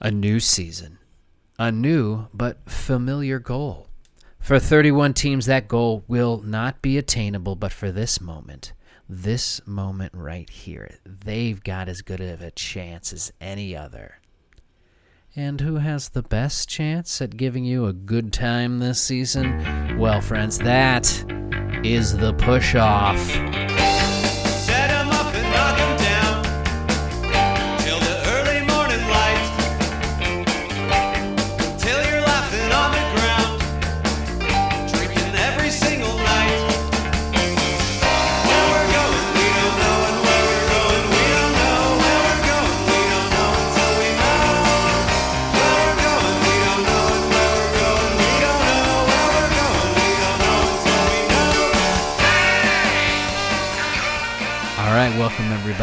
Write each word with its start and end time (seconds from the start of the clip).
A 0.00 0.10
new 0.10 0.40
season, 0.40 0.98
a 1.58 1.72
new 1.72 2.26
but 2.34 2.68
familiar 2.68 3.38
goal. 3.38 3.88
For 4.38 4.58
31 4.58 5.14
teams, 5.14 5.46
that 5.46 5.68
goal 5.68 6.04
will 6.06 6.42
not 6.42 6.82
be 6.82 6.98
attainable, 6.98 7.56
but 7.56 7.72
for 7.72 7.90
this 7.90 8.20
moment, 8.20 8.74
this 9.08 9.66
moment 9.66 10.12
right 10.14 10.50
here, 10.50 10.98
they've 11.04 11.62
got 11.64 11.88
as 11.88 12.02
good 12.02 12.20
of 12.20 12.42
a 12.42 12.50
chance 12.50 13.12
as 13.12 13.32
any 13.40 13.74
other. 13.74 14.20
And 15.34 15.62
who 15.62 15.76
has 15.76 16.10
the 16.10 16.22
best 16.22 16.68
chance 16.68 17.22
at 17.22 17.38
giving 17.38 17.64
you 17.64 17.86
a 17.86 17.92
good 17.94 18.34
time 18.34 18.78
this 18.78 19.00
season? 19.00 19.98
Well, 19.98 20.20
friends, 20.20 20.58
that 20.58 21.06
is 21.84 22.16
the 22.16 22.34
push 22.34 22.74
off. 22.74 23.75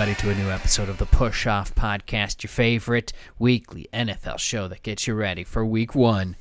Everybody 0.03 0.21
to 0.21 0.41
a 0.41 0.43
new 0.43 0.51
episode 0.51 0.89
of 0.89 0.97
the 0.97 1.05
Push 1.05 1.47
Off 1.47 1.73
Podcast, 1.75 2.43
your 2.43 2.49
favorite 2.49 3.13
weekly 3.39 3.87
NFL 3.93 4.37
show 4.37 4.67
that 4.67 4.83
gets 4.83 5.07
you 5.07 5.13
ready 5.13 5.45
for 5.45 5.65
week 5.65 5.95
one 5.95 6.35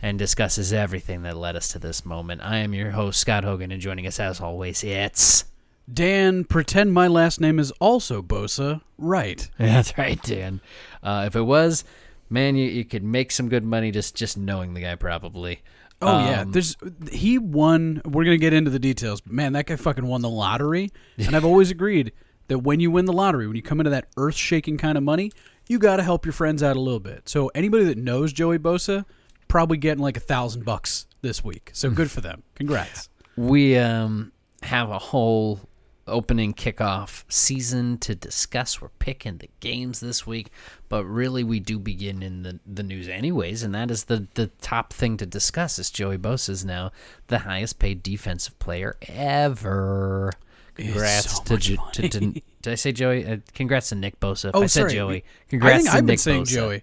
and 0.00 0.16
discusses 0.16 0.72
everything 0.72 1.22
that 1.22 1.36
led 1.36 1.56
us 1.56 1.66
to 1.72 1.80
this 1.80 2.04
moment. 2.04 2.40
I 2.40 2.58
am 2.58 2.72
your 2.72 2.92
host, 2.92 3.18
Scott 3.18 3.42
Hogan, 3.42 3.72
and 3.72 3.80
joining 3.80 4.06
us 4.06 4.20
as 4.20 4.40
always, 4.40 4.84
it's. 4.84 5.44
Dan, 5.92 6.44
pretend 6.44 6.92
my 6.92 7.08
last 7.08 7.40
name 7.40 7.58
is 7.58 7.72
also 7.80 8.22
Bosa. 8.22 8.80
Right. 8.96 9.50
That's 9.58 9.98
right, 9.98 10.22
Dan. 10.22 10.60
Uh, 11.02 11.24
if 11.26 11.34
it 11.34 11.42
was, 11.42 11.82
man, 12.28 12.54
you, 12.54 12.68
you 12.68 12.84
could 12.84 13.02
make 13.02 13.32
some 13.32 13.48
good 13.48 13.64
money 13.64 13.90
just, 13.90 14.14
just 14.14 14.38
knowing 14.38 14.74
the 14.74 14.82
guy, 14.82 14.94
probably. 14.94 15.62
Oh 16.00 16.26
yeah. 16.26 16.42
Um, 16.42 16.52
There's 16.52 16.76
he 17.10 17.38
won 17.38 18.02
we're 18.04 18.24
gonna 18.24 18.38
get 18.38 18.54
into 18.54 18.70
the 18.70 18.78
details, 18.78 19.20
but 19.20 19.32
man, 19.32 19.52
that 19.54 19.66
guy 19.66 19.76
fucking 19.76 20.06
won 20.06 20.22
the 20.22 20.30
lottery. 20.30 20.92
And 21.18 21.36
I've 21.36 21.44
always 21.44 21.70
agreed 21.70 22.12
that 22.50 22.58
when 22.58 22.80
you 22.80 22.90
win 22.90 23.04
the 23.04 23.12
lottery, 23.12 23.46
when 23.46 23.54
you 23.54 23.62
come 23.62 23.78
into 23.78 23.90
that 23.90 24.08
earth 24.16 24.34
shaking 24.34 24.76
kind 24.76 24.98
of 24.98 25.04
money, 25.04 25.30
you 25.68 25.78
gotta 25.78 26.02
help 26.02 26.26
your 26.26 26.32
friends 26.32 26.64
out 26.64 26.76
a 26.76 26.80
little 26.80 26.98
bit. 26.98 27.28
So 27.28 27.46
anybody 27.54 27.84
that 27.84 27.96
knows 27.96 28.32
Joey 28.32 28.58
Bosa, 28.58 29.04
probably 29.46 29.78
getting 29.78 30.02
like 30.02 30.16
a 30.16 30.20
thousand 30.20 30.64
bucks 30.64 31.06
this 31.22 31.44
week. 31.44 31.70
So 31.72 31.90
good 31.90 32.10
for 32.10 32.20
them. 32.20 32.42
Congrats. 32.56 33.08
we 33.36 33.78
um, 33.78 34.32
have 34.64 34.90
a 34.90 34.98
whole 34.98 35.60
opening 36.08 36.52
kickoff 36.52 37.22
season 37.28 37.98
to 37.98 38.16
discuss. 38.16 38.82
We're 38.82 38.88
picking 38.98 39.38
the 39.38 39.48
games 39.60 40.00
this 40.00 40.26
week, 40.26 40.50
but 40.88 41.04
really 41.04 41.44
we 41.44 41.60
do 41.60 41.78
begin 41.78 42.20
in 42.20 42.42
the, 42.42 42.58
the 42.66 42.82
news 42.82 43.06
anyways, 43.06 43.62
and 43.62 43.72
that 43.76 43.92
is 43.92 44.04
the, 44.06 44.26
the 44.34 44.48
top 44.60 44.92
thing 44.92 45.16
to 45.18 45.26
discuss 45.26 45.78
is 45.78 45.88
Joey 45.88 46.18
Bosa 46.18 46.48
is 46.48 46.64
now 46.64 46.90
the 47.28 47.38
highest 47.38 47.78
paid 47.78 48.02
defensive 48.02 48.58
player 48.58 48.96
ever. 49.06 50.32
Congrats 50.80 51.36
so 51.36 51.56
to, 51.56 51.76
to, 51.92 52.08
to 52.08 52.20
did 52.62 52.72
I 52.72 52.74
say 52.74 52.92
Joey? 52.92 53.26
Uh, 53.26 53.36
congrats 53.54 53.88
to 53.90 53.94
Nick 53.94 54.20
Bosa. 54.20 54.50
Oh, 54.54 54.62
I 54.62 54.66
said 54.66 54.80
sorry. 54.82 54.92
Joey. 54.92 55.16
I 55.16 55.22
Congrats 55.48 55.76
think 55.78 55.90
to 55.90 55.96
I've 55.96 56.00
been 56.06 56.12
Nick 56.12 56.18
saying 56.18 56.42
Bosa. 56.44 56.54
Joey. 56.54 56.82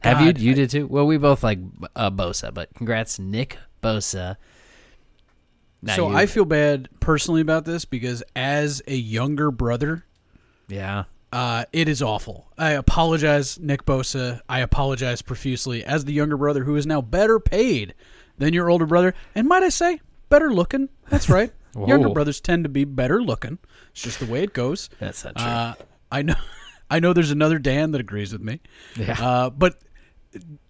Have 0.00 0.20
you? 0.20 0.32
You 0.44 0.52
I- 0.52 0.54
did 0.54 0.70
too. 0.70 0.86
Well, 0.86 1.06
we 1.06 1.16
both 1.18 1.42
like 1.42 1.58
uh, 1.96 2.10
Bosa, 2.10 2.52
but 2.54 2.72
congrats, 2.74 3.18
Nick 3.18 3.58
Bosa. 3.82 4.36
Now 5.82 5.94
so 5.96 6.10
you- 6.10 6.16
I 6.16 6.26
feel 6.26 6.44
bad 6.44 6.88
personally 7.00 7.40
about 7.40 7.64
this 7.64 7.84
because 7.84 8.22
as 8.34 8.82
a 8.86 8.94
younger 8.94 9.50
brother, 9.50 10.04
yeah. 10.68 11.04
Uh, 11.30 11.64
it 11.74 11.88
is 11.90 12.00
awful. 12.02 12.48
I 12.56 12.70
apologize, 12.70 13.58
Nick 13.60 13.84
Bosa. 13.84 14.40
I 14.48 14.60
apologize 14.60 15.20
profusely 15.20 15.84
as 15.84 16.06
the 16.06 16.12
younger 16.14 16.38
brother 16.38 16.64
who 16.64 16.74
is 16.76 16.86
now 16.86 17.02
better 17.02 17.38
paid 17.38 17.92
than 18.38 18.54
your 18.54 18.70
older 18.70 18.86
brother, 18.86 19.14
and 19.34 19.46
might 19.46 19.62
I 19.62 19.68
say, 19.68 20.00
better 20.30 20.50
looking. 20.52 20.88
That's 21.10 21.28
right. 21.28 21.52
younger 21.76 22.08
brothers 22.10 22.40
tend 22.40 22.64
to 22.64 22.68
be 22.68 22.84
better 22.84 23.22
looking. 23.22 23.58
It's 23.92 24.02
just 24.02 24.18
the 24.20 24.26
way 24.26 24.42
it 24.42 24.52
goes. 24.52 24.88
That's 24.98 25.24
not 25.24 25.36
true. 25.36 25.46
Uh, 25.46 25.74
I 26.10 26.22
know. 26.22 26.34
I 26.90 27.00
know. 27.00 27.12
There's 27.12 27.30
another 27.30 27.58
Dan 27.58 27.90
that 27.92 28.00
agrees 28.00 28.32
with 28.32 28.40
me. 28.42 28.60
Yeah. 28.96 29.16
Uh, 29.20 29.50
but 29.50 29.78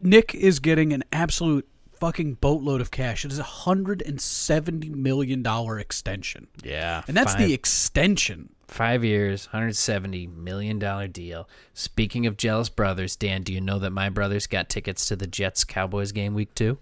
Nick 0.00 0.34
is 0.34 0.58
getting 0.60 0.92
an 0.92 1.04
absolute 1.12 1.69
fucking 2.00 2.34
boatload 2.34 2.81
of 2.81 2.91
cash. 2.91 3.25
It 3.25 3.32
is 3.32 3.38
a 3.38 3.42
hundred 3.44 4.03
and 4.03 4.20
seventy 4.20 4.88
million 4.88 5.42
dollar 5.42 5.78
extension, 5.78 6.47
Yeah, 6.62 7.03
and 7.08 7.16
that's 7.16 7.32
five, 7.34 7.47
the 7.47 7.53
extension. 7.54 8.50
five 8.69 9.04
years, 9.04 9.47
hundred 9.47 9.75
seventy 9.76 10.26
million 10.26 10.78
dollar 10.78 11.08
deal. 11.08 11.48
Speaking 11.75 12.26
of 12.26 12.37
jealous 12.37 12.69
brothers, 12.69 13.16
Dan, 13.16 13.42
do 13.42 13.53
you 13.53 13.60
know 13.60 13.78
that 13.81 13.91
my 13.91 14.08
brothers 14.10 14.47
got 14.47 14.69
tickets 14.69 15.06
to 15.06 15.16
the 15.16 15.26
Jets 15.26 15.64
Cowboys 15.64 16.12
game 16.12 16.34
week 16.34 16.54
two? 16.54 16.78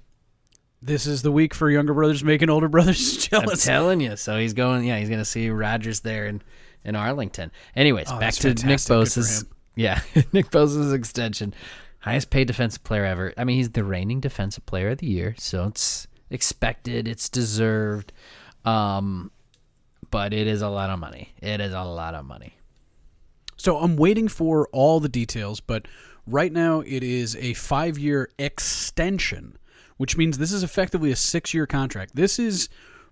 This 0.82 1.06
is 1.06 1.22
the 1.22 1.32
week 1.32 1.54
for 1.54 1.70
younger 1.70 1.94
brothers 1.94 2.22
making 2.22 2.50
older 2.50 2.68
brothers 2.68 3.16
jealous. 3.28 3.66
I'm 3.66 3.72
telling 3.74 4.00
you. 4.00 4.16
So 4.16 4.38
he's 4.38 4.52
going. 4.52 4.84
Yeah, 4.84 4.98
he's 4.98 5.08
going 5.08 5.20
to 5.20 5.24
see 5.24 5.50
Rodgers 5.50 6.00
there 6.00 6.26
in 6.26 6.42
in 6.84 6.94
Arlington. 6.94 7.50
Anyways, 7.74 8.06
Oh, 8.10 8.18
back 8.20 8.34
to 8.34 8.48
Nick 8.48 8.58
fantastic. 8.60 8.88
For 8.88 8.94
Bosa's. 9.20 9.44
Yeah, 9.74 10.00
Nick 10.32 10.50
Bosa's 10.50 10.92
extension, 10.92 11.52
highest 12.00 12.30
paid 12.30 12.46
defensive 12.46 12.82
player 12.84 13.04
ever. 13.04 13.32
I 13.36 13.44
mean, 13.44 13.56
he's 13.56 13.70
the 13.70 13.84
reigning 13.84 14.20
defensive 14.20 14.64
player 14.66 14.90
of 14.90 14.98
the 14.98 15.06
year, 15.06 15.34
so 15.38 15.66
it's 15.66 16.06
expected, 16.30 17.06
it's 17.08 17.28
deserved. 17.28 18.12
Um, 18.64 19.30
but 20.10 20.32
it 20.32 20.46
is 20.46 20.62
a 20.62 20.68
lot 20.68 20.88
of 20.90 20.98
money. 20.98 21.34
It 21.42 21.60
is 21.60 21.72
a 21.72 21.82
lot 21.82 22.14
of 22.14 22.24
money. 22.24 22.54
So 23.56 23.78
I'm 23.78 23.96
waiting 23.96 24.28
for 24.28 24.68
all 24.72 25.00
the 25.00 25.08
details, 25.08 25.60
but 25.60 25.86
right 26.26 26.52
now 26.52 26.80
it 26.80 27.02
is 27.02 27.36
a 27.36 27.54
five 27.54 27.98
year 27.98 28.30
extension, 28.38 29.56
which 29.96 30.16
means 30.16 30.38
this 30.38 30.52
is 30.52 30.62
effectively 30.62 31.10
a 31.10 31.16
six 31.16 31.54
year 31.54 31.66
contract. 31.66 32.14
This 32.14 32.38
is 32.38 32.68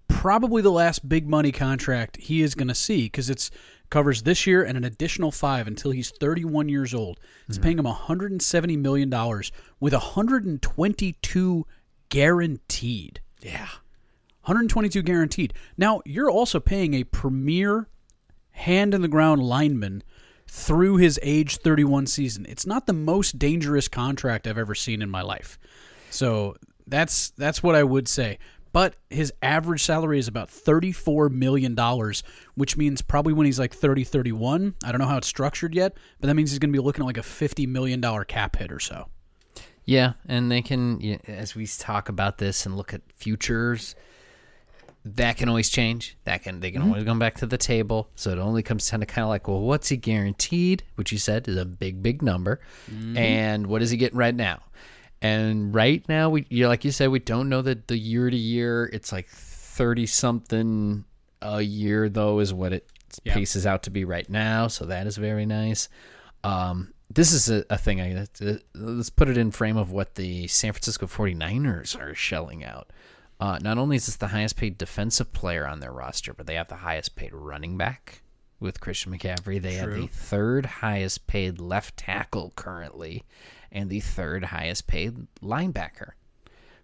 probably 0.08 0.62
the 0.62 0.70
last 0.70 1.08
big 1.08 1.28
money 1.28 1.52
contract 1.52 2.16
he 2.18 2.42
is 2.42 2.54
going 2.54 2.68
to 2.68 2.74
see 2.74 3.04
because 3.04 3.30
it's 3.30 3.50
covers 3.90 4.22
this 4.22 4.46
year 4.46 4.64
and 4.64 4.76
an 4.76 4.84
additional 4.84 5.30
five 5.30 5.66
until 5.66 5.90
he's 5.90 6.10
31 6.10 6.68
years 6.68 6.94
old. 6.94 7.20
It's 7.46 7.56
mm-hmm. 7.56 7.62
paying 7.62 7.78
him 7.78 7.84
170 7.84 8.76
million 8.76 9.08
dollars 9.08 9.52
with 9.78 9.92
122 9.92 11.66
guaranteed. 12.08 13.20
Yeah. 13.40 13.68
122 14.42 15.02
guaranteed. 15.02 15.54
Now, 15.76 16.02
you're 16.04 16.30
also 16.30 16.60
paying 16.60 16.94
a 16.94 17.04
premier 17.04 17.88
hand 18.50 18.94
in 18.94 19.02
the 19.02 19.08
ground 19.08 19.42
lineman 19.42 20.02
through 20.46 20.96
his 20.96 21.18
age 21.22 21.58
31 21.58 22.06
season. 22.06 22.46
It's 22.48 22.66
not 22.66 22.86
the 22.86 22.92
most 22.92 23.38
dangerous 23.38 23.88
contract 23.88 24.46
I've 24.46 24.58
ever 24.58 24.74
seen 24.74 25.02
in 25.02 25.10
my 25.10 25.22
life. 25.22 25.58
So, 26.10 26.56
that's 26.86 27.30
that's 27.30 27.62
what 27.62 27.74
I 27.74 27.82
would 27.82 28.08
say. 28.08 28.38
But 28.72 28.96
his 29.08 29.32
average 29.40 29.84
salary 29.84 30.18
is 30.18 30.26
about 30.26 30.48
$34 30.48 31.30
million, 31.30 31.76
which 32.56 32.76
means 32.76 33.02
probably 33.02 33.32
when 33.32 33.46
he's 33.46 33.60
like 33.60 33.72
30, 33.72 34.02
31, 34.02 34.74
I 34.82 34.90
don't 34.90 35.00
know 35.00 35.06
how 35.06 35.16
it's 35.16 35.28
structured 35.28 35.76
yet, 35.76 35.96
but 36.20 36.26
that 36.26 36.34
means 36.34 36.50
he's 36.50 36.58
going 36.58 36.72
to 36.72 36.76
be 36.76 36.82
looking 36.82 37.04
at 37.04 37.06
like 37.06 37.16
a 37.16 37.20
$50 37.20 37.68
million 37.68 38.02
cap 38.24 38.56
hit 38.56 38.72
or 38.72 38.80
so. 38.80 39.06
Yeah, 39.84 40.14
and 40.26 40.50
they 40.50 40.60
can, 40.60 41.00
yeah, 41.00 41.18
as 41.28 41.54
we 41.54 41.68
talk 41.68 42.08
about 42.08 42.38
this 42.38 42.66
and 42.66 42.76
look 42.76 42.92
at 42.92 43.02
futures, 43.14 43.94
that 45.04 45.36
can 45.36 45.48
always 45.48 45.68
change. 45.68 46.16
That 46.24 46.42
can 46.42 46.60
they 46.60 46.70
can 46.70 46.80
mm-hmm. 46.80 46.90
always 46.90 47.04
come 47.04 47.18
back 47.18 47.36
to 47.36 47.46
the 47.46 47.58
table. 47.58 48.08
So 48.14 48.30
it 48.30 48.38
only 48.38 48.62
comes 48.62 48.90
down 48.90 49.00
to 49.00 49.06
kind 49.06 49.22
of 49.22 49.28
like, 49.28 49.46
well, 49.46 49.60
what's 49.60 49.88
he 49.88 49.96
guaranteed? 49.96 50.82
Which 50.96 51.12
you 51.12 51.18
said 51.18 51.46
is 51.46 51.56
a 51.56 51.64
big, 51.64 52.02
big 52.02 52.22
number, 52.22 52.60
mm-hmm. 52.90 53.16
and 53.16 53.66
what 53.66 53.82
is 53.82 53.90
he 53.90 53.98
getting 53.98 54.19
right 54.19 54.34
now? 54.34 54.62
And 55.25 55.75
right 55.75 56.06
now, 56.06 56.29
we 56.29 56.44
you 56.50 56.69
like 56.69 56.85
you 56.85 56.91
said, 56.91 57.09
we 57.09 57.19
don't 57.19 57.49
know 57.49 57.62
that 57.62 57.88
the 57.88 57.97
year 57.97 58.29
to 58.29 58.37
year. 58.37 58.91
It's 58.93 59.11
like 59.11 59.26
thirty 59.26 60.05
something 60.05 61.06
a 61.41 61.62
year 61.62 62.11
though 62.11 62.41
is 62.41 62.53
what 62.53 62.75
it 62.75 62.87
paces 63.25 63.65
out 63.65 63.85
to 63.85 63.91
be 63.91 64.05
right 64.05 64.29
now. 64.29 64.69
So 64.69 64.85
that 64.85 65.06
is 65.06 65.17
very 65.17 65.47
nice. 65.47 65.88
Um, 66.43 66.93
this 67.09 67.32
is 67.32 67.49
a, 67.49 67.65
a 67.71 67.79
thing 67.79 68.03
I 68.03 68.26
uh, 68.44 68.56
let's 68.75 69.09
put 69.09 69.31
it 69.31 69.38
in 69.38 69.50
frame 69.50 69.79
of 69.79 69.91
what 69.91 70.17
the 70.17 70.47
San 70.47 70.73
Francisco 70.73 71.06
49ers 71.06 71.99
are 71.99 72.15
shelling 72.15 72.62
out. 72.62 72.91
Uh, 73.41 73.59
not 73.62 73.79
only 73.79 73.97
is 73.97 74.05
this 74.05 74.17
the 74.17 74.29
highest 74.29 74.59
paid 74.59 74.76
defensive 74.76 75.32
player 75.32 75.67
on 75.67 75.81
their 75.81 75.93
roster, 75.93 76.35
but 76.35 76.47
they 76.47 76.56
have 76.56 76.69
the 76.69 76.76
highest 76.76 77.17
paid 77.17 77.32
running 77.32 77.79
back 77.79 78.21
with 78.61 78.79
Christian 78.79 79.17
McCaffrey. 79.17 79.61
They 79.61 79.75
have 79.76 79.94
the 79.94 80.06
third 80.06 80.67
highest 80.67 81.26
paid 81.26 81.61
left 81.61 81.97
tackle 81.97 82.53
currently, 82.56 83.25
and 83.75 83.91
the 83.91 84.00
third 84.00 84.44
highest 84.44 84.87
paid 84.87 85.26
linebacker 85.43 86.11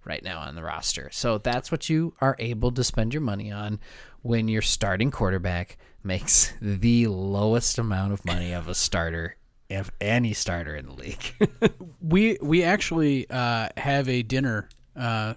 right 0.04 0.22
now 0.22 0.40
on 0.40 0.54
the 0.54 0.62
roster. 0.62 1.08
So 1.12 1.38
that's 1.38 1.70
what 1.70 1.88
you 1.88 2.14
are 2.20 2.36
able 2.38 2.72
to 2.72 2.82
spend 2.84 3.14
your 3.14 3.20
money 3.20 3.52
on 3.52 3.78
when 4.22 4.48
your 4.48 4.62
starting 4.62 5.10
quarterback 5.10 5.78
makes 6.02 6.52
the 6.60 7.06
lowest 7.06 7.78
amount 7.78 8.12
of 8.12 8.24
money 8.24 8.52
of 8.52 8.68
a 8.68 8.74
starter, 8.74 9.36
of 9.70 9.90
any 10.00 10.32
starter 10.32 10.74
in 10.74 10.86
the 10.86 10.94
league. 10.94 11.50
we 12.02 12.38
we 12.42 12.64
actually 12.64 13.30
uh, 13.30 13.68
have 13.76 14.08
a 14.08 14.22
dinner 14.22 14.68
uh, 14.96 15.34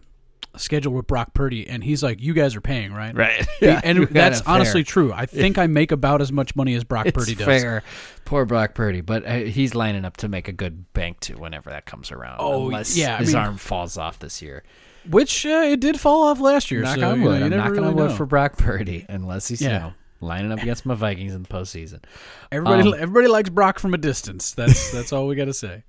scheduled 0.56 0.96
with 0.96 1.08
Brock 1.08 1.34
Purdy, 1.34 1.68
and 1.68 1.84
he's 1.84 2.04
like, 2.04 2.22
"You 2.22 2.34
guys 2.34 2.56
are 2.56 2.62
paying, 2.62 2.94
right?" 2.94 3.16
Right. 3.16 3.46
Yeah, 3.62 3.80
and 3.84 4.08
that's 4.12 4.42
honestly 4.42 4.84
true. 4.84 5.12
I 5.14 5.26
think 5.26 5.58
I 5.58 5.68
make 5.68 5.92
about 5.92 6.22
as 6.22 6.32
much 6.32 6.56
money 6.56 6.74
as 6.76 6.84
Brock 6.84 7.06
It's 7.08 7.18
Purdy 7.18 7.36
does. 7.36 7.46
fair. 7.46 7.84
Poor 8.26 8.46
Brock 8.46 8.74
Purdy, 8.74 9.02
but 9.02 9.26
uh, 9.26 9.34
he's 9.36 9.74
lining 9.76 10.06
up 10.06 10.18
to 10.18 10.28
make 10.28 10.48
a 10.48 10.52
good 10.54 10.92
bank 10.94 11.20
too 11.20 11.38
whenever 11.38 11.70
that 11.70 11.86
comes 11.86 12.12
around. 12.12 12.38
Oh, 12.40 12.68
unless 12.68 12.98
yeah, 12.98 13.16
I 13.16 13.20
his 13.20 13.34
mean- 13.34 13.44
arm 13.44 13.58
falls 13.58 13.98
off 13.98 14.20
this 14.20 14.42
year. 14.42 14.64
Which 15.10 15.46
uh, 15.46 15.64
it 15.66 15.82
did 15.82 16.00
fall 16.00 16.24
off 16.24 16.40
last 16.40 16.72
year. 16.72 16.82
Knock 16.82 16.98
so, 16.98 17.12
on 17.12 17.20
you 17.22 17.26
know, 17.30 17.32
I'm 17.34 17.50
knocking 17.50 17.74
really 17.74 17.88
on 17.90 17.96
wood 17.96 18.10
know. 18.12 18.16
for 18.16 18.26
Brock 18.26 18.58
Purdy, 18.58 19.06
unless 19.10 19.50
he's 19.50 19.62
you 19.62 19.68
Yeah. 19.70 19.80
know 19.80 19.94
lining 20.22 20.54
up 20.54 20.62
against 20.62 20.86
my 20.86 20.94
Vikings 20.96 21.34
in 21.36 21.44
the 21.44 21.50
postseason. 21.50 22.00
Everybody, 22.54 22.88
Um, 22.88 22.94
everybody 22.98 23.28
likes 23.28 23.50
Brock 23.50 23.80
from 23.80 23.94
a 23.94 23.98
distance. 23.98 24.52
That's 24.54 24.92
that's 24.94 25.12
all 25.12 25.28
we 25.28 25.36
got 25.36 25.46
to 25.46 25.54
say. 25.54 25.84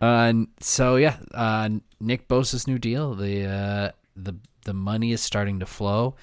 Uh, 0.00 0.32
so 0.60 0.96
yeah, 0.96 1.16
uh, 1.34 1.68
Nick 2.00 2.28
Bosa's 2.28 2.66
new 2.66 2.78
deal. 2.78 3.14
The 3.14 3.44
uh, 3.44 3.90
the 4.14 4.36
the 4.64 4.74
money 4.74 5.12
is 5.12 5.20
starting 5.20 5.60
to 5.60 5.66
flow. 5.66 6.16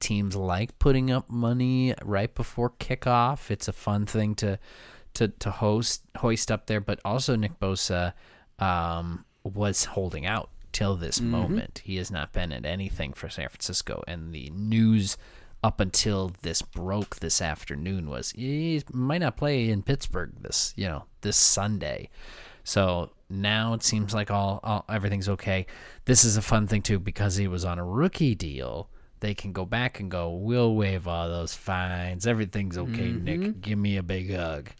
Teams 0.00 0.36
like 0.36 0.78
putting 0.78 1.10
up 1.10 1.30
money 1.30 1.94
right 2.02 2.34
before 2.34 2.70
kickoff. 2.70 3.50
It's 3.50 3.68
a 3.68 3.72
fun 3.72 4.06
thing 4.06 4.34
to 4.36 4.58
to 5.14 5.28
to 5.28 5.50
host 5.50 6.02
hoist 6.18 6.50
up 6.50 6.66
there. 6.66 6.80
But 6.80 7.00
also 7.04 7.36
Nick 7.36 7.58
Bosa 7.58 8.12
um, 8.58 9.24
was 9.42 9.84
holding 9.86 10.26
out 10.26 10.50
till 10.72 10.96
this 10.96 11.20
moment. 11.20 11.82
He 11.84 11.96
has 11.96 12.10
not 12.10 12.32
been 12.32 12.52
at 12.52 12.66
anything 12.66 13.12
for 13.12 13.30
San 13.30 13.48
Francisco, 13.48 14.02
and 14.06 14.34
the 14.34 14.50
news 14.50 15.16
up 15.62 15.80
until 15.80 16.32
this 16.42 16.60
broke 16.60 17.16
this 17.16 17.40
afternoon 17.40 18.10
was 18.10 18.32
he 18.32 18.82
might 18.92 19.22
not 19.22 19.34
play 19.34 19.70
in 19.70 19.82
Pittsburgh 19.82 20.30
this 20.42 20.74
you 20.76 20.86
know 20.86 21.04
this 21.22 21.38
Sunday. 21.38 22.10
So 22.64 23.12
now 23.28 23.74
it 23.74 23.82
seems 23.82 24.14
like 24.14 24.30
all, 24.30 24.60
all 24.62 24.84
everything's 24.88 25.28
okay. 25.28 25.66
This 26.04 26.24
is 26.24 26.36
a 26.36 26.42
fun 26.42 26.66
thing 26.66 26.82
too 26.82 26.98
because 26.98 27.36
he 27.36 27.48
was 27.48 27.64
on 27.64 27.78
a 27.78 27.84
rookie 27.84 28.34
deal. 28.34 28.88
They 29.20 29.34
can 29.34 29.52
go 29.52 29.64
back 29.64 30.00
and 30.00 30.10
go, 30.10 30.30
we'll 30.30 30.74
waive 30.74 31.08
all 31.08 31.28
those 31.28 31.54
fines. 31.54 32.26
Everything's 32.26 32.76
okay, 32.76 33.08
mm-hmm. 33.08 33.24
Nick. 33.24 33.60
Give 33.62 33.78
me 33.78 33.96
a 33.96 34.02
big 34.02 34.34
hug. 34.34 34.70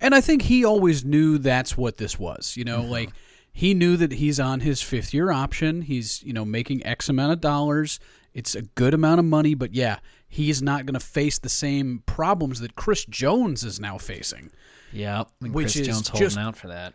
And 0.00 0.14
I 0.14 0.20
think 0.20 0.42
he 0.42 0.64
always 0.64 1.04
knew 1.04 1.38
that's 1.38 1.76
what 1.76 1.96
this 1.96 2.18
was. 2.18 2.56
You 2.56 2.64
know, 2.64 2.80
uh-huh. 2.80 2.88
like 2.88 3.10
he 3.52 3.72
knew 3.72 3.96
that 3.96 4.12
he's 4.12 4.38
on 4.38 4.60
his 4.60 4.82
fifth 4.82 5.14
year 5.14 5.30
option. 5.30 5.82
He's, 5.82 6.22
you 6.22 6.32
know, 6.32 6.44
making 6.44 6.84
X 6.84 7.08
amount 7.08 7.32
of 7.32 7.40
dollars. 7.40 7.98
It's 8.34 8.54
a 8.54 8.62
good 8.62 8.92
amount 8.92 9.20
of 9.20 9.24
money, 9.24 9.54
but 9.54 9.74
yeah, 9.74 10.00
he's 10.28 10.60
not 10.60 10.84
going 10.84 10.94
to 10.94 11.00
face 11.00 11.38
the 11.38 11.48
same 11.48 12.02
problems 12.04 12.60
that 12.60 12.74
Chris 12.74 13.04
Jones 13.04 13.62
is 13.62 13.78
now 13.78 13.96
facing. 13.96 14.50
Yeah, 14.92 15.24
Which 15.40 15.52
Chris 15.52 15.76
is 15.76 15.86
Jones 15.86 16.08
holding 16.08 16.28
just- 16.28 16.38
out 16.38 16.56
for 16.56 16.68
that. 16.68 16.94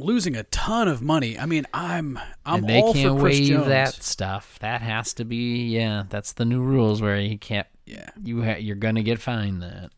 Losing 0.00 0.36
a 0.36 0.44
ton 0.44 0.88
of 0.88 1.02
money. 1.02 1.38
I 1.38 1.46
mean, 1.46 1.66
I'm 1.72 2.18
I'm 2.44 2.60
and 2.60 2.68
they 2.68 2.80
all 2.80 2.94
can't 2.94 3.16
for 3.16 3.20
Chris 3.20 3.38
waive 3.38 3.48
Jones. 3.48 3.66
that 3.66 3.94
stuff. 3.94 4.58
That 4.60 4.80
has 4.82 5.14
to 5.14 5.24
be 5.24 5.66
yeah. 5.68 6.04
That's 6.08 6.32
the 6.32 6.44
new 6.44 6.62
rules 6.62 7.00
where 7.02 7.18
you 7.18 7.38
can't. 7.38 7.66
Yeah. 7.86 8.10
You 8.22 8.42
ha- 8.42 8.58
you're 8.58 8.76
gonna 8.76 9.02
get 9.02 9.18
fined 9.20 9.62
that. 9.62 9.90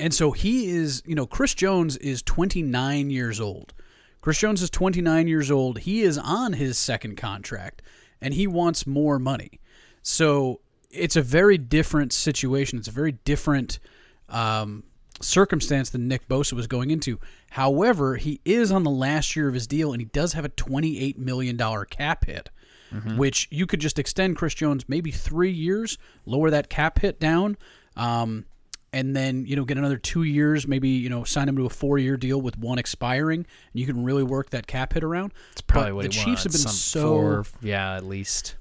And 0.00 0.14
so 0.14 0.30
he 0.30 0.68
is, 0.68 1.02
you 1.06 1.14
know, 1.14 1.26
Chris 1.26 1.54
Jones 1.54 1.96
is 1.96 2.22
29 2.22 3.10
years 3.10 3.40
old. 3.40 3.74
Chris 4.20 4.38
Jones 4.38 4.62
is 4.62 4.70
29 4.70 5.26
years 5.26 5.50
old. 5.50 5.80
He 5.80 6.02
is 6.02 6.18
on 6.18 6.52
his 6.52 6.78
second 6.78 7.16
contract 7.16 7.82
and 8.20 8.34
he 8.34 8.46
wants 8.46 8.86
more 8.86 9.18
money. 9.18 9.60
So 10.02 10.60
it's 10.90 11.16
a 11.16 11.22
very 11.22 11.58
different 11.58 12.12
situation. 12.12 12.78
It's 12.78 12.88
a 12.88 12.92
very 12.92 13.12
different 13.12 13.78
um, 14.28 14.84
circumstance 15.20 15.90
than 15.90 16.08
Nick 16.08 16.28
Bosa 16.28 16.52
was 16.54 16.66
going 16.66 16.90
into. 16.90 17.18
However, 17.50 18.16
he 18.16 18.40
is 18.44 18.70
on 18.70 18.82
the 18.84 18.90
last 18.90 19.34
year 19.36 19.48
of 19.48 19.54
his 19.54 19.66
deal 19.66 19.92
and 19.92 20.00
he 20.00 20.06
does 20.06 20.32
have 20.34 20.44
a 20.44 20.48
$28 20.50 21.16
million 21.18 21.58
cap 21.90 22.24
hit. 22.26 22.50
Which 23.18 23.48
you 23.50 23.66
could 23.66 23.80
just 23.80 23.98
extend 23.98 24.36
Chris 24.36 24.54
Jones 24.54 24.88
maybe 24.88 25.10
three 25.10 25.50
years, 25.50 25.98
lower 26.24 26.48
that 26.48 26.70
cap 26.70 27.00
hit 27.00 27.20
down, 27.20 27.58
um, 27.96 28.46
and 28.94 29.14
then 29.14 29.44
you 29.44 29.56
know 29.56 29.66
get 29.66 29.76
another 29.76 29.98
two 29.98 30.22
years, 30.22 30.66
maybe 30.66 30.88
you 30.88 31.10
know 31.10 31.22
sign 31.22 31.50
him 31.50 31.56
to 31.58 31.66
a 31.66 31.68
four-year 31.68 32.16
deal 32.16 32.40
with 32.40 32.56
one 32.56 32.78
expiring, 32.78 33.40
and 33.40 33.80
you 33.80 33.84
can 33.84 34.04
really 34.04 34.22
work 34.22 34.48
that 34.50 34.66
cap 34.66 34.94
hit 34.94 35.04
around. 35.04 35.34
It's 35.52 35.60
probably 35.60 35.90
But 35.90 35.96
what 35.96 36.10
the 36.10 36.18
he 36.18 36.24
Chiefs 36.24 36.44
have 36.44 36.52
been 36.52 36.60
so 36.60 37.02
four, 37.02 37.44
yeah, 37.60 37.94
at 37.94 38.06
least. 38.06 38.56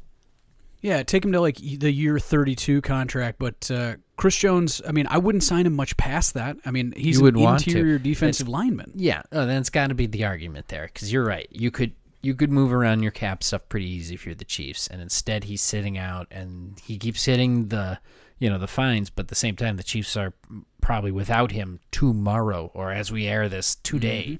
Yeah, 0.82 1.04
take 1.04 1.26
him 1.26 1.32
to 1.32 1.42
like 1.42 1.58
the 1.58 1.92
year 1.92 2.20
32 2.20 2.82
contract, 2.82 3.40
but 3.40 3.70
uh, 3.72 3.96
Chris 4.16 4.36
Jones, 4.36 4.82
I 4.88 4.92
mean, 4.92 5.08
I 5.10 5.18
wouldn't 5.18 5.44
sign 5.44 5.66
him 5.66 5.76
much 5.76 5.98
past 5.98 6.36
that. 6.36 6.58
I 6.66 6.72
mean, 6.72 6.94
he's 6.96 7.20
an 7.20 7.38
interior 7.38 7.98
defensive 7.98 8.48
lineman. 8.48 8.92
Yeah, 8.96 9.24
oh, 9.32 9.46
then 9.46 9.58
it's 9.58 9.70
got 9.70 9.88
to 9.88 9.96
be 9.96 10.06
the 10.06 10.26
argument 10.26 10.68
there 10.68 10.90
because 10.92 11.12
you're 11.12 11.26
right. 11.26 11.48
You 11.52 11.72
could 11.72 11.94
you 12.22 12.36
could 12.36 12.52
move 12.52 12.74
around 12.74 13.04
your 13.04 13.12
cap 13.12 13.44
stuff 13.44 13.68
pretty 13.70 13.88
easy 13.88 14.16
if 14.16 14.26
you're 14.26 14.36
the 14.36 14.46
Chiefs, 14.46 14.88
and 14.88 15.02
instead 15.02 15.46
he's 15.46 15.62
sitting 15.62 15.98
out 15.98 16.28
and 16.30 16.80
he 16.84 16.98
keeps 16.98 17.26
hitting 17.26 17.70
the 17.70 18.00
you 18.38 18.50
know 18.50 18.60
the 18.60 18.68
fines, 18.68 19.10
but 19.10 19.26
at 19.26 19.30
the 19.30 19.36
same 19.36 19.56
time 19.56 19.78
the 19.78 19.84
Chiefs 19.84 20.16
are 20.16 20.34
probably 20.82 21.12
without 21.12 21.52
him 21.52 21.80
tomorrow 21.92 22.72
or 22.74 22.92
as 22.92 23.12
we 23.12 23.28
air 23.28 23.50
this 23.50 23.76
today. 23.76 24.40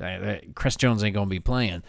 Uh, 0.00 0.36
Chris 0.54 0.76
Jones 0.76 1.02
ain't 1.02 1.14
gonna 1.14 1.26
be 1.26 1.40
playing 1.40 1.82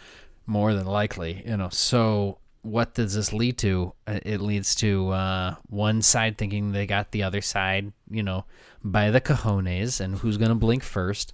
more 0.46 0.74
than 0.74 0.86
likely, 0.86 1.44
you 1.46 1.56
know. 1.56 1.68
So 1.68 2.39
what 2.62 2.94
does 2.94 3.14
this 3.14 3.32
lead 3.32 3.58
to? 3.58 3.92
Uh, 4.06 4.20
It 4.24 4.40
leads 4.40 4.74
to 4.76 5.08
uh, 5.10 5.54
one 5.68 6.02
side 6.02 6.36
thinking 6.38 6.72
they 6.72 6.86
got 6.86 7.10
the 7.12 7.22
other 7.22 7.40
side, 7.40 7.92
you 8.10 8.22
know, 8.22 8.44
by 8.84 9.10
the 9.10 9.20
cojones, 9.20 10.00
and 10.00 10.16
who's 10.18 10.36
gonna 10.36 10.54
blink 10.54 10.82
first. 10.82 11.32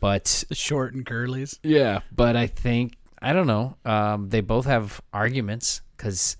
But 0.00 0.44
short 0.52 0.94
and 0.94 1.04
curlies. 1.04 1.58
yeah, 1.62 2.00
but 2.14 2.34
I 2.36 2.46
think 2.46 2.96
I 3.20 3.32
don't 3.34 3.46
know. 3.46 3.76
Um, 3.84 4.28
they 4.30 4.40
both 4.40 4.64
have 4.66 5.00
arguments 5.12 5.82
because 5.96 6.36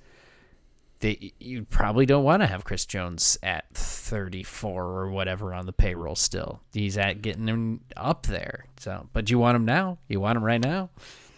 they 1.01 1.33
you 1.39 1.65
probably 1.65 2.05
don't 2.07 2.25
want 2.25 2.43
to 2.43 2.47
have 2.47 2.65
Chris 2.65 2.85
Jones 2.87 3.39
at 3.43 3.65
34 3.75 4.83
or 4.85 5.11
whatever 5.11 5.53
on 5.55 5.67
the 5.67 5.73
payroll. 5.73 6.15
Still, 6.17 6.61
he's 6.73 6.97
at 6.99 7.23
getting 7.23 7.49
him 7.49 7.81
up 7.97 8.27
there. 8.27 8.65
So, 8.79 9.09
but 9.13 9.31
you 9.31 9.39
want 9.39 9.57
him 9.57 9.65
now? 9.65 9.99
You 10.09 10.21
want 10.21 10.37
him 10.37 10.45
right 10.45 10.61
now? 10.61 10.91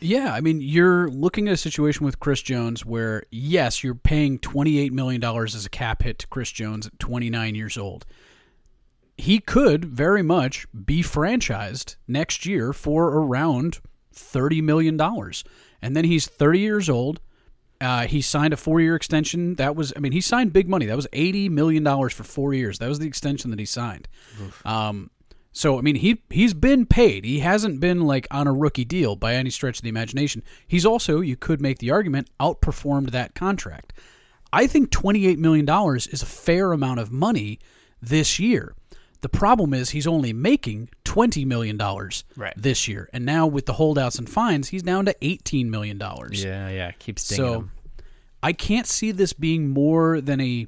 Yeah, 0.02 0.34
I 0.34 0.40
mean, 0.40 0.60
you're 0.60 1.08
looking 1.10 1.48
at 1.48 1.54
a 1.54 1.56
situation 1.56 2.04
with 2.04 2.18
Chris 2.18 2.42
Jones 2.42 2.84
where, 2.84 3.22
yes, 3.30 3.84
you're 3.84 3.94
paying 3.94 4.38
$28 4.38 4.90
million 4.90 5.22
as 5.22 5.64
a 5.64 5.70
cap 5.70 6.02
hit 6.02 6.18
to 6.20 6.26
Chris 6.26 6.50
Jones 6.50 6.86
at 6.86 6.98
29 6.98 7.54
years 7.54 7.78
old. 7.78 8.04
He 9.16 9.38
could 9.38 9.84
very 9.84 10.22
much 10.22 10.66
be 10.72 11.02
franchised 11.02 11.96
next 12.08 12.44
year 12.46 12.72
for 12.72 13.08
around 13.08 13.78
$30 14.14 14.62
million. 14.62 15.00
And 15.80 15.96
then 15.96 16.04
he's 16.04 16.26
30 16.26 16.58
years 16.58 16.90
old. 16.90 17.20
Uh, 17.80 18.06
he 18.06 18.20
signed 18.20 18.52
a 18.52 18.56
four 18.56 18.80
year 18.80 18.94
extension. 18.94 19.56
That 19.56 19.74
was, 19.76 19.92
I 19.96 20.00
mean, 20.00 20.12
he 20.12 20.20
signed 20.20 20.52
big 20.52 20.68
money. 20.68 20.86
That 20.86 20.96
was 20.96 21.08
$80 21.12 21.50
million 21.50 21.84
for 21.84 22.24
four 22.24 22.54
years. 22.54 22.78
That 22.78 22.88
was 22.88 22.98
the 23.00 23.06
extension 23.06 23.50
that 23.50 23.58
he 23.58 23.64
signed. 23.66 24.08
Um, 24.64 25.10
so 25.52 25.78
I 25.78 25.82
mean, 25.82 25.96
he 25.96 26.22
he's 26.30 26.54
been 26.54 26.86
paid. 26.86 27.24
He 27.24 27.40
hasn't 27.40 27.78
been 27.80 28.00
like 28.02 28.26
on 28.30 28.46
a 28.46 28.52
rookie 28.52 28.84
deal 28.84 29.16
by 29.16 29.34
any 29.34 29.50
stretch 29.50 29.78
of 29.78 29.82
the 29.82 29.88
imagination. 29.88 30.42
He's 30.66 30.86
also, 30.86 31.20
you 31.20 31.36
could 31.36 31.60
make 31.60 31.78
the 31.78 31.90
argument, 31.90 32.30
outperformed 32.40 33.10
that 33.10 33.34
contract. 33.34 33.92
I 34.52 34.66
think 34.66 34.90
twenty 34.90 35.26
eight 35.26 35.38
million 35.38 35.64
dollars 35.64 36.06
is 36.06 36.22
a 36.22 36.26
fair 36.26 36.72
amount 36.72 37.00
of 37.00 37.10
money 37.12 37.58
this 38.00 38.38
year. 38.38 38.74
The 39.20 39.28
problem 39.28 39.72
is 39.72 39.90
he's 39.90 40.06
only 40.06 40.32
making 40.32 40.88
twenty 41.04 41.44
million 41.44 41.76
dollars 41.76 42.24
Right. 42.36 42.52
this 42.56 42.88
year, 42.88 43.08
and 43.12 43.24
now 43.24 43.46
with 43.46 43.66
the 43.66 43.74
holdouts 43.74 44.18
and 44.18 44.28
fines, 44.28 44.68
he's 44.68 44.82
down 44.82 45.04
to 45.06 45.14
eighteen 45.22 45.70
million 45.70 45.96
dollars. 45.96 46.42
Yeah, 46.42 46.68
yeah. 46.68 46.90
Keeps 46.92 47.22
stinging 47.24 47.44
So 47.44 47.58
him. 47.60 47.70
I 48.42 48.52
can't 48.52 48.86
see 48.88 49.12
this 49.12 49.32
being 49.32 49.68
more 49.68 50.20
than 50.20 50.40
a 50.40 50.66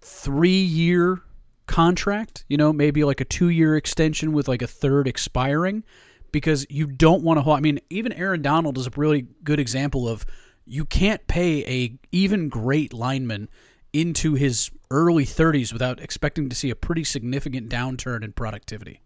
three 0.00 0.50
year 0.62 1.22
contract, 1.66 2.44
you 2.48 2.56
know, 2.56 2.72
maybe 2.72 3.04
like 3.04 3.20
a 3.20 3.24
two 3.24 3.48
year 3.48 3.76
extension 3.76 4.32
with 4.32 4.48
like 4.48 4.62
a 4.62 4.66
third 4.66 5.08
expiring 5.08 5.84
because 6.32 6.66
you 6.68 6.86
don't 6.86 7.22
want 7.22 7.38
to 7.38 7.42
hold. 7.42 7.56
I 7.56 7.60
mean, 7.60 7.80
even 7.90 8.12
Aaron 8.12 8.42
Donald 8.42 8.78
is 8.78 8.86
a 8.86 8.90
really 8.96 9.26
good 9.44 9.60
example 9.60 10.08
of 10.08 10.24
you 10.64 10.84
can't 10.84 11.26
pay 11.26 11.64
a 11.64 11.98
even 12.12 12.48
great 12.48 12.92
lineman 12.92 13.48
into 13.92 14.34
his 14.34 14.70
early 14.90 15.24
30s 15.24 15.72
without 15.72 16.00
expecting 16.00 16.48
to 16.48 16.56
see 16.56 16.70
a 16.70 16.76
pretty 16.76 17.04
significant 17.04 17.68
downturn 17.68 18.22
in 18.22 18.32
productivity. 18.32 19.00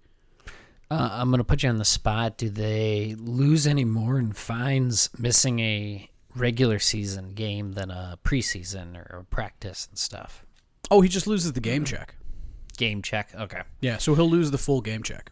Uh, 0.90 1.08
I'm 1.12 1.30
gonna 1.30 1.44
put 1.44 1.62
you 1.62 1.68
on 1.68 1.78
the 1.78 1.84
spot. 1.84 2.36
Do 2.36 2.50
they 2.50 3.14
lose 3.16 3.66
any 3.66 3.84
more 3.84 4.18
in 4.18 4.32
fines 4.32 5.08
missing 5.16 5.60
a 5.60 6.10
regular 6.34 6.78
season 6.78 7.34
game 7.34 7.72
than 7.72 7.90
a 7.90 8.18
preseason 8.24 8.96
or 8.96 9.20
a 9.20 9.24
practice 9.24 9.86
and 9.88 9.98
stuff? 9.98 10.44
Oh, 10.90 11.00
he 11.00 11.08
just 11.08 11.28
loses 11.28 11.52
the 11.52 11.60
game 11.60 11.84
check. 11.84 12.16
Game 12.80 13.02
check. 13.02 13.28
Okay. 13.34 13.60
Yeah, 13.82 13.98
so 13.98 14.14
he'll 14.14 14.30
lose 14.30 14.50
the 14.50 14.58
full 14.58 14.80
game 14.80 15.02
check. 15.02 15.30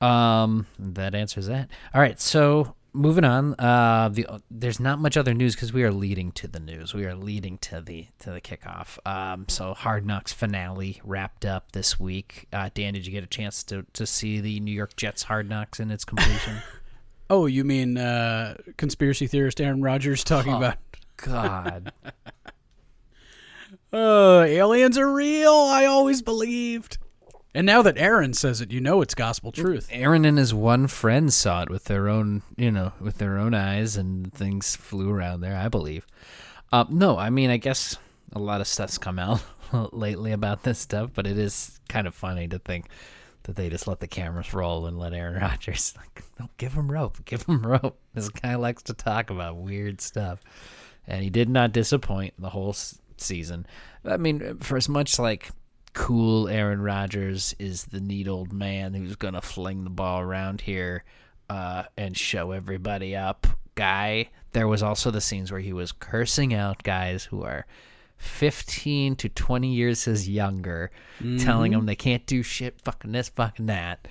Um, 0.00 0.66
that 0.78 1.14
answers 1.14 1.46
that. 1.46 1.70
All 1.94 2.00
right, 2.00 2.20
so 2.20 2.74
moving 2.92 3.22
on. 3.22 3.54
Uh, 3.60 4.08
the 4.08 4.26
there's 4.50 4.80
not 4.80 4.98
much 4.98 5.16
other 5.16 5.32
news 5.32 5.54
because 5.54 5.72
we 5.72 5.84
are 5.84 5.92
leading 5.92 6.32
to 6.32 6.48
the 6.48 6.58
news. 6.58 6.92
We 6.92 7.06
are 7.06 7.14
leading 7.14 7.58
to 7.58 7.80
the 7.80 8.08
to 8.18 8.32
the 8.32 8.40
kickoff. 8.40 8.98
Um, 9.06 9.46
so 9.48 9.72
Hard 9.72 10.04
Knocks 10.04 10.32
finale 10.32 11.00
wrapped 11.04 11.44
up 11.44 11.70
this 11.70 12.00
week. 12.00 12.48
Uh, 12.52 12.70
Dan, 12.74 12.94
did 12.94 13.06
you 13.06 13.12
get 13.12 13.22
a 13.22 13.28
chance 13.28 13.62
to 13.64 13.86
to 13.92 14.04
see 14.04 14.40
the 14.40 14.58
New 14.58 14.74
York 14.74 14.96
Jets 14.96 15.22
Hard 15.22 15.48
Knocks 15.48 15.78
in 15.78 15.90
its 15.92 16.04
completion? 16.04 16.56
Oh, 17.32 17.46
you 17.46 17.62
mean 17.62 17.96
uh, 17.96 18.56
conspiracy 18.76 19.28
theorist 19.28 19.60
Aaron 19.60 19.80
Rodgers 19.82 20.24
talking 20.24 20.52
about 20.52 20.78
God. 21.16 21.92
Uh, 23.92 24.42
aliens 24.42 24.96
are 24.98 25.12
real. 25.12 25.52
I 25.52 25.86
always 25.86 26.22
believed. 26.22 26.98
And 27.52 27.66
now 27.66 27.82
that 27.82 27.98
Aaron 27.98 28.32
says 28.32 28.60
it, 28.60 28.70
you 28.70 28.80
know 28.80 29.02
it's 29.02 29.14
gospel 29.14 29.50
truth. 29.50 29.88
Aaron 29.90 30.24
and 30.24 30.38
his 30.38 30.54
one 30.54 30.86
friend 30.86 31.32
saw 31.32 31.62
it 31.62 31.70
with 31.70 31.84
their 31.84 32.08
own, 32.08 32.42
you 32.56 32.70
know, 32.70 32.92
with 33.00 33.18
their 33.18 33.38
own 33.38 33.54
eyes, 33.54 33.96
and 33.96 34.32
things 34.32 34.76
flew 34.76 35.10
around 35.10 35.40
there. 35.40 35.56
I 35.56 35.68
believe. 35.68 36.06
Um, 36.72 36.86
no, 36.90 37.18
I 37.18 37.30
mean, 37.30 37.50
I 37.50 37.56
guess 37.56 37.96
a 38.32 38.38
lot 38.38 38.60
of 38.60 38.68
stuff's 38.68 38.98
come 38.98 39.18
out 39.18 39.42
lately 39.92 40.30
about 40.30 40.62
this 40.62 40.78
stuff, 40.78 41.10
but 41.12 41.26
it 41.26 41.36
is 41.36 41.80
kind 41.88 42.06
of 42.06 42.14
funny 42.14 42.46
to 42.48 42.60
think 42.60 42.86
that 43.44 43.56
they 43.56 43.68
just 43.68 43.88
let 43.88 43.98
the 43.98 44.06
cameras 44.06 44.54
roll 44.54 44.86
and 44.86 44.96
let 44.96 45.12
Aaron 45.12 45.34
Rodgers 45.42 45.94
like, 45.96 46.22
no, 46.38 46.48
give 46.56 46.74
him 46.74 46.90
rope, 46.90 47.24
give 47.24 47.42
him 47.44 47.66
rope. 47.66 47.98
This 48.14 48.28
guy 48.28 48.56
likes 48.56 48.82
to 48.84 48.94
talk 48.94 49.30
about 49.30 49.56
weird 49.56 50.00
stuff, 50.00 50.40
and 51.06 51.22
he 51.22 51.30
did 51.30 51.48
not 51.48 51.72
disappoint 51.72 52.34
the 52.38 52.50
whole 52.50 52.74
season. 53.20 53.66
I 54.04 54.16
mean, 54.16 54.58
for 54.58 54.76
as 54.76 54.88
much 54.88 55.18
like 55.18 55.50
cool 55.92 56.48
Aaron 56.48 56.80
Rodgers 56.80 57.54
is 57.58 57.84
the 57.84 58.00
neat 58.00 58.28
old 58.28 58.52
man 58.52 58.94
who's 58.94 59.16
gonna 59.16 59.40
fling 59.42 59.84
the 59.84 59.90
ball 59.90 60.20
around 60.20 60.62
here 60.62 61.04
uh, 61.48 61.84
and 61.96 62.16
show 62.16 62.52
everybody 62.52 63.16
up 63.16 63.46
guy. 63.74 64.30
There 64.52 64.68
was 64.68 64.82
also 64.82 65.10
the 65.10 65.20
scenes 65.20 65.50
where 65.50 65.60
he 65.60 65.72
was 65.72 65.92
cursing 65.92 66.54
out 66.54 66.82
guys 66.82 67.24
who 67.24 67.42
are 67.42 67.66
15 68.18 69.16
to 69.16 69.28
20 69.28 69.72
years 69.72 70.04
his 70.04 70.28
younger, 70.28 70.90
telling 71.38 71.72
them 71.72 71.86
they 71.86 71.96
can't 71.96 72.26
do 72.26 72.42
shit, 72.42 72.80
fucking 72.82 73.12
this, 73.12 73.30
fucking 73.30 73.66
that. 73.66 74.06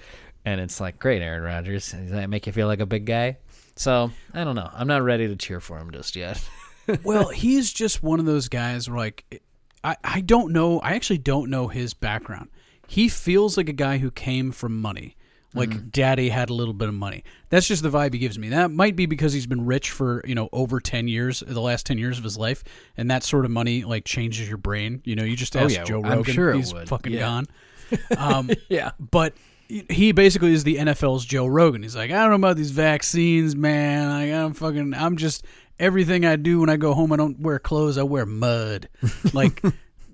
And 0.45 0.59
it's 0.59 0.79
like, 0.81 0.97
great, 0.97 1.21
Aaron 1.21 1.43
Rodgers. 1.43 1.91
Does 1.91 2.11
that 2.11 2.29
make 2.29 2.47
you 2.47 2.53
feel 2.53 2.67
like 2.67 2.79
a 2.79 2.85
big 2.85 3.05
guy? 3.05 3.37
So, 3.75 4.11
I 4.33 4.43
don't 4.43 4.55
know. 4.55 4.69
I'm 4.73 4.87
not 4.87 5.03
ready 5.03 5.27
to 5.27 5.35
cheer 5.35 5.59
for 5.59 5.77
him 5.77 5.91
just 5.91 6.15
yet. 6.15 6.43
well, 7.03 7.29
he's 7.29 7.71
just 7.71 8.01
one 8.03 8.19
of 8.19 8.25
those 8.25 8.47
guys 8.49 8.89
where, 8.89 8.97
like, 8.97 9.41
I, 9.83 9.95
I 10.03 10.21
don't 10.21 10.51
know. 10.53 10.79
I 10.79 10.93
actually 10.93 11.19
don't 11.19 11.49
know 11.49 11.67
his 11.67 11.93
background. 11.93 12.49
He 12.87 13.07
feels 13.09 13.55
like 13.57 13.69
a 13.69 13.73
guy 13.73 13.97
who 13.99 14.11
came 14.11 14.51
from 14.51 14.81
money. 14.81 15.15
Like 15.55 15.91
daddy 15.91 16.29
had 16.29 16.51
a 16.51 16.53
little 16.53 16.75
bit 16.75 16.89
of 16.89 16.93
money. 16.93 17.23
That's 17.49 17.67
just 17.67 17.81
the 17.81 17.89
vibe 17.89 18.13
he 18.13 18.19
gives 18.19 18.37
me. 18.37 18.49
That 18.49 18.69
might 18.69 18.95
be 18.95 19.07
because 19.07 19.33
he's 19.33 19.47
been 19.47 19.65
rich 19.65 19.89
for, 19.89 20.21
you 20.27 20.35
know, 20.35 20.47
over 20.53 20.79
10 20.79 21.07
years, 21.07 21.39
the 21.45 21.59
last 21.59 21.87
10 21.87 21.97
years 21.97 22.19
of 22.19 22.23
his 22.23 22.37
life, 22.37 22.63
and 22.95 23.09
that 23.09 23.23
sort 23.23 23.45
of 23.45 23.51
money 23.51 23.83
like 23.83 24.05
changes 24.05 24.47
your 24.47 24.59
brain. 24.59 25.01
You 25.05 25.15
know, 25.15 25.23
you 25.23 25.35
just 25.35 25.55
Oh, 25.55 25.61
ask 25.61 25.75
yeah, 25.75 25.83
Joe 25.85 26.03
I'm 26.03 26.11
Rogan, 26.19 26.33
sure 26.35 26.51
it 26.51 26.57
he's 26.57 26.71
would. 26.71 26.87
fucking 26.87 27.13
Yeah. 27.13 27.19
gone. 27.21 27.47
Um, 28.17 28.51
yeah. 28.69 28.91
but 28.99 29.33
he 29.67 30.11
basically 30.11 30.53
is 30.53 30.63
the 30.63 30.75
NFL's 30.77 31.25
Joe 31.25 31.47
Rogan. 31.47 31.81
He's 31.81 31.95
like, 31.95 32.11
I 32.11 32.21
don't 32.21 32.29
know 32.29 32.35
about 32.35 32.55
these 32.55 32.69
vaccines, 32.71 33.55
man. 33.55 34.07
Like, 34.09 34.31
I'm 34.31 34.53
fucking, 34.53 34.93
I'm 34.93 35.17
just 35.17 35.43
everything 35.79 36.25
I 36.25 36.35
do 36.35 36.59
when 36.59 36.69
I 36.69 36.77
go 36.77 36.93
home. 36.93 37.11
I 37.11 37.15
don't 37.15 37.39
wear 37.39 37.59
clothes. 37.59 37.97
I 37.97 38.03
wear 38.03 38.25
mud. 38.25 38.89
Like, 39.33 39.63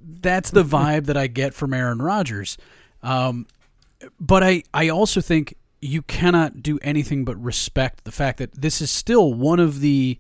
that's 0.04 0.52
the 0.52 0.64
vibe 0.64 1.06
that 1.06 1.18
I 1.18 1.28
get 1.28 1.54
from 1.54 1.74
Aaron 1.74 2.00
Rodgers. 2.00 2.58
Um, 3.02 3.48
but 4.20 4.44
I, 4.44 4.64
I 4.74 4.90
also 4.90 5.22
think 5.22 5.56
you 5.82 6.02
cannot 6.02 6.62
do 6.62 6.80
anything 6.82 7.26
but 7.26 7.42
respect 7.42 8.04
the 8.04 8.12
fact 8.12 8.40
that 8.40 8.60
this 8.60 8.82
is 8.82 8.92
still 8.92 9.34
one 9.34 9.60
of 9.60 9.80
the 9.80 10.20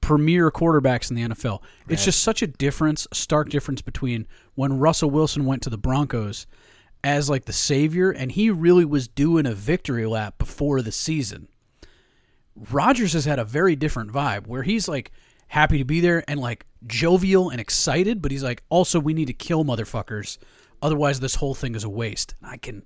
premier 0.00 0.50
quarterbacks 0.50 1.10
in 1.10 1.16
the 1.16 1.22
NFL. 1.34 1.62
It's 1.88 2.04
just 2.04 2.22
such 2.22 2.42
a 2.42 2.46
difference, 2.46 3.06
stark 3.12 3.48
difference 3.48 3.82
between 3.82 4.26
when 4.54 4.78
Russell 4.78 5.10
Wilson 5.10 5.46
went 5.46 5.62
to 5.62 5.70
the 5.70 5.78
Broncos 5.78 6.46
as 7.02 7.30
like 7.30 7.44
the 7.46 7.52
savior 7.52 8.10
and 8.10 8.32
he 8.32 8.50
really 8.50 8.84
was 8.84 9.08
doing 9.08 9.46
a 9.46 9.54
victory 9.54 10.06
lap 10.06 10.38
before 10.38 10.82
the 10.82 10.92
season. 10.92 11.48
Rodgers 12.70 13.12
has 13.12 13.24
had 13.24 13.38
a 13.38 13.44
very 13.44 13.76
different 13.76 14.12
vibe 14.12 14.46
where 14.46 14.62
he's 14.62 14.88
like 14.88 15.12
happy 15.48 15.78
to 15.78 15.84
be 15.84 16.00
there 16.00 16.24
and 16.28 16.40
like 16.40 16.66
jovial 16.86 17.50
and 17.50 17.60
excited, 17.60 18.22
but 18.22 18.30
he's 18.32 18.42
like 18.42 18.62
also 18.68 18.98
we 18.98 19.14
need 19.14 19.26
to 19.26 19.32
kill 19.34 19.64
motherfuckers, 19.64 20.38
otherwise 20.82 21.20
this 21.20 21.34
whole 21.36 21.54
thing 21.54 21.74
is 21.74 21.84
a 21.84 21.88
waste. 21.88 22.34
And 22.40 22.50
I 22.50 22.56
can, 22.56 22.82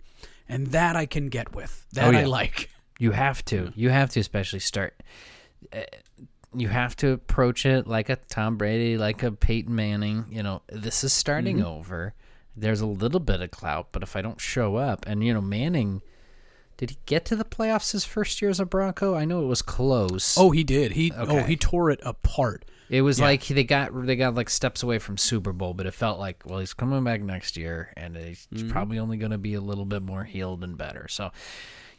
and 0.49 0.67
that 0.69 0.97
I 0.97 1.07
can 1.07 1.29
get 1.29 1.55
with. 1.55 1.87
That 1.93 2.09
Oh, 2.09 2.11
yeah. 2.11 2.21
I 2.21 2.25
like. 2.25 2.71
You 2.99 3.13
have 3.13 3.45
to. 3.47 3.73
You 3.77 3.89
have 3.91 4.11
to, 4.11 4.21
especially 4.21 4.59
start. 4.61 5.01
Uh, 5.73 5.81
you 6.55 6.69
have 6.69 6.97
to 6.97 7.13
approach 7.13 7.65
it 7.65 7.87
like 7.87 8.09
a 8.11 8.17
Tom 8.17 8.57
Brady, 8.57 8.99
like 8.99 9.23
a 9.23 9.31
Peyton 9.31 9.75
Manning. 9.75 10.27
You 10.31 10.43
know, 10.43 10.63
this 10.69 11.05
is 11.05 11.13
starting 11.13 11.59
Mm-hmm. 11.59 11.67
over. 11.67 12.15
There's 12.57 12.81
a 12.81 12.87
little 12.87 13.21
bit 13.21 13.41
of 13.41 13.51
clout, 13.53 13.89
but 13.93 14.03
if 14.03 14.17
I 14.17 14.23
don't 14.23 14.41
show 14.41 14.75
up, 14.77 15.07
and 15.07 15.23
you 15.25 15.33
know, 15.33 15.41
Manning, 15.41 16.03
did 16.81 16.89
he 16.91 16.97
get 17.05 17.27
to 17.27 17.37
the 17.37 17.45
playoffs 17.45 17.93
his 17.93 18.07
first 18.07 18.41
year 18.41 18.51
as 18.51 18.59
a 18.59 18.65
Bronco? 18.65 19.15
I 19.15 19.27
know 19.27 19.43
it 19.43 19.47
was 19.47 19.61
close. 19.61 20.35
Oh, 20.39 20.51
he 20.51 20.65
did. 20.65 20.93
He 20.93 21.13
oh 21.15 21.43
he 21.43 21.55
tore 21.55 21.91
it 21.91 22.01
apart. 22.03 22.65
It 22.89 23.03
was 23.03 23.21
like 23.21 23.47
they 23.47 23.65
got 23.65 23.91
they 24.07 24.17
got 24.17 24.35
like 24.35 24.49
steps 24.49 24.83
away 24.83 24.99
from 24.99 25.19
Super 25.19 25.53
Bowl, 25.53 25.75
but 25.75 25.85
it 25.85 25.93
felt 25.93 26.19
like 26.19 26.43
well 26.47 26.59
he's 26.59 26.73
coming 26.73 27.05
back 27.05 27.21
next 27.21 27.59
year, 27.59 27.93
and 27.99 28.17
he's 28.17 28.49
Mm-hmm. 28.53 28.71
probably 28.71 28.99
only 28.99 29.19
going 29.19 29.31
to 29.33 29.37
be 29.39 29.53
a 29.53 29.61
little 29.61 29.85
bit 29.85 30.01
more 30.03 30.25
healed 30.25 30.65
and 30.65 30.79
better. 30.79 31.07
So, 31.09 31.33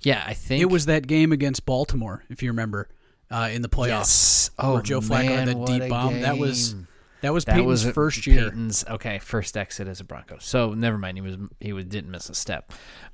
yeah, 0.02 0.24
I 0.26 0.34
think 0.34 0.64
It 0.64 0.72
was 0.72 0.88
that 0.88 1.06
game 1.06 1.32
against 1.32 1.64
Baltimore, 1.64 2.24
if 2.32 2.42
you 2.42 2.50
remember, 2.50 2.90
uh, 3.30 3.50
in 3.54 3.62
the 3.62 3.70
playoffs. 3.70 3.88
Yes. 3.88 4.52
Oh, 4.58 4.82
Joe 4.82 5.00
Flacco 5.00 5.28
man, 5.28 5.48
had 5.48 5.58
that 5.60 5.66
deep 5.68 5.90
bomb. 5.90 6.22
That 6.22 6.40
was 6.40 6.76
that 7.22 7.32
was 7.34 7.46
that 7.46 7.54
Peyton's 7.54 7.86
was 7.86 7.94
first 7.94 8.26
year. 8.26 8.46
Peyton's 8.46 8.84
okay 8.90 9.20
first 9.20 9.56
exit 9.56 9.88
as 9.88 10.00
a 10.00 10.04
Bronco. 10.04 10.38
So 10.40 10.74
never 10.74 10.98
mind, 10.98 11.18
he 11.20 11.22
was 11.22 11.38
he 11.60 11.72
was, 11.72 11.86
didn't 11.86 12.10
miss 12.10 12.30
a 12.30 12.36
step. 12.36 12.74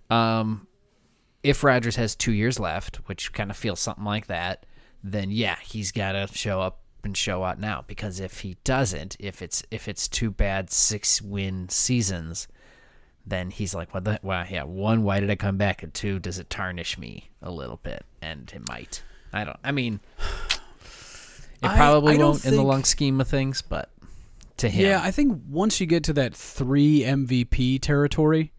Um, 0.09 0.65
if 1.47 1.63
Rodgers 1.63 1.95
has 1.95 2.15
two 2.15 2.33
years 2.33 2.59
left, 2.59 2.97
which 3.07 3.33
kind 3.33 3.49
of 3.49 3.57
feels 3.57 3.79
something 3.79 4.03
like 4.05 4.27
that, 4.27 4.65
then 5.03 5.31
yeah, 5.31 5.57
he's 5.63 5.91
got 5.91 6.11
to 6.13 6.27
show 6.33 6.61
up 6.61 6.79
and 7.03 7.15
show 7.15 7.43
out 7.43 7.59
now. 7.59 7.83
Because 7.87 8.19
if 8.19 8.39
he 8.39 8.57
doesn't, 8.63 9.15
if 9.19 9.41
it's 9.41 9.63
if 9.71 9.87
it's 9.87 10.07
two 10.07 10.31
bad 10.31 10.69
six 10.69 11.21
win 11.21 11.69
seasons, 11.69 12.47
then 13.25 13.51
he's 13.51 13.73
like, 13.75 13.93
what 13.93 14.03
the? 14.03 14.19
Well, 14.23 14.45
yeah, 14.49 14.63
one, 14.63 15.03
why 15.03 15.19
did 15.19 15.29
I 15.29 15.35
come 15.35 15.57
back? 15.57 15.83
And 15.83 15.93
two, 15.93 16.19
does 16.19 16.39
it 16.39 16.49
tarnish 16.49 16.97
me 16.97 17.29
a 17.41 17.51
little 17.51 17.77
bit? 17.83 18.03
And 18.21 18.51
it 18.53 18.67
might. 18.67 19.03
I 19.33 19.43
don't. 19.43 19.57
I 19.63 19.71
mean, 19.71 19.99
it 21.61 21.69
probably 21.75 22.13
I 22.15 22.17
don't 22.17 22.31
won't 22.31 22.45
in 22.45 22.55
the 22.55 22.63
long 22.63 22.83
scheme 22.83 23.19
of 23.21 23.27
things, 23.27 23.61
but 23.61 23.89
to 24.57 24.69
him, 24.69 24.85
Yeah, 24.85 25.01
I 25.03 25.11
think 25.11 25.41
once 25.49 25.79
you 25.79 25.85
get 25.87 26.03
to 26.05 26.13
that 26.13 26.33
three 26.35 27.01
MVP 27.01 27.81
territory, 27.81 28.53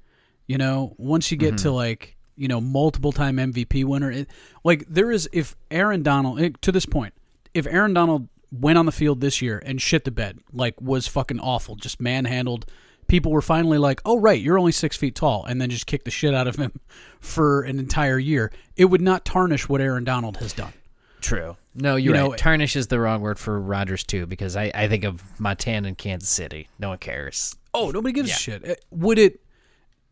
you 0.46 0.58
know, 0.58 0.94
once 0.98 1.30
you 1.30 1.36
get 1.36 1.54
Mm-hmm. 1.54 1.62
to 1.64 1.70
like, 1.72 2.16
you 2.38 2.48
know, 2.48 2.60
multiple 2.60 3.12
time 3.12 3.36
MVP 3.36 3.84
winner, 3.84 4.10
it, 4.10 4.28
like 4.64 4.84
there 4.88 5.10
is, 5.10 5.28
if 5.32 5.56
Aaron 5.70 6.02
Donald, 6.02 6.40
eh, 6.40 6.50
to 6.62 6.72
this 6.72 6.86
point, 6.86 7.12
if 7.54 7.66
Aaron 7.66 7.92
Donald 7.92 8.28
went 8.52 8.78
on 8.78 8.86
the 8.86 8.92
field 8.92 9.20
this 9.20 9.42
year 9.42 9.60
and 9.66 9.80
shit 9.82 10.04
the 10.04 10.10
bed, 10.10 10.38
like 10.52 10.80
was 10.80 11.06
fucking 11.06 11.40
awful, 11.40 11.76
just 11.76 12.00
manhandled, 12.00 12.64
people 13.08 13.32
were 13.32 13.42
finally 13.42 13.78
like, 13.78 14.00
oh, 14.04 14.18
right, 14.18 14.40
you're 14.40 14.58
only 14.58 14.72
six 14.72 14.96
feet 14.96 15.14
tall, 15.14 15.44
and 15.44 15.60
then 15.60 15.68
just 15.70 15.86
kick 15.86 16.04
the 16.04 16.10
shit 16.10 16.34
out 16.34 16.46
of 16.46 16.56
him 16.56 16.72
for 17.20 17.62
an 17.62 17.78
entire 17.78 18.18
year, 18.18 18.52
it 18.76 18.86
would 18.86 19.00
not 19.02 19.24
tarnish 19.24 19.68
what 19.68 19.80
Aaron 19.80 20.04
Donald 20.04 20.36
has 20.38 20.52
done. 20.52 20.72
True. 21.20 21.56
No, 21.74 21.96
you're 21.96 22.14
You 22.14 22.20
know- 22.22 22.30
right. 22.30 22.38
Tarnish 22.38 22.76
is 22.76 22.86
the 22.86 23.00
wrong 23.00 23.20
word 23.22 23.38
for 23.38 23.60
Rodgers 23.60 24.04
too, 24.04 24.26
because 24.26 24.56
I, 24.56 24.70
I 24.74 24.86
think 24.88 25.04
of 25.04 25.22
Montana 25.40 25.88
and 25.88 25.98
Kansas 25.98 26.28
City. 26.28 26.68
No 26.78 26.90
one 26.90 26.98
cares. 26.98 27.56
Oh, 27.74 27.90
nobody 27.90 28.12
gives 28.12 28.28
Yeah. 28.28 28.34
a 28.34 28.38
shit. 28.38 28.68
Uh, 28.70 28.74
Would 28.92 29.18
it? 29.18 29.40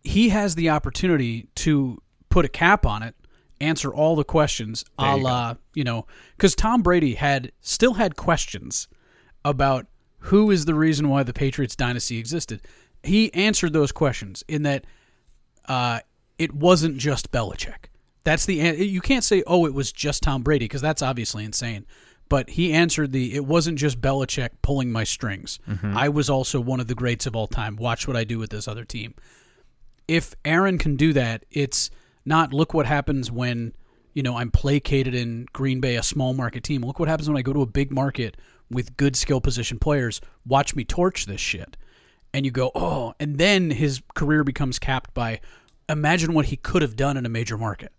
He 0.03 0.29
has 0.31 0.55
the 0.55 0.71
opportunity 0.71 1.49
to 1.57 2.01
put 2.29 2.45
a 2.45 2.49
cap 2.49 2.85
on 2.87 3.03
it, 3.03 3.15
answer 3.61 3.93
all 3.93 4.17
the 4.17 4.25
questions, 4.25 4.85
a 4.99 5.17
you 5.17 5.23
la 5.23 5.57
you 5.75 5.85
know, 5.85 6.07
because 6.37 6.55
Tom 6.55 6.83
Brady 6.83 7.15
had 7.15 7.53
still 7.61 7.95
had 7.95 8.17
questions 8.17 8.89
about 9.45 9.87
who 10.19 10.51
is 10.51 10.65
the 10.65 10.75
reason 10.75 11.09
why 11.09 11.23
the 11.23 11.33
Patriots 11.33 11.77
dynasty 11.77 12.19
existed. 12.19 12.61
He 13.03 13.33
answered 13.35 13.73
those 13.73 13.93
questions 13.93 14.45
in 14.49 14.63
that 14.65 14.85
uh, 15.69 16.01
it 16.39 16.53
wasn't 16.53 16.97
just 16.99 17.31
Belichick. 17.31 17.87
That's 18.25 18.45
the 18.45 18.55
you 18.55 19.01
can't 19.01 19.23
say 19.23 19.43
oh 19.47 19.67
it 19.67 19.75
was 19.75 19.93
just 19.93 20.23
Tom 20.23 20.43
Brady 20.43 20.65
because 20.65 20.83
that's 20.83 21.03
obviously 21.03 21.45
insane. 21.45 21.87
But 22.29 22.51
he 22.51 22.73
answered 22.73 23.13
the 23.13 23.37
it 23.37 23.45
wasn't 23.45 23.79
just 23.79 24.01
Belichick 24.01 24.49
pulling 24.63 24.91
my 24.91 25.05
strings. 25.05 25.61
I 25.97 26.09
was 26.09 26.29
also 26.29 26.61
one 26.61 26.81
of 26.81 26.89
the 26.89 26.97
greats 26.97 27.27
of 27.27 27.37
all 27.37 27.47
time. 27.47 27.77
Watch 27.77 28.09
what 28.09 28.17
I 28.17 28.25
do 28.25 28.39
with 28.41 28.51
this 28.51 28.67
other 28.67 28.85
team. 28.85 29.15
If 30.09 30.35
Aaron 30.45 30.79
can 30.79 30.97
do 30.97 31.13
that, 31.13 31.45
it's 31.53 31.89
not 32.27 32.53
look 32.53 32.75
what 32.75 32.85
happens 32.85 33.31
when 33.31 33.73
you 34.13 34.23
know 34.23 34.37
I'm 34.37 34.51
placated 34.51 35.15
in 35.15 35.47
Green 35.53 35.81
Bay, 35.81 35.97
a 35.97 36.03
small 36.03 36.35
market 36.35 36.63
team. 36.63 36.83
Look 36.83 36.99
what 36.99 37.09
happens 37.09 37.29
when 37.29 37.39
I 37.39 37.43
go 37.43 37.53
to 37.53 37.63
a 37.63 37.67
big 37.67 37.91
market 37.91 38.37
with 38.71 38.97
good 38.97 39.17
skill 39.17 39.41
position 39.41 39.79
players. 39.79 40.21
Watch 40.45 40.75
me 40.75 40.85
torch 40.85 41.27
this 41.27 41.41
shit. 41.41 41.77
And 42.35 42.45
you 42.45 42.51
go, 42.51 42.71
oh, 42.75 43.15
and 43.19 43.39
then 43.39 43.71
his 43.71 44.03
career 44.15 44.45
becomes 44.45 44.79
capped 44.79 45.15
by 45.15 45.41
imagine 45.89 46.35
what 46.35 46.47
he 46.47 46.57
could 46.57 46.83
have 46.83 46.97
done 46.97 47.17
in 47.17 47.25
a 47.25 47.29
major 47.29 47.57
market. 47.57 47.93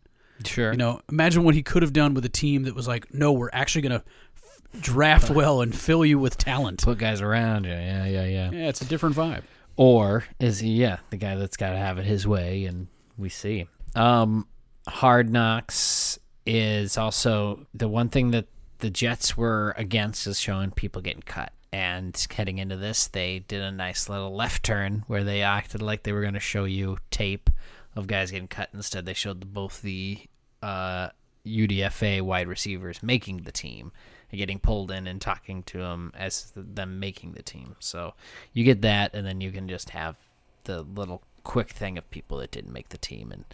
Sure. 0.46 0.72
You 0.72 0.78
know, 0.78 1.02
imagine 1.10 1.44
what 1.44 1.56
he 1.56 1.64
could 1.64 1.82
have 1.82 1.94
done 1.94 2.14
with 2.14 2.24
a 2.26 2.30
team 2.30 2.64
that 2.64 2.76
was 2.76 2.88
like, 2.88 3.12
no, 3.14 3.32
we're 3.32 3.50
actually 3.54 3.82
going 3.82 4.00
to 4.00 4.80
draft 4.80 5.30
well 5.30 5.62
and 5.62 5.76
fill 5.76 6.06
you 6.06 6.20
with 6.20 6.38
talent. 6.38 6.84
Put 6.84 7.00
guys 7.00 7.22
around 7.22 7.64
you. 7.64 7.72
Yeah, 7.72 8.06
yeah, 8.06 8.26
yeah. 8.26 8.52
Yeah, 8.52 8.70
it's 8.70 8.82
a 8.82 8.86
different 8.86 9.16
vibe. 9.16 9.44
Or 9.76 10.26
is 10.40 10.60
he, 10.60 10.70
yeah, 10.70 10.98
the 11.10 11.18
guy 11.18 11.36
that's 11.36 11.58
got 11.58 11.72
to 11.72 11.78
have 11.78 11.98
it 11.98 12.06
his 12.06 12.28
way, 12.28 12.66
and 12.66 12.88
we 13.18 13.30
see. 13.30 13.68
Um, 13.98 14.48
Hard 14.88 15.30
Knocks 15.30 16.20
is 16.46 16.98
also 16.98 17.66
the 17.74 17.90
one 17.90 18.10
thing 18.10 18.32
that 18.32 18.46
the 18.80 18.90
Jets 18.90 19.36
were 19.36 19.74
against 19.76 20.28
is 20.28 20.40
showing 20.40 20.72
people 20.72 21.02
getting 21.02 21.24
cut. 21.24 21.52
And 21.74 22.16
heading 22.32 22.60
into 22.60 22.78
this, 22.78 23.08
they 23.08 23.40
did 23.40 23.62
a 23.62 23.72
nice 23.72 24.08
little 24.08 24.34
left 24.34 24.64
turn 24.64 25.04
where 25.08 25.24
they 25.24 25.42
acted 25.42 25.82
like 25.82 26.04
they 26.04 26.14
were 26.14 26.22
going 26.22 26.34
to 26.36 26.40
show 26.40 26.64
you 26.64 27.00
tape 27.12 27.50
of 27.96 28.08
guys 28.08 28.32
getting 28.32 28.48
cut. 28.48 28.70
Instead, 28.74 29.06
they 29.06 29.14
showed 29.14 29.54
both 29.54 29.82
the 29.82 30.20
uh, 30.62 31.10
UDFA 31.46 32.22
wide 32.22 32.48
receivers 32.48 33.04
making 33.04 33.38
the 33.38 33.52
team 33.52 33.92
and 34.32 34.38
getting 34.38 34.60
pulled 34.60 34.92
in 34.92 35.08
and 35.08 35.20
talking 35.20 35.64
to 35.64 35.80
them 35.80 36.14
as 36.16 36.54
them 36.56 37.00
making 37.00 37.34
the 37.34 37.44
team. 37.44 37.76
So 37.80 38.14
you 38.54 38.64
get 38.64 38.82
that, 38.84 39.14
and 39.14 39.26
then 39.26 39.42
you 39.42 39.52
can 39.52 39.68
just 39.68 39.90
have 39.90 40.16
the 40.64 40.84
little 40.84 41.24
quick 41.48 41.70
thing 41.70 41.98
of 41.98 42.10
people 42.12 42.38
that 42.40 42.52
didn't 42.52 42.74
make 42.74 42.90
the 42.90 42.98
team 42.98 43.32
and 43.32 43.46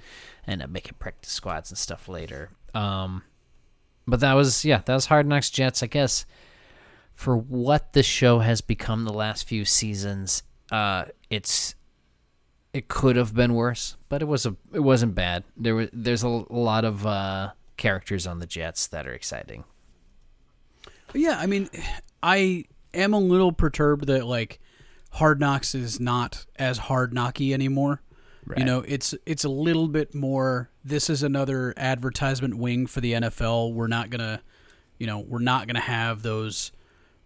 end 0.47 0.63
up 0.63 0.69
making 0.69 0.95
practice 0.97 1.31
squads 1.31 1.69
and 1.69 1.77
stuff 1.77 2.09
later. 2.09 2.50
Um, 2.73 3.21
but 4.07 4.19
that 4.21 4.33
was 4.33 4.65
yeah, 4.65 4.81
that 4.83 4.93
was 4.93 5.05
Hard 5.05 5.27
Knocks 5.27 5.51
Jets, 5.51 5.83
I 5.83 5.88
guess. 5.88 6.25
For 7.13 7.38
what 7.38 7.93
the 7.93 8.01
show 8.01 8.39
has 8.39 8.62
become 8.62 9.05
the 9.05 9.13
last 9.13 9.47
few 9.47 9.63
seasons, 9.63 10.41
uh, 10.71 11.05
it's 11.29 11.75
it 12.73 12.88
could 12.88 13.15
have 13.15 13.35
been 13.35 13.53
worse, 13.53 13.95
but 14.09 14.23
it 14.23 14.25
was 14.25 14.47
a 14.47 14.55
it 14.73 14.79
wasn't 14.79 15.13
bad. 15.13 15.43
There 15.55 15.75
was 15.75 15.89
there's 15.93 16.23
a, 16.23 16.27
lot 16.27 16.85
of 16.85 17.05
uh, 17.05 17.51
characters 17.77 18.25
on 18.25 18.39
the 18.39 18.47
Jets 18.47 18.88
that 18.88 19.07
are 19.07 19.13
exciting. 19.13 19.65
Yeah, 21.13 21.38
I 21.39 21.45
mean, 21.45 21.69
I 22.23 22.65
am 22.95 23.13
a 23.13 23.19
little 23.19 23.51
perturbed 23.51 24.07
that 24.07 24.25
like 24.25 24.59
Hard 25.13 25.39
Knocks 25.39 25.75
is 25.75 26.00
not 26.00 26.46
as 26.55 26.77
hard 26.77 27.13
knocky 27.13 27.53
anymore. 27.53 28.01
You 28.60 28.65
know, 28.65 28.84
it's 28.88 29.13
it's 29.25 29.43
a 29.43 29.50
little 29.50 29.88
bit 29.88 30.13
more. 30.13 30.70
This 30.84 31.10
is 31.10 31.24
another 31.24 31.74
advertisement 31.77 32.58
wing 32.58 32.88
for 32.88 33.00
the 33.00 33.13
NFL. 33.13 33.74
We're 33.74 33.88
not 33.88 34.10
gonna, 34.10 34.41
you 34.98 35.08
know, 35.08 35.20
we're 35.20 35.39
not 35.39 35.67
gonna 35.67 35.79
have 35.79 36.24
those 36.24 36.72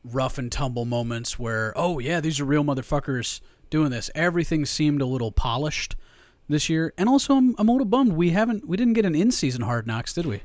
rough 0.04 0.38
and 0.38 0.52
tumble 0.52 0.86
moments 0.86 1.40
where, 1.40 1.74
oh 1.76 2.00
yeah, 2.00 2.20
these 2.20 2.40
are 2.40 2.46
real 2.46 2.64
motherfuckers 2.64 3.42
doing 3.70 3.90
this. 3.90 4.12
Everything 4.14 4.66
seemed 4.66 5.02
a 5.02 5.06
little 5.06 5.32
polished 5.32 5.96
this 6.48 6.70
year, 6.70 6.94
and 6.98 7.10
also 7.10 7.36
I'm, 7.36 7.56
I'm 7.58 7.68
a 7.68 7.72
little 7.72 7.86
bummed 7.86 8.14
we 8.14 8.30
haven't 8.32 8.68
we 8.68 8.78
didn't 8.78 8.94
get 8.94 9.06
an 9.06 9.16
in 9.16 9.32
season 9.32 9.64
Hard 9.64 9.88
Knocks, 9.88 10.14
did 10.14 10.26
we? 10.26 10.42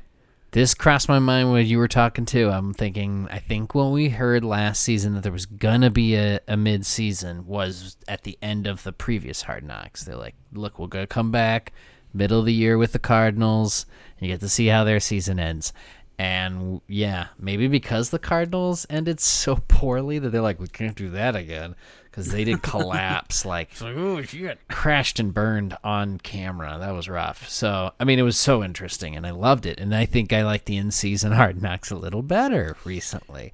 This 0.53 0.75
crossed 0.75 1.09
my 1.09 1.17
mind 1.17 1.51
when 1.51 1.65
you 1.65 1.79
were 1.79 1.87
talking 1.87 2.25
too. 2.25 2.51
I'm 2.51 2.75
thinking, 2.75 3.27
I 3.31 3.39
think 3.39 3.73
when 3.73 3.89
we 3.89 4.09
heard 4.09 4.43
last 4.43 4.83
season 4.83 5.15
that 5.15 5.23
there 5.23 5.31
was 5.31 5.47
gonna 5.47 5.89
be 5.89 6.15
a, 6.15 6.41
a 6.47 6.55
mid 6.55 6.85
season 6.85 7.47
was 7.47 7.97
at 8.07 8.21
the 8.21 8.37
end 8.39 8.67
of 8.67 8.83
the 8.83 8.93
previous 8.93 9.41
Hard 9.41 9.63
Knocks. 9.63 10.03
They're 10.03 10.15
like, 10.15 10.35
look, 10.51 10.77
we're 10.77 10.85
gonna 10.85 11.07
come 11.07 11.31
back 11.31 11.73
middle 12.13 12.39
of 12.39 12.45
the 12.45 12.53
year 12.53 12.77
with 12.77 12.91
the 12.91 12.99
Cardinals. 12.99 13.87
And 14.19 14.27
you 14.27 14.33
get 14.35 14.41
to 14.41 14.49
see 14.49 14.67
how 14.67 14.83
their 14.83 14.99
season 14.99 15.39
ends. 15.39 15.73
And 16.19 16.81
yeah, 16.87 17.27
maybe 17.39 17.67
because 17.67 18.09
the 18.09 18.19
Cardinals 18.19 18.85
ended 18.89 19.19
so 19.19 19.55
poorly 19.67 20.19
that 20.19 20.29
they're 20.29 20.41
like, 20.41 20.59
we 20.59 20.67
can't 20.67 20.95
do 20.95 21.09
that 21.11 21.35
again 21.35 21.75
because 22.13 22.27
they 22.27 22.43
did 22.43 22.61
collapse. 22.61 23.43
like, 23.45 23.81
like, 23.81 23.95
oh 23.95 24.21
shit, 24.21 24.59
crashed 24.69 25.19
and 25.19 25.33
burned 25.33 25.75
on 25.83 26.19
camera. 26.19 26.77
That 26.79 26.91
was 26.91 27.09
rough. 27.09 27.49
So, 27.49 27.91
I 27.99 28.03
mean, 28.03 28.19
it 28.19 28.23
was 28.23 28.39
so 28.39 28.63
interesting, 28.63 29.15
and 29.15 29.25
I 29.25 29.31
loved 29.31 29.65
it. 29.65 29.79
And 29.79 29.95
I 29.95 30.05
think 30.05 30.31
I 30.31 30.43
like 30.43 30.65
the 30.65 30.77
in-season 30.77 31.31
Hard 31.33 31.61
Knocks 31.61 31.89
a 31.89 31.95
little 31.95 32.21
better 32.21 32.77
recently. 32.85 33.51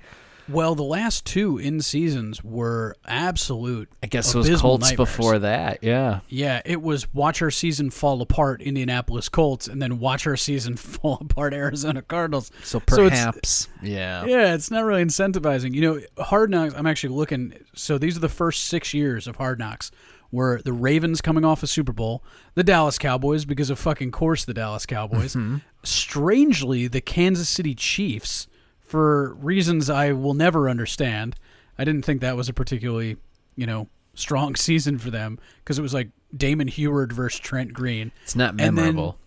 Well, 0.50 0.74
the 0.76 0.84
last 0.84 1.26
two 1.26 1.58
in 1.58 1.82
seasons 1.82 2.44
were 2.44 2.96
absolute. 3.06 3.90
I 4.02 4.08
guess 4.08 4.34
it 4.34 4.38
was 4.38 4.62
Colts 4.62 4.90
nightmares. 4.90 5.10
before 5.10 5.40
that. 5.40 5.84
Yeah, 5.84 6.22
Yeah, 6.28 6.62
it 6.66 6.82
was 6.82 7.12
watch 7.14 7.42
our 7.42 7.52
season 7.52 7.90
fall 7.92 8.22
apart, 8.22 8.62
Indianapolis 8.62 9.30
Colts, 9.30 9.68
and 9.68 9.82
then 9.82 10.00
watch 10.00 10.26
our 10.26 10.36
season 10.38 10.76
fall 10.78 11.20
apart, 11.22 11.54
Arizona 11.54 12.02
Cardinals. 12.02 12.52
so 12.64 12.80
perhaps, 12.80 13.68
yeah. 13.82 14.26
yeah, 14.26 14.54
it's 14.54 14.72
not 14.72 14.84
really 14.86 15.04
incentivizing. 15.04 15.74
You 15.74 15.82
know, 15.82 16.24
Hard 16.24 16.50
Knocks. 16.50 16.74
I'm 16.74 16.88
actually 16.88 17.14
looking. 17.14 17.54
So 17.76 17.98
these 17.98 18.18
are 18.18 18.22
the 18.22 18.30
first 18.30 18.66
six 18.66 18.94
years 18.94 19.28
of 19.28 19.36
Hard 19.36 19.60
Knocks, 19.60 19.92
where 20.32 20.62
the 20.64 20.74
Ravens 20.74 21.22
coming 21.22 21.46
off 21.46 21.62
a 21.64 21.68
Super 21.68 21.94
Bowl, 21.94 22.24
the 22.56 22.64
Dallas 22.64 22.98
Cowboys 22.98 23.46
because 23.46 23.70
of 23.70 23.78
fucking 23.78 24.12
course 24.12 24.46
the 24.46 24.54
Dallas 24.54 24.86
Cowboys, 24.86 25.36
mm-hmm. 25.36 25.58
strangely 25.84 26.88
the 26.88 27.02
Kansas 27.02 27.50
City 27.50 27.76
Chiefs 27.76 28.48
for 28.90 29.34
reasons 29.36 29.90
I 29.90 30.12
will 30.12 30.34
never 30.34 30.68
understand. 30.70 31.36
I 31.78 31.86
didn't 31.86 32.04
think 32.04 32.22
that 32.22 32.36
was 32.36 32.50
a 32.50 32.54
particularly 32.54 33.18
you 33.56 33.66
know 33.66 33.88
strong 34.16 34.56
season 34.68 34.98
for 34.98 35.10
them 35.12 35.40
because 35.60 35.80
it 35.80 35.82
was 35.82 35.94
like 35.94 36.10
Damon 36.36 36.68
Huard 36.68 37.14
versus 37.14 37.40
Trent 37.40 37.72
Green. 37.74 38.12
It's 38.24 38.36
not 38.36 38.52
And 38.52 38.60
then- 38.60 38.76
memorable. 38.76 39.18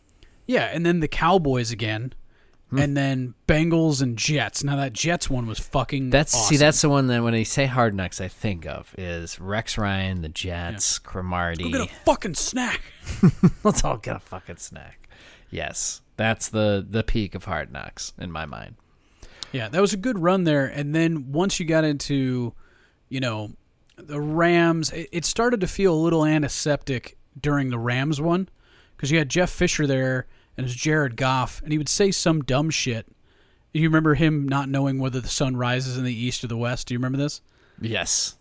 Yeah, 0.45 0.65
and 0.65 0.85
then 0.85 0.99
the 1.01 1.09
Cowboys 1.09 1.71
again. 1.71 2.13
Hmm. 2.71 2.79
And 2.79 2.97
then 2.97 3.35
Bengals 3.47 4.01
and 4.03 4.17
Jets. 4.19 4.65
Now 4.65 4.77
that 4.77 4.93
Jets 4.93 5.29
one 5.31 5.47
was 5.47 5.59
fucking. 5.59 6.11
That's 6.11 6.33
see, 6.33 6.57
that's 6.57 6.81
the 6.81 6.89
one 6.89 7.07
that 7.09 7.23
when 7.23 7.33
they 7.33 7.45
say 7.45 7.67
Hard 7.67 7.95
Knocks, 7.95 8.21
I 8.21 8.29
think 8.29 8.67
of 8.67 8.95
is 8.99 9.39
Rex 9.39 9.77
Ryan, 9.79 10.23
the 10.23 10.29
Jets, 10.31 10.99
Cromartie. 10.99 11.71
Go 11.71 11.85
get 11.87 11.91
a 11.93 11.95
fucking 12.05 12.35
snack. 12.35 12.81
Let's 13.65 13.85
all 13.85 13.99
get 13.99 14.17
a 14.17 14.21
fucking 14.21 14.57
snack. 14.57 15.09
Yes, 15.51 16.01
that's 16.17 16.49
the 16.49 16.85
the 16.89 17.03
peak 17.05 17.35
of 17.35 17.45
Hard 17.45 17.71
Knocks 17.73 18.15
in 18.19 18.33
my 18.33 18.47
mind. 18.47 18.75
Yeah, 19.53 19.69
that 19.69 19.81
was 19.81 19.93
a 19.93 19.97
good 19.97 20.19
run 20.19 20.45
there. 20.45 20.67
And 20.67 20.95
then 20.95 21.31
once 21.33 21.61
you 21.61 21.67
got 21.67 21.85
into, 21.85 22.55
you 23.09 23.21
know, 23.21 23.53
the 23.97 24.21
Rams, 24.21 24.91
it, 24.91 25.09
it 25.13 25.25
started 25.25 25.61
to 25.61 25.67
feel 25.67 25.95
a 25.95 25.97
little 25.97 26.25
antiseptic 26.25 27.17
during 27.41 27.71
the 27.71 27.79
Rams 27.79 28.21
one 28.21 28.49
because 28.97 29.11
you 29.11 29.19
had 29.19 29.29
Jeff 29.29 29.51
Fisher 29.51 29.87
there 29.87 30.27
and 30.57 30.65
it 30.65 30.69
was 30.69 30.75
Jared 30.75 31.17
Goff, 31.17 31.63
and 31.63 31.73
he 31.73 31.79
would 31.79 31.89
say 31.89 32.11
some 32.11 32.43
dumb 32.43 32.69
shit. 32.71 33.07
You 33.73 33.89
remember 33.89 34.15
him 34.15 34.47
not 34.47 34.69
knowing 34.69 34.99
whether 34.99 35.19
the 35.21 35.29
sun 35.29 35.57
rises 35.57 35.97
in 35.97 36.05
the 36.05 36.15
east 36.15 36.45
or 36.45 36.47
the 36.47 36.59
west? 36.59 36.89
Do 36.89 36.95
you 36.95 36.99
remember 36.99 37.17
this? 37.17 37.41
Yes, 37.81 38.37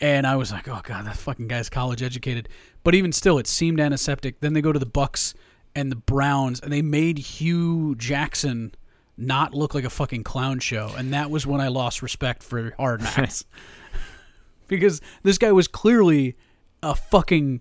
And 0.00 0.26
I 0.26 0.36
was 0.36 0.52
like, 0.52 0.68
oh 0.68 0.80
god, 0.82 1.06
that 1.06 1.16
fucking 1.16 1.48
guy's 1.48 1.68
college 1.68 2.02
educated. 2.02 2.48
But 2.84 2.94
even 2.94 3.12
still, 3.12 3.38
it 3.38 3.46
seemed 3.46 3.80
antiseptic. 3.80 4.40
Then 4.40 4.52
they 4.52 4.62
go 4.62 4.72
to 4.72 4.78
the 4.78 4.86
Bucks 4.86 5.34
and 5.74 5.90
the 5.90 5.96
Browns, 5.96 6.60
and 6.60 6.72
they 6.72 6.82
made 6.82 7.18
Hue 7.18 7.94
Jackson 7.96 8.72
not 9.20 9.54
look 9.54 9.74
like 9.74 9.84
a 9.84 9.90
fucking 9.90 10.24
clown 10.24 10.58
show, 10.60 10.90
and 10.96 11.12
that 11.12 11.30
was 11.30 11.46
when 11.46 11.60
I 11.60 11.68
lost 11.68 12.02
respect 12.02 12.42
for 12.42 12.74
Hard 12.78 13.02
Knocks 13.16 13.44
because 14.68 15.00
this 15.22 15.38
guy 15.38 15.52
was 15.52 15.68
clearly 15.68 16.36
a 16.82 16.94
fucking 16.94 17.60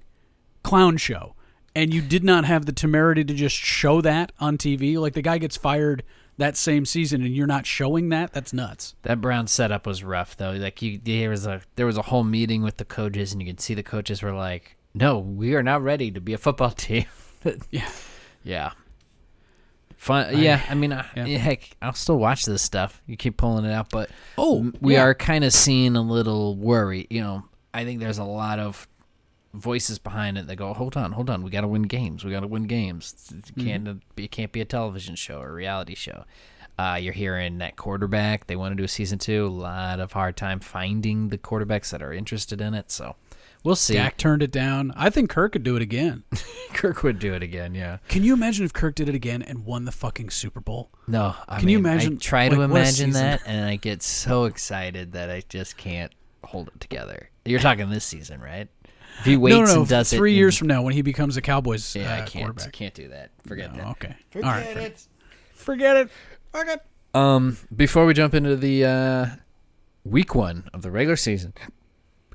clown 0.63 0.97
show, 0.97 1.35
and 1.75 1.93
you 1.93 2.01
did 2.01 2.23
not 2.23 2.45
have 2.45 2.65
the 2.65 2.71
temerity 2.71 3.23
to 3.23 3.33
just 3.33 3.55
show 3.55 4.01
that 4.01 4.31
on 4.39 4.57
TV. 4.57 4.97
Like 4.97 5.13
the 5.13 5.21
guy 5.21 5.37
gets 5.37 5.57
fired 5.57 6.03
that 6.37 6.55
same 6.55 6.85
season, 6.85 7.21
and 7.21 7.35
you're 7.35 7.47
not 7.47 7.65
showing 7.65 8.09
that. 8.09 8.31
That's 8.31 8.53
nuts. 8.53 8.95
that 9.03 9.19
Brown 9.19 9.47
setup 9.47 9.85
was 9.85 10.03
rough 10.03 10.37
though. 10.37 10.51
Like 10.53 10.81
you, 10.81 10.99
there 11.03 11.29
was 11.29 11.45
a 11.45 11.61
there 11.75 11.85
was 11.85 11.97
a 11.97 12.03
whole 12.03 12.23
meeting 12.23 12.61
with 12.61 12.77
the 12.77 12.85
coaches, 12.85 13.33
and 13.33 13.41
you 13.41 13.47
could 13.47 13.59
see 13.59 13.73
the 13.73 13.83
coaches 13.83 14.21
were 14.21 14.31
like, 14.33 14.77
"No, 14.93 15.19
we 15.19 15.55
are 15.55 15.63
not 15.63 15.83
ready 15.83 16.11
to 16.11 16.21
be 16.21 16.33
a 16.33 16.37
football 16.37 16.71
team." 16.77 17.05
Yeah. 17.71 17.89
yeah. 18.43 18.71
Fun, 19.99 20.39
yeah. 20.39 20.63
I 20.69 20.75
mean, 20.75 20.93
I, 20.93 21.05
yeah. 21.13 21.25
heck, 21.37 21.69
I'll 21.81 21.93
still 21.93 22.17
watch 22.17 22.45
this 22.45 22.61
stuff. 22.61 23.01
You 23.05 23.17
keep 23.17 23.35
pulling 23.35 23.65
it 23.65 23.71
out, 23.73 23.89
but 23.89 24.09
Oh, 24.37 24.71
we 24.79 24.93
yeah. 24.93 25.03
are 25.03 25.13
kind 25.13 25.43
of 25.43 25.51
seeing 25.53 25.97
a 25.97 26.01
little 26.01 26.55
worry. 26.55 27.05
You 27.09 27.19
know, 27.21 27.45
I 27.73 27.83
think 27.83 27.99
there's 27.99 28.17
a 28.17 28.23
lot 28.23 28.59
of 28.59 28.87
voices 29.53 29.99
behind 29.99 30.37
it 30.37 30.47
that 30.47 30.55
go, 30.55 30.73
"Hold 30.73 30.95
on, 30.95 31.11
hold 31.11 31.29
on, 31.29 31.43
we 31.43 31.49
got 31.51 31.61
to 31.61 31.67
win 31.67 31.81
games. 31.83 32.23
We 32.23 32.31
got 32.31 32.39
to 32.41 32.47
win 32.47 32.63
games. 32.63 33.29
It 33.37 33.61
can't 33.61 34.01
be, 34.15 34.23
it 34.23 34.31
can't 34.31 34.53
be 34.53 34.61
a 34.61 34.65
television 34.65 35.15
show 35.15 35.39
or 35.41 35.49
a 35.49 35.53
reality 35.53 35.95
show." 35.95 36.23
Uh, 36.77 36.95
you're 36.95 37.11
hearing 37.11 37.57
that 37.57 37.75
quarterback. 37.75 38.47
They 38.47 38.55
want 38.55 38.71
to 38.71 38.75
do 38.77 38.85
a 38.85 38.87
season 38.87 39.19
two. 39.19 39.47
A 39.47 39.49
lot 39.49 39.99
of 39.99 40.13
hard 40.13 40.37
time 40.37 40.61
finding 40.61 41.27
the 41.27 41.37
quarterbacks 41.37 41.89
that 41.89 42.01
are 42.01 42.13
interested 42.13 42.61
in 42.61 42.73
it. 42.73 42.89
So 42.89 43.17
we'll 43.63 43.75
see. 43.75 43.93
Dak 43.95 44.17
turned 44.17 44.41
it 44.43 44.51
down. 44.51 44.91
I 44.95 45.09
think 45.09 45.29
Kirk 45.29 45.53
could 45.53 45.63
do 45.63 45.75
it 45.75 45.81
again. 45.81 46.23
Kirk 46.73 47.03
would 47.03 47.19
do 47.19 47.33
it 47.33 47.43
again. 47.43 47.75
Yeah. 47.75 47.97
Can 48.07 48.23
you 48.23 48.33
imagine 48.33 48.65
if 48.65 48.73
Kirk 48.73 48.95
did 48.95 49.09
it 49.09 49.15
again 49.15 49.41
and 49.41 49.65
won 49.65 49.85
the 49.85 49.91
fucking 49.91 50.29
Super 50.29 50.59
Bowl? 50.59 50.89
No, 51.07 51.35
I 51.47 51.59
Can 51.59 51.69
you 51.69 51.79
mean, 51.79 51.85
I 51.87 51.91
imagine- 51.93 52.17
try 52.17 52.47
like, 52.47 52.57
to 52.57 52.61
imagine 52.63 53.11
that, 53.11 53.41
and 53.45 53.65
I 53.65 53.75
get 53.75 54.01
so 54.03 54.45
excited 54.45 55.13
that 55.13 55.29
I 55.29 55.43
just 55.49 55.77
can't 55.77 56.11
hold 56.43 56.67
it 56.69 56.79
together. 56.79 57.29
You're 57.45 57.59
talking 57.59 57.89
this 57.89 58.05
season, 58.05 58.39
right? 58.41 58.67
If 59.19 59.25
he 59.25 59.35
waits 59.35 59.53
no, 59.55 59.61
no, 59.65 59.73
no. 59.73 59.79
and 59.81 59.89
does 59.89 60.09
three 60.11 60.33
it, 60.33 60.37
years 60.37 60.55
in- 60.55 60.59
from 60.59 60.67
now 60.69 60.81
when 60.83 60.93
he 60.93 61.01
becomes 61.01 61.35
a 61.35 61.41
Cowboys 61.41 61.93
yeah, 61.95 62.03
uh, 62.13 62.15
I 62.15 62.21
can't, 62.21 62.45
quarterback. 62.45 62.71
can't 62.71 62.93
do 62.93 63.09
that. 63.09 63.31
Forget 63.45 63.75
No, 63.75 63.83
that. 63.83 63.89
okay. 63.91 64.15
All 64.35 64.41
right. 64.43 64.65
Forget 64.65 64.73
fair. 64.77 64.85
it. 64.87 65.07
Forget 65.53 65.97
it. 65.97 66.09
Okay. 66.55 66.75
Um, 67.13 67.57
before 67.75 68.05
we 68.05 68.13
jump 68.13 68.33
into 68.33 68.55
the 68.55 68.85
uh, 68.85 69.25
week 70.05 70.35
one 70.35 70.69
of 70.73 70.83
the 70.83 70.91
regular 70.91 71.15
season 71.17 71.53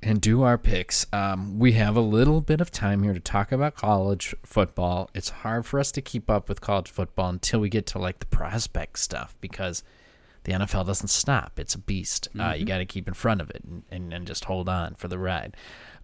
and 0.04 0.20
do 0.20 0.42
our 0.42 0.58
picks, 0.58 1.06
um, 1.14 1.58
we 1.58 1.72
have 1.72 1.96
a 1.96 2.00
little 2.00 2.42
bit 2.42 2.60
of 2.60 2.70
time 2.70 3.02
here 3.02 3.14
to 3.14 3.20
talk 3.20 3.50
about 3.50 3.74
college 3.74 4.34
football. 4.44 5.08
It's 5.14 5.30
hard 5.30 5.64
for 5.64 5.80
us 5.80 5.90
to 5.92 6.02
keep 6.02 6.30
up 6.30 6.46
with 6.48 6.60
college 6.60 6.90
football 6.90 7.30
until 7.30 7.60
we 7.60 7.70
get 7.70 7.86
to 7.86 7.98
like 7.98 8.18
the 8.18 8.26
prospect 8.26 8.98
stuff 8.98 9.34
because 9.40 9.82
the 10.44 10.52
NFL 10.52 10.86
doesn't 10.86 11.08
stop. 11.08 11.58
It's 11.58 11.74
a 11.74 11.78
beast. 11.78 12.28
Uh, 12.38 12.52
you 12.52 12.66
got 12.66 12.78
to 12.78 12.84
keep 12.84 13.08
in 13.08 13.14
front 13.14 13.40
of 13.40 13.48
it 13.48 13.62
and, 13.64 13.82
and, 13.90 14.12
and 14.12 14.26
just 14.26 14.44
hold 14.44 14.68
on 14.68 14.94
for 14.94 15.08
the 15.08 15.18
ride. 15.18 15.56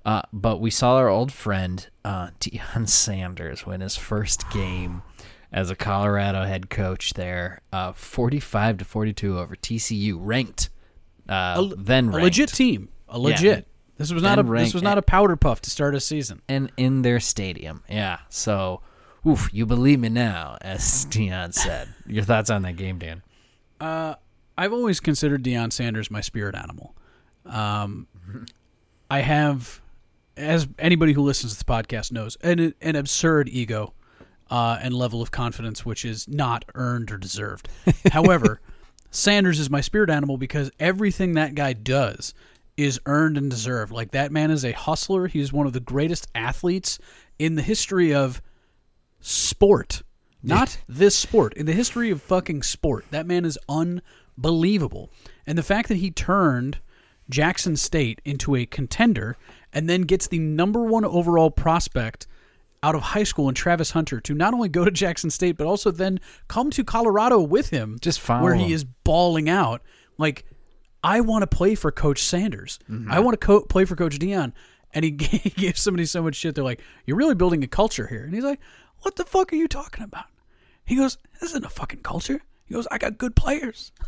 Uh, 0.02 0.22
but 0.32 0.62
we 0.62 0.70
saw 0.70 0.96
our 0.96 1.08
old 1.10 1.30
friend 1.30 1.86
uh, 2.02 2.28
Deion 2.40 2.88
Sanders 2.88 3.66
win 3.66 3.82
his 3.82 3.96
first 3.96 4.50
game 4.50 5.02
as 5.52 5.68
a 5.68 5.76
Colorado 5.76 6.44
head 6.44 6.70
coach 6.70 7.12
there. 7.12 7.60
Uh, 7.70 7.92
45 7.92 8.78
to 8.78 8.84
42 8.86 9.38
over 9.38 9.54
TCU, 9.54 10.16
ranked. 10.18 10.70
Uh, 11.28 11.68
then 11.76 12.08
a 12.08 12.12
legit 12.12 12.48
team, 12.48 12.88
a 13.10 13.18
legit. 13.18 13.66
This 14.00 14.14
was 14.14 14.22
not 14.22 14.38
a 14.38 14.42
this 14.42 14.72
was 14.72 14.82
not 14.82 14.96
a 14.96 15.02
powder 15.02 15.36
puff 15.36 15.60
to 15.60 15.70
start 15.70 15.94
a 15.94 16.00
season. 16.00 16.40
and 16.48 16.72
in 16.78 17.02
their 17.02 17.20
stadium. 17.20 17.82
Yeah. 17.86 18.20
So, 18.30 18.80
oof, 19.26 19.50
you 19.52 19.66
believe 19.66 20.00
me 20.00 20.08
now, 20.08 20.56
as 20.62 21.04
Deion 21.10 21.52
said. 21.52 21.90
Your 22.06 22.24
thoughts 22.24 22.48
on 22.48 22.62
that 22.62 22.76
game, 22.76 22.98
Dan? 22.98 23.22
I've 23.78 24.72
always 24.72 25.00
considered 25.00 25.44
Deion 25.44 25.70
Sanders 25.70 26.10
my 26.10 26.22
spirit 26.22 26.54
animal. 26.54 26.94
Um, 27.44 28.06
I 29.10 29.20
have, 29.20 29.82
as 30.34 30.66
anybody 30.78 31.12
who 31.12 31.20
listens 31.20 31.52
to 31.52 31.58
this 31.58 31.62
podcast 31.62 32.10
knows, 32.10 32.36
an 32.36 32.74
an 32.80 32.96
absurd 32.96 33.50
ego 33.50 33.92
uh, 34.50 34.78
and 34.80 34.94
level 34.94 35.20
of 35.20 35.30
confidence 35.30 35.84
which 35.84 36.06
is 36.06 36.26
not 36.26 36.64
earned 36.74 37.12
or 37.12 37.18
deserved. 37.18 37.68
However, 38.12 38.62
Sanders 39.10 39.60
is 39.60 39.68
my 39.68 39.82
spirit 39.82 40.08
animal 40.08 40.38
because 40.38 40.70
everything 40.80 41.34
that 41.34 41.54
guy 41.54 41.74
does 41.74 42.32
is 42.84 43.00
earned 43.06 43.36
and 43.36 43.50
deserved. 43.50 43.92
Like 43.92 44.12
that 44.12 44.32
man 44.32 44.50
is 44.50 44.64
a 44.64 44.72
hustler. 44.72 45.26
He's 45.26 45.52
one 45.52 45.66
of 45.66 45.72
the 45.72 45.80
greatest 45.80 46.28
athletes 46.34 46.98
in 47.38 47.54
the 47.54 47.62
history 47.62 48.14
of 48.14 48.42
sport. 49.20 50.02
Not 50.42 50.78
this 50.88 51.14
sport. 51.14 51.54
In 51.54 51.66
the 51.66 51.72
history 51.72 52.10
of 52.10 52.22
fucking 52.22 52.62
sport. 52.62 53.04
That 53.10 53.26
man 53.26 53.44
is 53.44 53.58
unbelievable. 53.68 55.10
And 55.46 55.58
the 55.58 55.62
fact 55.62 55.88
that 55.88 55.98
he 55.98 56.10
turned 56.10 56.78
Jackson 57.28 57.76
State 57.76 58.20
into 58.24 58.56
a 58.56 58.66
contender 58.66 59.36
and 59.72 59.88
then 59.88 60.02
gets 60.02 60.26
the 60.26 60.38
number 60.38 60.82
one 60.82 61.04
overall 61.04 61.50
prospect 61.50 62.26
out 62.82 62.94
of 62.94 63.02
high 63.02 63.24
school 63.24 63.48
and 63.48 63.56
Travis 63.56 63.90
Hunter 63.90 64.20
to 64.22 64.34
not 64.34 64.54
only 64.54 64.68
go 64.68 64.84
to 64.84 64.90
Jackson 64.90 65.30
State, 65.30 65.56
but 65.56 65.66
also 65.66 65.90
then 65.90 66.18
come 66.48 66.70
to 66.70 66.82
Colorado 66.82 67.40
with 67.40 67.70
him. 67.70 67.98
Just 68.00 68.26
where 68.26 68.54
he 68.54 68.66
him. 68.66 68.72
is 68.72 68.84
bawling 68.84 69.48
out. 69.48 69.82
Like, 70.16 70.44
I 71.02 71.20
want 71.20 71.42
to 71.42 71.46
play 71.46 71.74
for 71.74 71.90
Coach 71.90 72.22
Sanders. 72.22 72.78
Mm-hmm. 72.90 73.10
I 73.10 73.20
want 73.20 73.40
to 73.40 73.46
co- 73.46 73.62
play 73.62 73.84
for 73.84 73.96
Coach 73.96 74.18
Deion. 74.18 74.52
And 74.92 75.04
he 75.04 75.10
gives 75.56 75.80
somebody 75.80 76.04
so 76.04 76.22
much 76.22 76.34
shit. 76.34 76.54
They're 76.54 76.64
like, 76.64 76.80
"You're 77.06 77.16
really 77.16 77.34
building 77.34 77.62
a 77.62 77.68
culture 77.68 78.06
here." 78.08 78.24
And 78.24 78.34
he's 78.34 78.44
like, 78.44 78.60
"What 79.02 79.16
the 79.16 79.24
fuck 79.24 79.52
are 79.52 79.56
you 79.56 79.68
talking 79.68 80.02
about?" 80.02 80.26
He 80.84 80.96
goes, 80.96 81.16
"This 81.40 81.50
isn't 81.50 81.64
a 81.64 81.68
fucking 81.70 82.00
culture." 82.02 82.40
He 82.64 82.74
goes, 82.74 82.88
"I 82.90 82.98
got 82.98 83.16
good 83.18 83.36
players." 83.36 83.92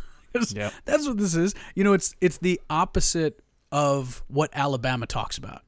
Yep. 0.55 0.73
That's 0.85 1.07
what 1.07 1.17
this 1.17 1.35
is. 1.35 1.53
You 1.75 1.83
know, 1.83 1.93
it's 1.93 2.15
it's 2.19 2.39
the 2.39 2.59
opposite 2.67 3.39
of 3.71 4.23
what 4.27 4.49
Alabama 4.53 5.05
talks 5.05 5.37
about. 5.37 5.61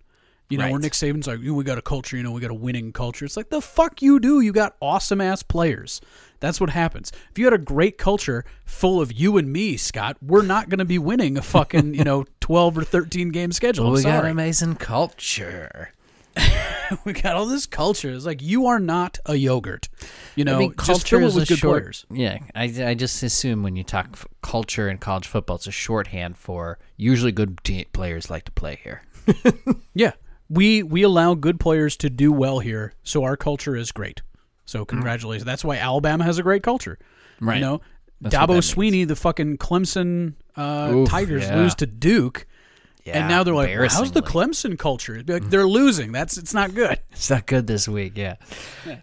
You 0.50 0.60
know, 0.60 0.70
where 0.70 0.80
Nick 0.80 0.94
Saban's 0.94 1.28
like, 1.28 1.40
"You, 1.40 1.56
we 1.56 1.64
got 1.64 1.78
a 1.78 1.82
culture. 1.82 2.16
You 2.18 2.24
know, 2.24 2.32
we 2.32 2.40
got 2.42 2.52
a 2.52 2.56
winning 2.56 2.92
culture." 2.92 3.26
It's 3.26 3.36
like 3.36 3.50
the 3.50 3.62
fuck 3.62 4.02
you 4.02 4.20
do. 4.20 4.42
You 4.42 4.54
got 4.54 4.76
awesome 4.82 5.20
ass 5.20 5.42
players. 5.42 6.02
That's 6.40 6.62
what 6.62 6.70
happens. 6.70 7.12
If 7.32 7.40
you 7.40 7.46
had 7.46 7.54
a 7.54 7.58
great 7.58 7.98
culture 7.98 8.46
full 8.66 9.02
of 9.02 9.12
you 9.12 9.38
and 9.38 9.52
me, 9.52 9.78
Scott, 9.78 10.18
we're 10.22 10.44
not 10.44 10.70
going 10.70 10.80
to 10.80 10.86
be 10.86 11.00
winning 11.00 11.38
a 11.38 11.42
fucking 11.42 11.96
you 11.96 12.04
know 12.04 12.26
twelve 12.40 12.78
or 12.78 12.84
thirteen 12.84 13.30
game 13.30 13.52
schedule. 13.52 13.88
I'm 13.88 13.94
we 13.94 14.04
got 14.04 14.26
amazing 14.26 14.76
culture. 14.76 15.92
we 17.06 17.14
got 17.14 17.36
all 17.36 17.46
this 17.46 17.66
culture. 17.66 18.12
It's 18.12 18.26
like 18.26 18.42
you 18.42 18.68
are 18.68 18.80
not 18.80 19.18
a 19.26 19.36
yogurt. 19.36 19.88
You 20.36 20.44
know, 20.44 20.56
I 20.56 20.60
mean, 20.60 20.74
culture 20.74 21.22
is 21.22 21.34
with 21.36 21.46
a 21.46 21.48
good 21.48 21.58
short. 21.60 21.82
players. 21.84 22.06
Yeah, 22.12 22.40
I, 22.54 22.64
I 22.64 22.94
just 22.94 23.24
assume 23.24 23.64
when 23.64 23.76
you 23.76 23.84
talk 23.84 24.10
f- 24.14 24.28
culture 24.42 24.90
in 24.90 24.98
college 24.98 25.28
football, 25.28 25.56
it's 25.56 25.68
a 25.68 25.72
shorthand 25.72 26.38
for 26.38 26.78
usually 26.98 27.32
good 27.32 27.60
players 27.94 28.30
like 28.30 28.46
to 28.46 28.52
play 28.52 28.80
here. 28.84 29.02
Yeah, 29.98 30.12
we 30.50 30.84
we 30.84 31.04
allow 31.04 31.34
good 31.34 31.60
players 31.60 31.98
to 31.98 32.10
do 32.10 32.32
well 32.32 32.60
here, 32.60 32.94
so 33.04 33.24
our 33.24 33.36
culture 33.38 33.76
is 33.76 33.92
great. 33.92 34.22
So 34.66 34.86
congratulations. 34.86 35.46
That's 35.46 35.64
why 35.64 35.78
Alabama 35.78 36.24
has 36.24 36.38
a 36.40 36.44
great 36.44 36.64
culture. 36.64 36.98
Right. 37.40 37.56
You 37.56 37.62
know, 37.62 37.82
That's 38.22 38.36
Dabo 38.36 38.54
means. 38.54 38.68
Sweeney, 38.70 39.04
the 39.04 39.16
fucking 39.16 39.58
Clemson 39.58 40.34
uh, 40.56 40.92
Oof, 40.94 41.10
Tigers 41.10 41.44
yeah. 41.44 41.58
lose 41.58 41.76
to 41.76 41.86
Duke, 41.86 42.48
Yeah, 43.04 43.20
and 43.20 43.28
now 43.30 43.44
they're 43.44 43.54
like, 43.54 43.70
well, 43.78 43.90
"How's 43.90 44.12
the. 44.12 44.22
Clemson 44.22 44.80
culture?" 44.80 45.22
Like, 45.28 45.50
they're 45.50 45.68
losing. 45.68 46.12
That's 46.12 46.38
it's 46.38 46.54
not 46.54 46.74
good. 46.74 47.00
It's 47.12 47.30
not 47.30 47.46
good 47.46 47.68
this 47.68 47.88
week. 47.88 48.14
Yeah, 48.18 48.36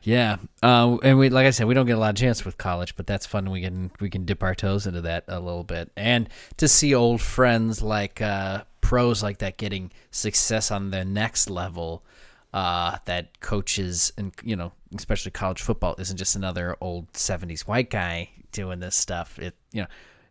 yeah. 0.02 0.36
Uh, 0.62 0.96
and 1.02 1.18
we, 1.18 1.28
like 1.28 1.46
I 1.46 1.50
said, 1.50 1.66
we 1.66 1.74
don't 1.74 1.86
get 1.86 1.96
a 1.96 2.00
lot 2.00 2.10
of 2.10 2.16
chance 2.16 2.44
with 2.44 2.58
college, 2.58 2.96
but 2.96 3.06
that's 3.06 3.26
fun. 3.26 3.50
We 3.50 3.60
can 3.62 3.90
we 4.00 4.10
can 4.10 4.24
dip 4.24 4.42
our 4.42 4.54
toes 4.54 4.86
into 4.86 5.02
that 5.02 5.24
a 5.28 5.38
little 5.40 5.64
bit, 5.64 5.90
and 5.96 6.28
to 6.56 6.66
see 6.68 6.94
old 6.94 7.20
friends 7.20 7.82
like 7.82 8.20
uh, 8.20 8.64
pros 8.92 9.22
like 9.22 9.38
that 9.38 9.56
getting 9.56 9.90
success 10.10 10.70
on 10.70 10.90
the 10.90 11.02
next 11.02 11.48
level. 11.48 12.04
Uh, 12.52 12.98
that 13.06 13.40
coaches 13.40 14.12
and 14.18 14.30
you 14.44 14.54
know, 14.54 14.72
especially 14.94 15.30
college 15.30 15.62
football, 15.62 15.94
isn't 15.98 16.18
just 16.18 16.36
another 16.36 16.76
old 16.82 17.10
'70s 17.14 17.62
white 17.62 17.88
guy 17.88 18.28
doing 18.52 18.78
this 18.78 18.94
stuff. 18.94 19.38
It 19.38 19.54
you 19.72 19.80
know, 19.80 19.86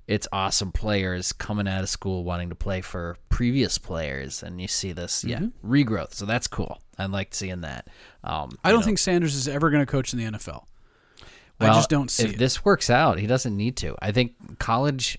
it's 0.07 0.27
awesome 0.31 0.71
players 0.71 1.33
coming 1.33 1.67
out 1.67 1.81
of 1.81 1.89
school 1.89 2.23
wanting 2.23 2.49
to 2.49 2.55
play 2.55 2.81
for 2.81 3.17
previous 3.29 3.79
players, 3.79 4.43
and 4.43 4.61
you 4.61 4.67
see 4.67 4.91
this, 4.91 5.23
yeah, 5.23 5.45
regrowth. 5.65 6.13
So 6.13 6.27
that's 6.27 6.45
cool. 6.45 6.79
I 6.99 7.07
like 7.07 7.33
seeing 7.33 7.61
that. 7.61 7.87
Um, 8.23 8.51
I 8.63 8.69
don't 8.69 8.81
know, 8.81 8.85
think 8.85 8.99
Sanders 8.99 9.33
is 9.33 9.47
ever 9.47 9.71
going 9.71 9.83
to 9.83 9.91
coach 9.91 10.13
in 10.13 10.19
the 10.19 10.37
NFL. 10.37 10.65
I 11.59 11.73
just 11.73 11.89
don't 11.89 12.11
see 12.11 12.25
if 12.25 12.33
it. 12.33 12.37
this 12.37 12.63
works 12.63 12.91
out. 12.91 13.17
He 13.17 13.25
doesn't 13.25 13.57
need 13.57 13.77
to. 13.77 13.95
I 13.99 14.11
think 14.11 14.59
college, 14.59 15.17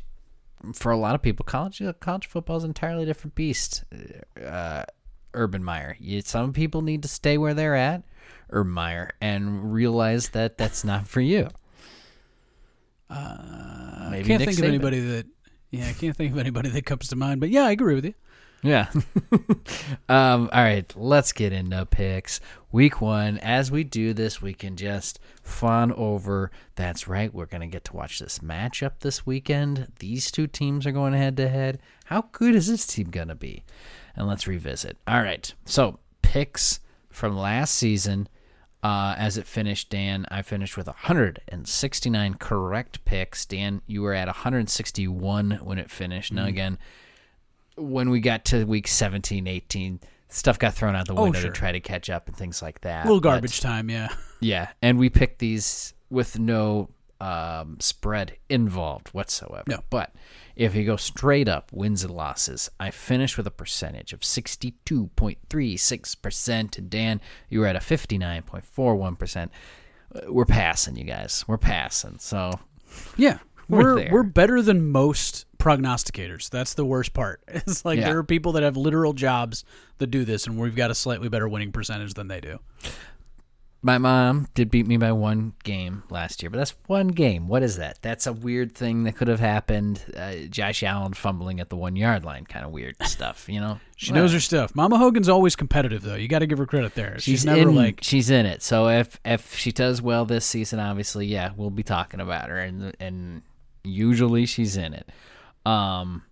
for 0.74 0.92
a 0.92 0.96
lot 0.96 1.14
of 1.14 1.22
people, 1.22 1.44
college 1.44 1.82
college 2.00 2.26
football 2.26 2.56
is 2.56 2.64
an 2.64 2.70
entirely 2.70 3.04
different 3.04 3.34
beast. 3.34 3.84
Uh, 4.44 4.84
Urban 5.34 5.64
Meyer. 5.64 5.96
You, 5.98 6.20
some 6.22 6.52
people 6.52 6.82
need 6.82 7.02
to 7.02 7.08
stay 7.08 7.38
where 7.38 7.54
they're 7.54 7.76
at, 7.76 8.02
Urban 8.50 8.72
Meyer, 8.72 9.10
and 9.20 9.72
realize 9.72 10.30
that 10.30 10.58
that's 10.58 10.84
not 10.84 11.06
for 11.06 11.20
you. 11.20 11.48
Uh, 13.08 14.10
I 14.10 14.22
can't 14.24 14.42
think 14.42 14.58
of 14.58 14.64
anybody 14.64 15.00
that. 15.00 15.26
Yeah, 15.70 15.88
I 15.88 15.92
can't 15.94 16.16
think 16.16 16.32
of 16.32 16.38
anybody 16.38 16.68
that 16.68 16.84
comes 16.84 17.08
to 17.08 17.16
mind. 17.16 17.40
But 17.40 17.48
yeah, 17.48 17.64
I 17.64 17.70
agree 17.70 17.94
with 17.94 18.04
you. 18.04 18.14
Yeah. 18.62 18.88
um, 20.08 20.48
all 20.52 20.62
right, 20.62 20.90
let's 20.96 21.32
get 21.32 21.52
into 21.52 21.84
picks. 21.86 22.40
Week 22.70 23.00
one. 23.00 23.38
As 23.38 23.70
we 23.70 23.82
do 23.82 24.14
this, 24.14 24.40
we 24.40 24.54
can 24.54 24.76
just 24.76 25.18
fawn 25.42 25.92
over. 25.92 26.50
That's 26.76 27.08
right. 27.08 27.34
We're 27.34 27.46
going 27.46 27.62
to 27.62 27.66
get 27.66 27.84
to 27.86 27.96
watch 27.96 28.18
this 28.18 28.38
matchup 28.38 29.00
this 29.00 29.26
weekend. 29.26 29.88
These 29.98 30.30
two 30.30 30.46
teams 30.46 30.86
are 30.86 30.92
going 30.92 31.12
head 31.12 31.36
to 31.38 31.48
head. 31.48 31.80
How 32.06 32.28
good 32.32 32.54
is 32.54 32.68
this 32.68 32.86
team 32.86 33.10
going 33.10 33.28
to 33.28 33.34
be? 33.34 33.64
And 34.14 34.28
let's 34.28 34.46
revisit. 34.46 34.96
All 35.08 35.22
right. 35.22 35.52
So, 35.64 35.98
picks 36.22 36.80
from 37.10 37.36
last 37.36 37.74
season. 37.74 38.28
Uh, 38.82 39.14
as 39.16 39.36
it 39.36 39.46
finished, 39.46 39.90
Dan, 39.90 40.26
I 40.28 40.42
finished 40.42 40.76
with 40.76 40.88
169 40.88 42.34
correct 42.34 43.04
picks. 43.04 43.46
Dan, 43.46 43.80
you 43.86 44.02
were 44.02 44.12
at 44.12 44.26
161 44.26 45.60
when 45.62 45.78
it 45.78 45.88
finished. 45.88 46.32
Now, 46.32 46.46
again, 46.46 46.78
when 47.76 48.10
we 48.10 48.20
got 48.20 48.44
to 48.46 48.64
week 48.64 48.88
17, 48.88 49.46
18, 49.46 50.00
stuff 50.28 50.58
got 50.58 50.74
thrown 50.74 50.96
out 50.96 51.06
the 51.06 51.14
window 51.14 51.38
sure. 51.40 51.50
to 51.50 51.56
try 51.56 51.72
to 51.72 51.80
catch 51.80 52.08
up 52.10 52.26
and 52.28 52.36
things 52.36 52.62
like 52.62 52.80
that. 52.82 53.04
A 53.04 53.08
little 53.08 53.20
But- 53.20 53.28
garbage 53.30 53.60
time, 53.60 53.90
yeah. 53.90 54.08
yeah, 54.40 54.68
and 54.80 54.98
we 54.98 55.08
picked 55.10 55.38
these 55.38 55.94
with 56.10 56.38
no 56.38 56.88
um, 57.20 57.76
spread 57.80 58.36
involved 58.48 59.08
whatsoever. 59.10 59.62
No. 59.68 59.80
But 59.90 60.12
if 60.56 60.74
you 60.74 60.84
go 60.84 60.96
straight 60.96 61.48
up 61.48 61.70
wins 61.72 62.02
and 62.04 62.12
losses, 62.12 62.68
I 62.80 62.90
finished 62.90 63.36
with 63.36 63.46
a 63.46 63.50
percentage 63.52 64.12
of 64.12 64.20
62.36%. 64.20 66.78
And 66.78 66.90
Dan, 66.90 67.20
you 67.48 67.60
were 67.60 67.66
at 67.66 67.76
a 67.76 67.80
59.41%. 67.80 69.48
Uh, 70.14 70.20
We're 70.32 70.44
passing, 70.44 70.96
you 70.96 71.04
guys. 71.04 71.44
We're 71.46 71.58
passing. 71.58 72.18
So, 72.18 72.58
Yeah. 73.16 73.38
We're 73.68 73.94
We're 73.96 74.10
we're 74.12 74.22
better 74.22 74.60
than 74.62 74.90
most 74.90 75.46
prognosticators. 75.58 76.50
That's 76.50 76.74
the 76.74 76.84
worst 76.84 77.12
part. 77.14 77.40
It's 77.48 77.84
like 77.84 77.98
Yeah. 77.98 78.06
there 78.06 78.18
are 78.18 78.24
people 78.24 78.52
that 78.52 78.62
have 78.62 78.76
literal 78.76 79.12
jobs 79.12 79.64
that 79.98 80.08
do 80.08 80.24
this 80.24 80.46
and 80.46 80.58
we've 80.58 80.74
got 80.76 80.90
a 80.90 80.94
slightly 80.94 81.28
better 81.28 81.48
winning 81.48 81.72
percentage 81.72 82.14
than 82.14 82.28
they 82.28 82.40
do. 82.40 82.58
My 83.84 83.98
mom 83.98 84.46
did 84.54 84.70
beat 84.70 84.86
me 84.86 84.96
by 84.96 85.10
one 85.10 85.54
game 85.64 86.04
last 86.08 86.40
year, 86.40 86.50
but 86.50 86.58
that's 86.58 86.76
one 86.86 87.08
game. 87.08 87.48
What 87.48 87.64
is 87.64 87.78
that? 87.78 87.98
That's 88.00 88.28
a 88.28 88.32
weird 88.32 88.76
thing 88.76 89.02
that 89.04 89.16
could 89.16 89.26
have 89.26 89.40
happened. 89.40 90.04
Uh, 90.16 90.34
Josh 90.48 90.84
Allen 90.84 91.14
fumbling 91.14 91.58
at 91.58 91.68
the 91.68 91.74
one 91.74 91.96
yard 91.96 92.24
line, 92.24 92.44
kind 92.44 92.64
of 92.64 92.70
weird 92.70 92.94
stuff, 93.02 93.48
you 93.48 93.58
know. 93.58 93.80
She 93.96 94.12
knows 94.12 94.32
her 94.34 94.38
stuff. 94.38 94.76
Mama 94.76 94.98
Hogan's 94.98 95.28
always 95.28 95.56
competitive 95.56 96.02
though. 96.02 96.14
You 96.14 96.28
got 96.28 96.40
to 96.40 96.46
give 96.46 96.58
her 96.58 96.66
credit 96.66 96.94
there. 96.94 97.14
She's, 97.16 97.24
She's, 97.40 97.44
never 97.44 97.70
in, 97.70 97.74
like 97.74 97.98
she's 98.02 98.30
in 98.30 98.46
it. 98.46 98.62
So 98.62 98.86
if 98.88 99.18
if 99.24 99.56
she 99.56 99.72
does 99.72 100.00
well 100.00 100.24
this 100.26 100.44
season, 100.46 100.78
obviously, 100.78 101.26
yeah, 101.26 101.50
we'll 101.56 101.70
be 101.70 101.82
talking 101.82 102.20
about 102.20 102.50
her, 102.50 102.58
and 102.60 102.94
and 103.00 103.42
usually 103.84 104.46
she's 104.46 104.76
in 104.76 104.94
it. 104.94 105.08
Um, 105.64 106.24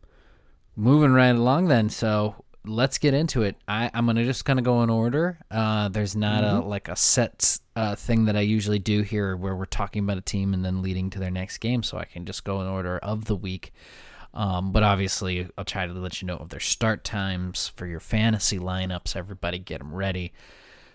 moving 0.76 1.12
right 1.12 1.34
along 1.34 1.68
then. 1.68 1.88
So 1.88 2.44
let's 2.64 2.98
get 2.98 3.14
into 3.14 3.42
it. 3.42 3.56
I 3.68 3.90
I'm 3.94 4.06
gonna 4.06 4.24
just 4.24 4.44
kind 4.44 4.58
of 4.58 4.64
go 4.64 4.82
in 4.82 4.90
order. 4.90 5.38
Uh, 5.50 5.88
there's 5.88 6.16
not 6.16 6.44
a 6.44 6.60
like 6.60 6.88
a 6.88 6.96
set 6.96 7.58
uh 7.76 7.94
thing 7.94 8.26
that 8.26 8.36
I 8.36 8.40
usually 8.40 8.78
do 8.78 9.02
here 9.02 9.36
where 9.36 9.56
we're 9.56 9.66
talking 9.66 10.04
about 10.04 10.18
a 10.18 10.22
team 10.22 10.52
and 10.54 10.64
then 10.64 10.82
leading 10.82 11.10
to 11.10 11.18
their 11.18 11.30
next 11.30 11.58
game, 11.58 11.82
so 11.82 11.98
I 11.98 12.04
can 12.04 12.26
just 12.26 12.44
go 12.44 12.60
in 12.60 12.66
order 12.66 12.98
of 12.98 13.26
the 13.26 13.36
week. 13.36 13.72
Um, 14.32 14.70
but 14.70 14.84
obviously, 14.84 15.48
I'll 15.58 15.64
try 15.64 15.86
to 15.86 15.92
let 15.92 16.22
you 16.22 16.26
know 16.26 16.36
of 16.36 16.50
their 16.50 16.60
start 16.60 17.02
times 17.02 17.72
for 17.74 17.86
your 17.86 17.98
fantasy 17.98 18.58
lineups. 18.58 19.16
Everybody, 19.16 19.58
get 19.58 19.78
them 19.78 19.92
ready. 19.92 20.32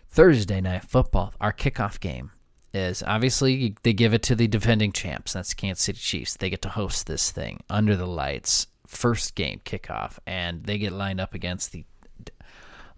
Thursday 0.08 0.62
night 0.62 0.86
football, 0.86 1.34
our 1.42 1.52
kickoff 1.52 2.00
game 2.00 2.32
is 2.76 3.02
obviously 3.04 3.76
they 3.84 3.94
give 3.94 4.14
it 4.14 4.22
to 4.24 4.36
the 4.36 4.48
defending 4.48 4.92
champs. 4.92 5.34
That's 5.34 5.54
Kansas 5.54 5.84
City 5.84 6.00
Chiefs. 6.00 6.36
They 6.36 6.50
get 6.50 6.62
to 6.64 6.70
host 6.70 7.08
this 7.08 7.32
thing 7.32 7.62
under 7.70 7.96
the 7.96 8.06
lights, 8.06 8.68
first 8.86 9.36
game 9.36 9.62
kickoff, 9.64 10.20
and 10.28 10.66
they 10.66 10.78
get 10.78 10.92
lined 10.92 11.22
up 11.22 11.34
against 11.34 11.72
the 11.72 11.86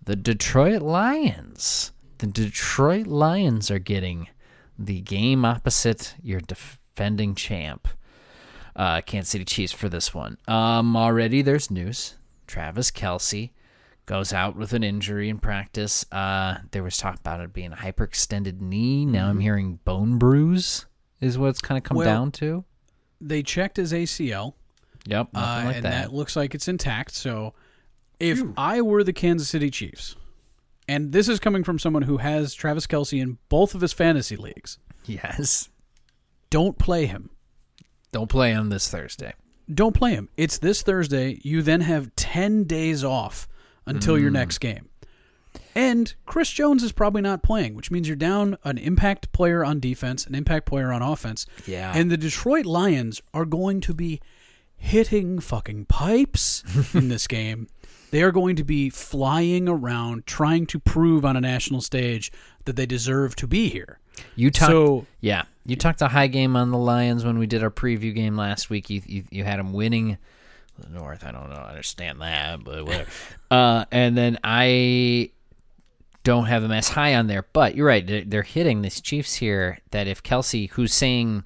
the 0.04 0.16
Detroit 0.16 0.82
Lions. 0.82 1.92
The 2.20 2.28
Detroit 2.28 3.08
Lions 3.08 3.70
are 3.70 3.80
getting 3.80 4.30
the 4.80 5.02
game 5.02 5.44
opposite 5.44 6.16
your 6.24 6.40
defending 6.40 7.36
champ, 7.36 7.88
uh, 8.76 9.02
Kansas 9.02 9.32
City 9.32 9.46
Chiefs, 9.46 9.74
for 9.74 9.90
this 9.90 10.14
one. 10.14 10.38
Um, 10.48 10.96
already 10.96 11.42
there's 11.42 11.70
news. 11.70 12.16
Travis 12.48 12.90
Kelce 12.90 13.52
goes 14.08 14.34
out 14.34 14.56
with 14.56 14.74
an 14.74 14.84
injury 14.84 15.30
in 15.30 15.38
practice. 15.38 16.06
Uh, 16.12 16.58
there 16.72 16.82
was 16.82 16.98
talk 16.98 17.20
about 17.20 17.42
it 17.42 17.54
being 17.54 17.72
a 17.72 17.76
hyperextended 17.76 18.60
knee. 18.60 19.06
Now 19.06 19.30
I'm 19.30 19.40
hearing 19.40 19.80
bone 19.86 20.18
bruise 20.18 20.88
is 21.22 21.38
what 21.38 21.50
it's 21.50 21.62
kind 21.62 21.78
of 21.78 21.84
come 21.84 21.98
Well, 21.98 22.06
down 22.08 22.32
to. 22.34 22.64
They 23.22 23.44
checked 23.44 23.78
his 23.78 23.94
ACL, 23.94 24.54
Yep, 25.06 25.30
uh, 25.36 25.40
nothing 25.40 25.66
like 25.68 25.76
and 25.78 25.86
that. 25.86 25.92
that 26.10 26.14
looks 26.14 26.36
like 26.36 26.56
it's 26.56 26.68
intact. 26.68 27.12
So, 27.12 27.54
if 28.20 28.42
I 28.58 28.82
were 28.82 29.04
the 29.04 29.14
Kansas 29.14 29.50
City 29.50 29.70
Chiefs, 29.70 30.16
and 30.88 31.12
this 31.12 31.28
is 31.28 31.40
coming 31.40 31.64
from 31.64 31.78
someone 31.78 32.04
who 32.04 32.18
has 32.18 32.54
Travis 32.54 32.88
Kelce 32.88 33.22
in 33.22 33.38
both 33.50 33.76
of 33.76 33.82
his 33.82 33.94
fantasy 33.94 34.36
leagues, 34.36 34.80
yes. 35.06 35.70
don't 36.50 36.78
play 36.78 37.06
him. 37.06 37.30
Don't 38.12 38.30
play 38.30 38.52
him 38.52 38.70
this 38.70 38.90
Thursday. 38.90 39.34
Don't 39.72 39.94
play 39.96 40.12
him. 40.14 40.30
It's 40.38 40.58
this 40.58 40.82
Thursday. 40.82 41.40
You 41.44 41.62
then 41.62 41.82
have 41.82 42.16
10 42.16 42.64
days 42.64 43.04
off 43.04 43.48
until 43.88 44.16
Mm. 44.16 44.22
your 44.22 44.32
next 44.32 44.60
game. 44.60 44.90
And 45.76 46.14
Chris 46.26 46.50
Jones 46.52 46.84
is 46.84 46.92
probably 46.92 47.22
not 47.22 47.44
playing, 47.44 47.76
which 47.76 47.92
means 47.92 48.08
you're 48.08 48.16
down 48.16 48.58
an 48.64 48.78
impact 48.78 49.32
player 49.32 49.64
on 49.64 49.80
defense, 49.80 50.26
an 50.26 50.34
impact 50.36 50.66
player 50.66 50.92
on 50.92 51.02
offense. 51.02 51.46
Yeah. 51.66 51.92
And 51.96 52.12
the 52.12 52.18
Detroit 52.18 52.66
Lions 52.66 53.22
are 53.34 53.46
going 53.46 53.82
to 53.82 53.94
be 53.94 54.20
hitting 54.76 55.40
fucking 55.40 55.86
pipes 55.86 56.64
in 56.94 57.10
this 57.10 57.28
game. 57.28 57.68
They 58.12 58.22
are 58.24 58.32
going 58.32 58.56
to 58.56 58.64
be 58.64 58.90
flying 58.90 59.68
around 59.68 60.26
trying 60.26 60.66
to 60.68 60.80
prove 60.80 61.26
on 61.26 61.36
a 61.36 61.42
national 61.42 61.82
stage 61.82 62.32
that 62.66 62.76
they 62.76 62.86
deserve 62.86 63.36
to 63.38 63.48
be 63.48 63.70
here. 63.70 64.00
You 64.36 64.50
talked, 64.50 64.72
So- 64.72 65.06
yeah, 65.22 65.44
you 65.66 65.76
talked 65.76 66.02
a 66.02 66.08
high 66.08 66.28
game 66.28 66.56
on 66.56 66.72
the 66.72 66.78
Lions 66.78 67.24
when 67.26 67.38
we 67.38 67.46
did 67.46 67.62
our 67.64 67.70
preview 67.72 68.16
game 68.16 68.36
last 68.36 68.70
week. 68.70 68.90
You 68.90 69.02
you, 69.06 69.24
you 69.30 69.44
had 69.44 69.60
them 69.60 69.74
winning 69.74 70.18
the 70.80 70.90
North. 70.90 71.24
I 71.24 71.32
don't 71.32 71.50
know, 71.50 71.56
understand 71.56 72.22
that, 72.22 72.64
but 72.64 72.86
whatever. 72.86 73.10
uh, 73.52 73.86
and 73.92 74.18
then 74.18 74.40
I 74.44 75.32
don't 76.24 76.46
have 76.46 76.62
them 76.62 76.72
as 76.72 76.90
high 76.90 77.16
on 77.16 77.28
there, 77.28 77.46
but 77.54 77.76
you're 77.76 77.88
right. 77.88 78.30
They're, 78.30 78.44
hitting 78.44 78.82
these 78.82 79.00
Chiefs 79.00 79.36
here. 79.36 79.80
That 79.92 80.08
if 80.08 80.22
Kelce, 80.24 80.70
who's 80.72 80.94
saying 80.94 81.46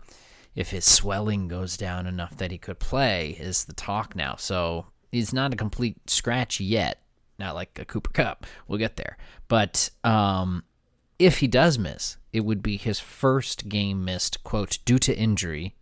if 0.56 0.72
his 0.72 0.86
swelling 0.86 1.48
goes 1.48 1.78
down 1.78 2.08
enough 2.08 2.36
that 2.38 2.52
he 2.52 2.58
could 2.58 2.80
play, 2.80 3.38
is 3.40 3.66
the 3.66 3.74
talk 3.74 4.16
now. 4.16 4.36
So 4.38 4.88
he's 5.12 5.34
not 5.34 5.54
a 5.54 5.58
complete 5.58 6.10
scratch 6.10 6.60
yet. 6.60 7.00
Not 7.38 7.56
like 7.56 7.78
a 7.80 7.86
Cooper 7.86 8.12
Kupp. 8.12 8.46
We'll 8.68 8.80
get 8.80 8.98
there, 8.98 9.18
but 9.48 9.90
um, 10.04 10.64
if 11.20 11.38
he 11.40 11.48
does 11.48 11.78
miss, 11.78 12.18
it 12.34 12.42
would 12.42 12.64
be 12.64 12.78
his 12.78 13.00
first 13.00 13.70
game 13.70 14.04
missed, 14.04 14.44
quote, 14.44 14.80
due 14.86 15.00
to 15.00 15.16
injury. 15.16 15.76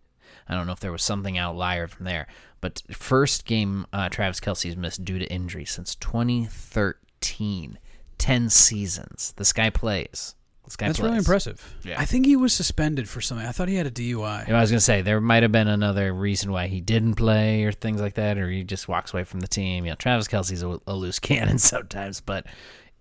I 0.50 0.54
don't 0.54 0.66
know 0.66 0.72
if 0.72 0.80
there 0.80 0.92
was 0.92 1.02
something 1.02 1.38
outlier 1.38 1.86
from 1.86 2.04
there, 2.04 2.26
but 2.60 2.82
first 2.90 3.46
game 3.46 3.86
uh, 3.92 4.08
Travis 4.10 4.40
Kelce's 4.40 4.76
missed 4.76 5.04
due 5.04 5.18
to 5.18 5.26
injury 5.32 5.64
since 5.64 5.94
2013. 5.94 7.78
10 8.20 8.50
seasons. 8.50 9.32
This 9.38 9.52
guy 9.52 9.70
plays. 9.70 10.34
This 10.66 10.76
guy 10.76 10.86
That's 10.86 11.00
plays. 11.00 11.06
really 11.06 11.18
impressive. 11.18 11.74
Yeah. 11.82 11.98
I 11.98 12.04
think 12.04 12.26
he 12.26 12.36
was 12.36 12.52
suspended 12.52 13.08
for 13.08 13.20
something. 13.20 13.46
I 13.46 13.50
thought 13.50 13.68
he 13.68 13.76
had 13.76 13.86
a 13.86 13.90
DUI. 13.90 14.46
You 14.46 14.52
know, 14.52 14.58
I 14.58 14.60
was 14.60 14.70
going 14.70 14.78
to 14.78 14.84
say, 14.84 15.00
there 15.00 15.20
might 15.20 15.42
have 15.42 15.50
been 15.50 15.68
another 15.68 16.12
reason 16.12 16.52
why 16.52 16.66
he 16.66 16.80
didn't 16.80 17.14
play 17.14 17.64
or 17.64 17.72
things 17.72 18.00
like 18.00 18.14
that, 18.14 18.38
or 18.38 18.48
he 18.48 18.62
just 18.62 18.86
walks 18.88 19.12
away 19.12 19.24
from 19.24 19.40
the 19.40 19.48
team. 19.48 19.84
You 19.86 19.92
know, 19.92 19.96
Travis 19.96 20.28
Kelce's 20.28 20.62
a, 20.62 20.78
a 20.86 20.94
loose 20.94 21.18
cannon 21.18 21.58
sometimes, 21.58 22.20
but 22.20 22.46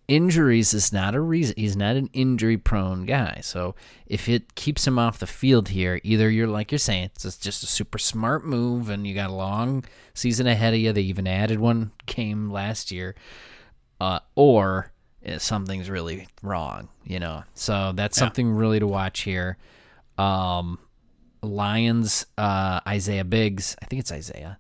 injuries 0.10 0.74
is 0.74 0.92
not 0.92 1.16
a 1.16 1.22
reason. 1.22 1.54
He's 1.58 1.78
not 1.78 1.96
an 1.96 2.10
injury 2.14 2.58
prone 2.58 3.06
guy. 3.06 3.40
So 3.44 3.76
if 4.08 4.28
it 4.28 4.56
keeps 4.56 4.86
him 4.86 5.00
off 5.00 5.20
the 5.20 5.28
field 5.28 5.70
here, 5.70 6.02
either 6.04 6.30
you're 6.30 6.48
like 6.48 6.72
you're 6.72 6.80
saying, 6.80 7.12
it's 7.16 7.38
just- 7.38 7.64
a 7.64 7.68
super 7.68 7.98
smart 7.98 8.46
move 8.46 8.90
and 8.90 9.06
you 9.08 9.14
got 9.16 9.30
a 9.30 9.34
long 9.34 9.86
season 10.14 10.48
ahead 10.48 10.74
of 10.74 10.80
you. 10.80 10.92
They 10.92 11.02
even 11.04 11.28
added 11.28 11.60
one 11.60 11.92
game 12.06 12.50
last 12.52 12.92
year, 12.92 13.16
uh, 14.02 14.20
or 14.36 14.92
uh, 15.28 15.38
something's 15.38 15.90
really 15.90 16.28
wrong, 16.42 16.90
you 17.04 17.20
know. 17.20 17.44
So 17.54 17.92
that's 17.94 18.18
Yeah. 18.18 18.22
something 18.26 18.52
really 18.52 18.80
to 18.80 18.88
watch 18.88 19.22
here. 19.22 19.58
Um, 20.18 20.80
Lions, 21.42 22.26
uh, 22.38 22.82
Isaiah 22.88 23.24
Buggs, 23.24 23.76
I 23.82 23.86
think 23.86 24.02
it's 24.02 24.12
Isaiah, 24.12 24.60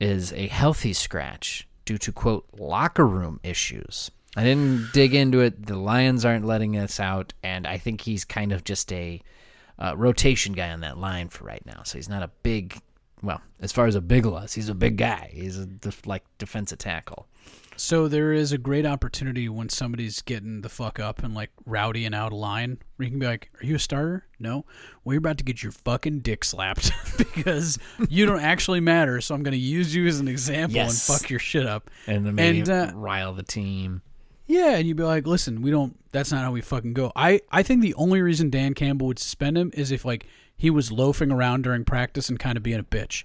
is 0.00 0.32
a 0.32 0.46
healthy 0.48 0.92
scratch 0.92 1.66
due 1.84 1.98
to 1.98 2.12
quote 2.12 2.46
locker 2.56 3.06
room 3.06 3.40
issues. 3.42 4.10
I 4.36 4.44
didn't 4.44 4.88
dig 4.92 5.14
into 5.14 5.40
it. 5.40 5.66
The 5.66 5.76
Lions 5.76 6.24
aren't 6.24 6.46
letting 6.46 6.76
us 6.78 6.98
out, 6.98 7.34
and 7.42 7.66
I 7.66 7.76
think 7.78 8.00
he's 8.00 8.24
kind 8.24 8.52
of 8.52 8.64
just 8.64 8.90
a 8.92 9.20
uh, 9.78 9.94
rotation 9.96 10.54
guy 10.54 10.70
on 10.70 10.80
that 10.80 10.96
line 10.98 11.28
for 11.28 11.44
right 11.44 11.64
now. 11.66 11.82
So 11.84 11.98
he's 11.98 12.08
not 12.08 12.22
a 12.22 12.30
big, 12.42 12.80
well, 13.22 13.40
as 13.60 13.72
far 13.72 13.86
as 13.86 13.94
a 13.94 14.00
big 14.00 14.24
loss, 14.24 14.54
he's 14.54 14.68
a 14.70 14.74
big 14.74 14.96
guy. 14.96 15.30
He's 15.34 15.58
a 15.58 15.66
def- 15.66 16.06
like 16.06 16.24
defensive 16.38 16.78
tackle. 16.78 17.26
So 17.76 18.06
there 18.06 18.32
is 18.32 18.52
a 18.52 18.58
great 18.58 18.86
opportunity 18.86 19.48
when 19.48 19.68
somebody's 19.70 20.20
getting 20.22 20.60
the 20.60 20.68
fuck 20.68 21.00
up 21.00 21.22
and 21.22 21.34
like 21.34 21.50
rowdy 21.66 22.04
and 22.04 22.14
out 22.14 22.30
of 22.32 22.38
line, 22.38 22.78
where 22.96 23.04
you 23.04 23.10
can 23.10 23.18
be 23.18 23.26
like, 23.26 23.50
"Are 23.60 23.66
you 23.66 23.74
a 23.76 23.78
starter? 23.78 24.26
No. 24.38 24.64
Well, 25.04 25.14
you're 25.14 25.18
about 25.18 25.38
to 25.38 25.44
get 25.44 25.62
your 25.62 25.72
fucking 25.72 26.20
dick 26.20 26.44
slapped 26.44 26.92
because 27.18 27.78
you 28.08 28.24
don't 28.26 28.40
actually 28.40 28.80
matter. 28.80 29.20
So 29.20 29.34
I'm 29.34 29.42
going 29.42 29.52
to 29.52 29.58
use 29.58 29.94
you 29.94 30.06
as 30.06 30.20
an 30.20 30.28
example 30.28 30.76
Yes. 30.76 31.08
and 31.08 31.18
fuck 31.18 31.28
your 31.30 31.38
shit 31.40 31.66
up." 31.66 31.90
And 32.06 32.24
then 32.24 32.34
maybe 32.34 32.60
And, 32.60 32.70
uh, 32.70 32.92
rile 32.94 33.32
the 33.34 33.42
team. 33.42 34.02
Yeah, 34.52 34.76
and 34.76 34.86
you'd 34.86 34.96
be 34.98 35.02
like, 35.02 35.26
"Listen, 35.26 35.62
we 35.62 35.70
don't. 35.70 35.98
That's 36.12 36.30
not 36.30 36.42
how 36.42 36.52
we 36.52 36.60
fucking 36.60 36.92
go." 36.92 37.10
I 37.16 37.40
I 37.50 37.62
think 37.62 37.80
the 37.80 37.94
only 37.94 38.20
reason 38.20 38.50
Dan 38.50 38.74
Campbell 38.74 39.06
would 39.06 39.18
suspend 39.18 39.56
him 39.56 39.70
is 39.74 39.90
if 39.90 40.04
like 40.04 40.26
he 40.56 40.68
was 40.68 40.92
loafing 40.92 41.32
around 41.32 41.62
during 41.62 41.84
practice 41.84 42.28
and 42.28 42.38
kind 42.38 42.56
of 42.56 42.62
being 42.62 42.78
a 42.78 42.84
bitch. 42.84 43.24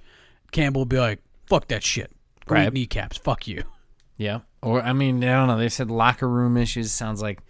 Campbell 0.52 0.82
would 0.82 0.90
be 0.90 1.00
like, 1.00 1.20
"Fuck 1.46 1.68
that 1.68 1.84
shit. 1.84 2.12
Go 2.46 2.56
Right. 2.56 2.72
kneecaps. 2.74 3.18
Fuck 3.18 3.48
you." 3.48 3.64
Yeah. 4.20 4.40
Or 4.64 4.82
I 4.82 4.94
mean, 4.94 5.24
I 5.24 5.34
don't 5.34 5.48
know. 5.48 5.60
They 5.60 5.70
said 5.70 5.92
locker 5.92 6.28
room 6.28 6.58
issues. 6.58 6.92
Sounds 6.92 7.22
like 7.22 7.42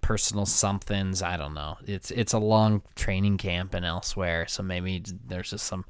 personal 0.00 0.46
somethings. 0.46 1.20
I 1.22 1.36
don't 1.36 1.52
know. 1.52 1.76
It's 1.86 2.10
it's 2.12 2.32
a 2.32 2.38
long 2.38 2.80
training 2.94 3.36
camp 3.36 3.74
and 3.74 3.84
elsewhere, 3.84 4.46
so 4.48 4.62
maybe 4.62 5.02
there's 5.26 5.50
just 5.50 5.66
some 5.66 5.84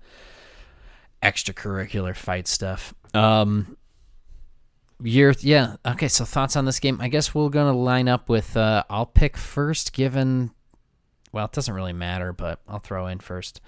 extracurricular 1.23 2.17
fight 2.17 2.49
stuff. 2.49 2.95
Um, 3.15 3.77
you're 5.03 5.35
yeah 5.41 5.77
okay. 5.85 6.09
So 6.09 6.25
thoughts 6.25 6.57
on 6.57 6.65
this 6.65 6.81
game? 6.81 7.01
I 7.01 7.09
guess 7.09 7.35
we're 7.35 7.49
gonna 7.49 7.77
line 7.77 8.09
up 8.09 8.29
with. 8.29 8.57
Uh, 8.57 8.85
I'll 8.89 9.07
pick 9.07 9.37
first, 9.37 9.93
given. 9.93 10.51
Well, 11.33 11.47
it 11.47 11.53
doesn't 11.53 11.75
really 11.75 11.93
matter, 11.93 12.33
but 12.33 12.61
I'll 12.69 12.79
throw 12.79 13.07
in 13.07 13.19
first. 13.19 13.61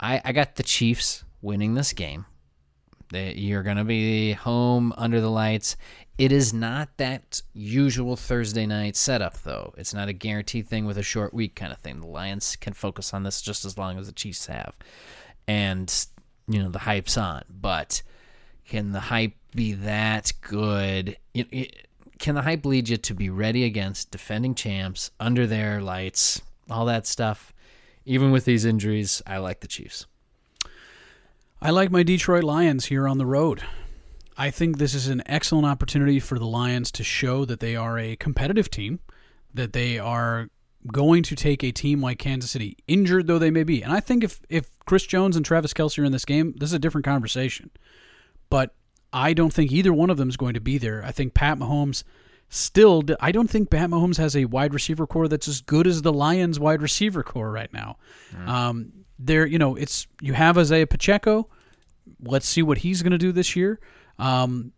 I 0.00 0.20
I 0.24 0.32
got 0.32 0.56
the 0.56 0.62
Chiefs 0.62 1.24
winning 1.40 1.74
this 1.74 1.92
game. 1.92 2.26
They, 3.10 3.32
you're 3.34 3.62
to 3.62 3.84
be 3.84 4.32
home 4.32 4.92
under 4.96 5.20
the 5.20 5.30
lights. 5.30 5.76
It 6.18 6.32
is 6.32 6.52
not 6.52 6.96
that 6.98 7.40
usual 7.54 8.16
Thursday 8.16 8.66
night 8.66 8.96
setup, 8.96 9.42
though. 9.42 9.72
It's 9.78 9.94
not 9.94 10.08
a 10.08 10.12
guaranteed 10.12 10.68
thing 10.68 10.84
with 10.84 10.98
a 10.98 11.02
short 11.02 11.32
week 11.32 11.54
kind 11.54 11.72
of 11.72 11.78
thing. 11.78 12.00
The 12.00 12.06
Lions 12.06 12.56
can 12.56 12.72
focus 12.72 13.14
on 13.14 13.22
this 13.22 13.40
just 13.40 13.64
as 13.64 13.78
long 13.78 13.98
as 13.98 14.06
the 14.06 14.12
Chiefs 14.12 14.46
have. 14.46 14.76
And, 15.46 15.92
you 16.48 16.62
know, 16.62 16.68
the 16.68 16.80
hype's 16.80 17.16
on. 17.16 17.44
But 17.48 18.02
can 18.68 18.92
the 18.92 19.00
hype 19.00 19.34
be 19.54 19.72
that 19.72 20.32
good? 20.40 21.16
It- 21.34 21.48
it- 21.50 21.86
can 22.18 22.34
the 22.34 22.42
hype 22.42 22.64
lead 22.66 22.88
you 22.88 22.96
to 22.96 23.14
be 23.14 23.30
ready 23.30 23.64
against 23.64 24.10
defending 24.10 24.54
champs 24.54 25.10
under 25.20 25.46
their 25.46 25.80
lights, 25.80 26.42
all 26.68 26.84
that 26.86 27.06
stuff? 27.06 27.52
Even 28.04 28.30
with 28.30 28.44
these 28.44 28.64
injuries, 28.64 29.22
I 29.26 29.38
like 29.38 29.60
the 29.60 29.68
Chiefs. 29.68 30.06
I 31.60 31.70
like 31.70 31.90
my 31.90 32.02
Detroit 32.02 32.44
Lions 32.44 32.86
here 32.86 33.08
on 33.08 33.18
the 33.18 33.26
road. 33.26 33.62
I 34.36 34.50
think 34.50 34.78
this 34.78 34.94
is 34.94 35.08
an 35.08 35.22
excellent 35.26 35.66
opportunity 35.66 36.20
for 36.20 36.38
the 36.38 36.46
Lions 36.46 36.92
to 36.92 37.04
show 37.04 37.44
that 37.44 37.60
they 37.60 37.74
are 37.74 37.98
a 37.98 38.16
competitive 38.16 38.70
team, 38.70 39.00
that 39.52 39.72
they 39.72 39.98
are 39.98 40.48
going 40.92 41.22
to 41.24 41.34
take 41.34 41.64
a 41.64 41.72
team 41.72 42.00
like 42.00 42.18
Kansas 42.18 42.50
City, 42.52 42.76
injured 42.86 43.26
though 43.26 43.38
they 43.38 43.50
may 43.50 43.64
be. 43.64 43.82
And 43.82 43.92
I 43.92 44.00
think 44.00 44.22
if, 44.22 44.40
if 44.48 44.70
Chris 44.86 45.04
Jones 45.06 45.36
and 45.36 45.44
Travis 45.44 45.72
Kelce 45.74 45.98
are 45.98 46.04
in 46.04 46.12
this 46.12 46.24
game, 46.24 46.54
this 46.58 46.70
is 46.70 46.74
a 46.74 46.78
different 46.78 47.04
conversation. 47.04 47.70
But 48.50 48.74
I 49.12 49.32
don't 49.32 49.52
think 49.52 49.72
either 49.72 49.92
one 49.92 50.10
of 50.10 50.16
them 50.16 50.28
is 50.28 50.36
going 50.36 50.54
to 50.54 50.60
be 50.60 50.78
there. 50.78 51.02
I 51.04 51.12
think 51.12 51.34
Pat 51.34 51.58
Mahomes 51.58 52.04
still, 52.48 53.02
I 53.20 53.32
don't 53.32 53.48
think 53.48 53.70
Pat 53.70 53.90
Mahomes 53.90 54.16
has 54.18 54.36
a 54.36 54.46
wide 54.46 54.74
receiver 54.74 55.06
core 55.06 55.28
that's 55.28 55.48
as 55.48 55.60
good 55.60 55.86
as 55.86 56.02
the 56.02 56.12
Lions 56.12 56.58
wide 56.58 56.82
receiver 56.82 57.22
core 57.22 57.50
right 57.50 57.72
now. 57.72 57.96
Um, 58.46 58.92
there, 59.18 59.46
you 59.46 59.58
know, 59.58 59.76
it's 59.76 60.06
you 60.20 60.32
have 60.34 60.56
Isaiah 60.58 60.86
Pacheco. 60.86 61.48
Let's 62.22 62.46
see 62.46 62.62
what 62.62 62.78
he's 62.78 63.02
going 63.02 63.12
to 63.12 63.18
do 63.18 63.32
this 63.32 63.56
year. 63.56 63.80
Um, 64.18 64.72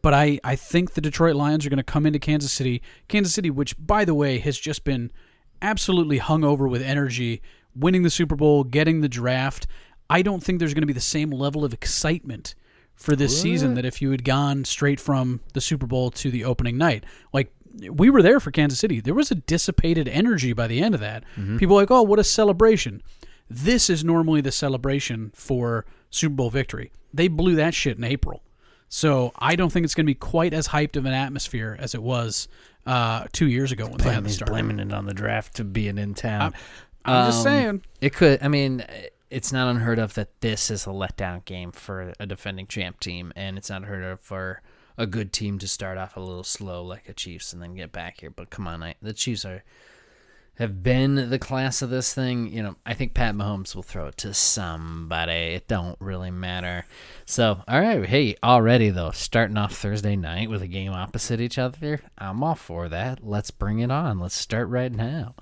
but 0.00 0.14
I, 0.14 0.40
I 0.42 0.56
think 0.56 0.94
the 0.94 1.00
Detroit 1.00 1.36
Lions 1.36 1.64
are 1.64 1.70
going 1.70 1.76
to 1.76 1.84
come 1.84 2.06
into 2.06 2.18
Kansas 2.18 2.52
City. 2.52 2.82
Kansas 3.08 3.32
City, 3.32 3.50
which 3.50 3.74
by 3.78 4.04
the 4.04 4.14
way 4.14 4.38
has 4.38 4.58
just 4.58 4.82
been 4.84 5.12
absolutely 5.60 6.18
hung 6.18 6.42
over 6.44 6.66
with 6.66 6.82
energy, 6.82 7.40
winning 7.76 8.02
the 8.02 8.10
Super 8.10 8.34
Bowl, 8.34 8.64
getting 8.64 9.00
the 9.00 9.08
draft. 9.08 9.66
I 10.10 10.22
don't 10.22 10.42
think 10.42 10.58
there's 10.58 10.74
going 10.74 10.82
to 10.82 10.86
be 10.86 10.92
the 10.92 11.00
same 11.00 11.30
level 11.30 11.64
of 11.64 11.72
excitement 11.72 12.54
for 13.02 13.16
this 13.16 13.40
season 13.40 13.74
that 13.74 13.84
if 13.84 14.00
you 14.00 14.10
had 14.10 14.24
gone 14.24 14.64
straight 14.64 15.00
from 15.00 15.40
the 15.54 15.60
Super 15.60 15.86
Bowl 15.86 16.10
to 16.12 16.30
the 16.30 16.44
opening 16.44 16.78
night. 16.78 17.04
Like 17.32 17.52
we 17.90 18.10
were 18.10 18.22
there 18.22 18.38
for 18.40 18.50
Kansas 18.50 18.78
City. 18.78 19.00
There 19.00 19.14
was 19.14 19.30
a 19.30 19.34
dissipated 19.34 20.06
energy 20.08 20.52
by 20.52 20.66
the 20.66 20.80
end 20.82 20.94
of 20.94 21.00
that. 21.00 21.24
People 21.58 21.76
were 21.76 21.82
like, 21.82 21.90
"Oh, 21.90 22.02
what 22.02 22.18
a 22.18 22.24
celebration." 22.24 23.02
This 23.50 23.90
is 23.90 24.04
normally 24.04 24.40
the 24.40 24.52
celebration 24.52 25.30
for 25.34 25.84
Super 26.10 26.34
Bowl 26.36 26.50
victory. 26.50 26.90
They 27.12 27.28
blew 27.28 27.54
that 27.56 27.74
shit 27.74 27.98
in 27.98 28.04
April. 28.04 28.42
So 28.88 29.32
I 29.38 29.56
don't 29.56 29.70
think 29.72 29.84
it's 29.84 29.94
going 29.94 30.04
to 30.06 30.10
be 30.10 30.14
quite 30.14 30.52
as 30.54 30.68
hyped 30.68 30.96
of 30.96 31.06
an 31.06 31.12
atmosphere 31.14 31.76
as 31.80 31.94
it 31.94 32.02
was 32.02 32.46
uh, 32.86 33.24
two 33.32 33.48
years 33.48 33.72
ago 33.72 33.86
when 33.86 33.96
they 33.98 34.12
had 34.12 34.24
the 34.24 34.30
start. 34.30 34.50
blaming 34.50 34.78
it 34.78 34.92
on 34.92 35.06
the 35.06 35.14
draft 35.14 35.54
to 35.56 35.64
being 35.64 35.96
in 35.98 36.12
town. 36.14 36.52
I'm 37.06 37.26
just 37.28 37.38
Um, 37.38 37.42
saying. 37.44 37.82
It 38.02 38.14
could. 38.14 38.42
I 38.42 38.48
mean, 38.48 38.84
it's 39.32 39.52
not 39.52 39.68
unheard 39.68 39.98
of 39.98 40.14
that 40.14 40.40
this 40.40 40.70
is 40.70 40.86
a 40.86 40.90
letdown 40.90 41.44
game 41.44 41.72
for 41.72 42.12
a 42.20 42.26
defending 42.26 42.66
champ 42.66 43.00
team, 43.00 43.32
and 43.34 43.56
it's 43.56 43.70
not 43.70 43.82
unheard 43.82 44.04
of 44.04 44.20
for 44.20 44.62
a 44.98 45.06
good 45.06 45.32
team 45.32 45.58
to 45.58 45.66
start 45.66 45.96
off 45.96 46.16
a 46.16 46.20
little 46.20 46.44
slow 46.44 46.84
like 46.84 47.08
a 47.08 47.14
Chiefs 47.14 47.52
and 47.52 47.62
then 47.62 47.74
get 47.74 47.92
back 47.92 48.20
here. 48.20 48.30
But 48.30 48.50
come 48.50 48.68
on, 48.68 48.82
I, 48.82 48.94
the 49.00 49.14
Chiefs 49.14 49.44
are 49.44 49.64
have 50.56 50.82
been 50.82 51.30
the 51.30 51.38
class 51.38 51.80
of 51.80 51.88
this 51.88 52.12
thing. 52.12 52.52
You 52.52 52.62
know, 52.62 52.76
I 52.84 52.92
think 52.92 53.14
Pat 53.14 53.34
Mahomes 53.34 53.74
will 53.74 53.82
throw 53.82 54.08
it 54.08 54.18
to 54.18 54.34
somebody. 54.34 55.32
It 55.32 55.66
don't 55.66 55.96
really 55.98 56.30
matter. 56.30 56.84
So, 57.24 57.62
all 57.66 57.80
right, 57.80 58.04
hey, 58.04 58.36
already 58.42 58.90
though, 58.90 59.12
starting 59.12 59.56
off 59.56 59.74
Thursday 59.74 60.14
night 60.14 60.50
with 60.50 60.60
a 60.60 60.68
game 60.68 60.92
opposite 60.92 61.40
each 61.40 61.56
other, 61.56 62.02
I'm 62.18 62.44
all 62.44 62.54
for 62.54 62.90
that. 62.90 63.26
Let's 63.26 63.50
bring 63.50 63.78
it 63.78 63.90
on. 63.90 64.20
Let's 64.20 64.36
start 64.36 64.68
right 64.68 64.92
now. 64.92 65.34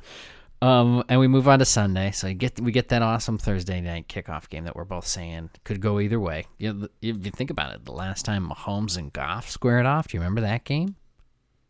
Um, 0.62 1.02
and 1.08 1.18
we 1.18 1.26
move 1.26 1.48
on 1.48 1.58
to 1.60 1.64
Sunday. 1.64 2.10
So 2.10 2.32
get 2.34 2.60
we 2.60 2.70
get 2.70 2.88
that 2.90 3.00
awesome 3.02 3.38
Thursday 3.38 3.80
night 3.80 4.08
kickoff 4.08 4.48
game 4.48 4.64
that 4.64 4.76
we're 4.76 4.84
both 4.84 5.06
saying 5.06 5.50
could 5.64 5.80
go 5.80 6.00
either 6.00 6.20
way. 6.20 6.46
You 6.58 6.72
know, 6.74 6.88
if 7.00 7.24
you 7.24 7.30
think 7.30 7.50
about 7.50 7.74
it, 7.74 7.84
the 7.86 7.92
last 7.92 8.24
time 8.24 8.50
Mahomes 8.50 8.98
and 8.98 9.12
Goff 9.12 9.48
squared 9.48 9.86
off, 9.86 10.08
do 10.08 10.16
you 10.16 10.20
remember 10.20 10.42
that 10.42 10.64
game? 10.64 10.96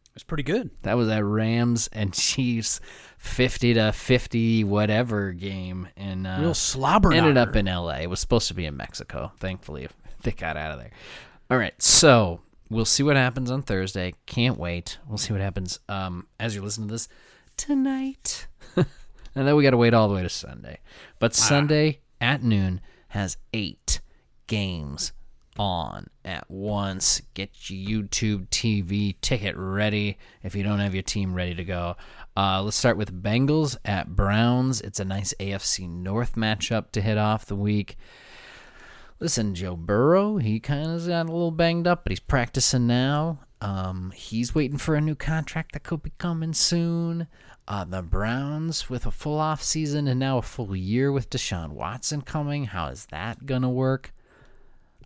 It 0.07 0.14
was 0.14 0.24
pretty 0.24 0.42
good. 0.42 0.70
That 0.83 0.96
was 0.96 1.07
that 1.07 1.24
Rams 1.24 1.88
and 1.92 2.12
Chiefs 2.14 2.81
fifty 3.16 3.74
to 3.74 3.92
fifty 3.92 4.64
whatever 4.64 5.33
game, 5.33 5.87
and 5.96 6.26
uh, 6.26 6.38
Real 6.40 6.55
slobber. 6.55 7.12
ended 7.12 7.37
up 7.37 7.55
in 7.55 7.68
L.A. 7.68 8.00
It 8.00 8.11
was 8.11 8.18
supposed 8.18 8.48
to 8.48 8.55
be 8.55 8.66
in 8.66 8.76
Mexico. 8.76 9.31
Thankfully, 9.38 9.87
they 10.24 10.33
got 10.33 10.57
out 10.57 10.72
of 10.72 10.79
there. 10.81 10.90
All 11.48 11.59
right, 11.59 11.81
so 11.81 12.40
we'll 12.70 12.85
see 12.85 13.05
what 13.05 13.14
happens 13.14 13.53
on 13.53 13.62
Thursday. 13.62 14.14
Can't 14.26 14.59
wait. 14.59 14.98
We'll 15.07 15.18
see 15.18 15.33
what 15.33 15.42
happens 15.42 15.79
um, 15.88 16.26
as 16.40 16.57
you 16.57 16.62
listen 16.62 16.88
to 16.88 16.92
this 16.92 17.09
tonight, 17.57 18.48
and 19.34 19.46
then 19.46 19.56
we 19.56 19.62
got 19.62 19.70
to 19.70 19.76
wait 19.76 19.94
all 19.94 20.08
the 20.08 20.14
way 20.14 20.22
to 20.22 20.28
Sunday. 20.28 20.80
But 21.18 21.34
Sunday 21.34 22.00
at 22.20 22.42
noon 22.42 22.80
has 23.08 23.36
eight 23.52 24.00
games 24.46 25.12
on 25.58 26.06
at 26.24 26.50
once. 26.50 27.20
Get 27.34 27.70
your 27.70 28.02
YouTube 28.02 28.48
TV 28.48 29.14
ticket 29.20 29.54
ready 29.56 30.18
if 30.42 30.54
you 30.54 30.62
don't 30.62 30.80
have 30.80 30.94
your 30.94 31.02
team 31.02 31.34
ready 31.34 31.54
to 31.54 31.64
go. 31.64 31.96
Uh, 32.36 32.62
let's 32.62 32.76
start 32.76 32.96
with 32.96 33.22
Bengals 33.22 33.76
at 33.84 34.16
Browns. 34.16 34.80
It's 34.80 35.00
a 35.00 35.04
nice 35.04 35.34
AFC 35.38 35.88
North 35.88 36.34
matchup 36.34 36.92
to 36.92 37.00
hit 37.00 37.18
off 37.18 37.46
the 37.46 37.56
week. 37.56 37.96
Listen, 39.18 39.54
Joe 39.54 39.76
Burrow, 39.76 40.38
he 40.38 40.60
kind 40.60 40.90
of 40.90 41.06
got 41.06 41.26
a 41.26 41.32
little 41.32 41.50
banged 41.50 41.86
up, 41.86 42.04
but 42.04 42.12
he's 42.12 42.20
practicing 42.20 42.86
now. 42.86 43.40
Um, 43.60 44.12
he's 44.14 44.54
waiting 44.54 44.78
for 44.78 44.94
a 44.94 45.00
new 45.00 45.14
contract 45.14 45.72
that 45.72 45.82
could 45.82 46.02
be 46.02 46.12
coming 46.16 46.54
soon. 46.54 47.26
Uh, 47.70 47.85
the 47.85 48.02
Browns 48.02 48.90
with 48.90 49.06
a 49.06 49.12
full 49.12 49.38
off 49.38 49.62
season 49.62 50.09
and 50.09 50.18
now 50.18 50.38
a 50.38 50.42
full 50.42 50.74
year 50.74 51.12
with 51.12 51.30
Deshaun 51.30 51.70
Watson 51.70 52.20
coming. 52.20 52.64
How 52.64 52.88
is 52.88 53.06
that 53.12 53.46
gonna 53.46 53.70
work? 53.70 54.12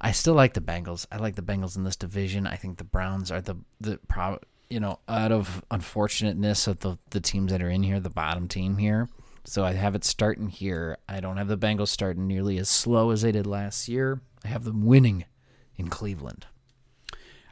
I 0.00 0.12
still 0.12 0.32
like 0.32 0.54
the 0.54 0.62
Bengals. 0.62 1.04
I 1.12 1.18
like 1.18 1.34
the 1.34 1.42
Bengals 1.42 1.76
in 1.76 1.84
this 1.84 1.94
division. 1.94 2.46
I 2.46 2.56
think 2.56 2.78
the 2.78 2.84
Browns 2.84 3.30
are 3.30 3.42
the 3.42 3.56
the 3.82 3.98
pro, 4.08 4.38
you 4.70 4.80
know, 4.80 4.98
out 5.06 5.30
of 5.30 5.62
unfortunateness 5.70 6.66
of 6.66 6.78
the 6.78 6.96
the 7.10 7.20
teams 7.20 7.52
that 7.52 7.60
are 7.60 7.68
in 7.68 7.82
here, 7.82 8.00
the 8.00 8.08
bottom 8.08 8.48
team 8.48 8.78
here. 8.78 9.10
So 9.44 9.62
I 9.62 9.74
have 9.74 9.94
it 9.94 10.02
starting 10.02 10.48
here. 10.48 10.96
I 11.06 11.20
don't 11.20 11.36
have 11.36 11.48
the 11.48 11.58
Bengals 11.58 11.88
starting 11.88 12.26
nearly 12.26 12.56
as 12.56 12.70
slow 12.70 13.10
as 13.10 13.20
they 13.20 13.32
did 13.32 13.46
last 13.46 13.90
year. 13.90 14.22
I 14.42 14.48
have 14.48 14.64
them 14.64 14.86
winning 14.86 15.26
in 15.76 15.88
Cleveland. 15.88 16.46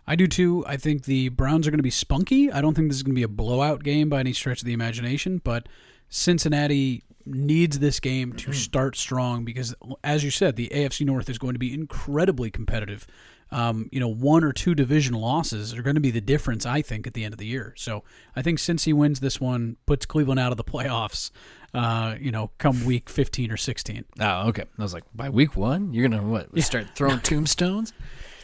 I 0.06 0.16
do 0.16 0.26
too. 0.26 0.64
I 0.66 0.76
think 0.76 1.04
the 1.04 1.28
Browns 1.28 1.66
are 1.66 1.70
going 1.70 1.78
to 1.78 1.84
be 1.84 1.90
spunky. 1.90 2.50
I 2.50 2.60
don't 2.60 2.74
think 2.74 2.88
this 2.88 2.96
is 2.96 3.02
going 3.02 3.14
to 3.14 3.18
be 3.18 3.22
a 3.22 3.28
blowout 3.28 3.82
game 3.82 4.08
by 4.08 4.20
any 4.20 4.32
stretch 4.32 4.60
of 4.60 4.66
the 4.66 4.72
imagination, 4.72 5.40
but 5.42 5.68
Cincinnati 6.08 7.04
needs 7.24 7.78
this 7.78 8.00
game 8.00 8.32
to 8.32 8.52
start 8.52 8.96
strong 8.96 9.44
because, 9.44 9.74
as 10.02 10.24
you 10.24 10.30
said, 10.30 10.56
the 10.56 10.68
AFC 10.74 11.06
North 11.06 11.28
is 11.30 11.38
going 11.38 11.54
to 11.54 11.58
be 11.58 11.72
incredibly 11.72 12.50
competitive. 12.50 13.06
Um, 13.50 13.88
you 13.92 14.00
know, 14.00 14.08
one 14.08 14.44
or 14.44 14.52
two 14.52 14.74
division 14.74 15.14
losses 15.14 15.74
are 15.74 15.82
going 15.82 15.94
to 15.94 16.00
be 16.00 16.10
the 16.10 16.22
difference, 16.22 16.64
I 16.64 16.80
think, 16.80 17.06
at 17.06 17.14
the 17.14 17.22
end 17.22 17.34
of 17.34 17.38
the 17.38 17.46
year. 17.46 17.74
So 17.76 18.02
I 18.34 18.42
think 18.42 18.58
since 18.58 18.84
he 18.84 18.92
wins 18.92 19.20
this 19.20 19.40
one, 19.40 19.76
puts 19.84 20.06
Cleveland 20.06 20.40
out 20.40 20.52
of 20.52 20.56
the 20.56 20.64
playoffs, 20.72 21.30
uh, 21.74 22.16
you 22.18 22.32
know, 22.32 22.50
come 22.58 22.84
week 22.84 23.08
15 23.10 23.52
or 23.52 23.56
16. 23.56 24.04
Oh, 24.20 24.48
okay. 24.48 24.64
I 24.78 24.82
was 24.82 24.94
like, 24.94 25.04
by 25.14 25.28
week 25.28 25.56
one, 25.56 25.92
you're 25.92 26.08
gonna 26.08 26.22
what? 26.22 26.58
Start 26.62 26.88
throwing 26.94 27.20
tombstones? 27.22 27.92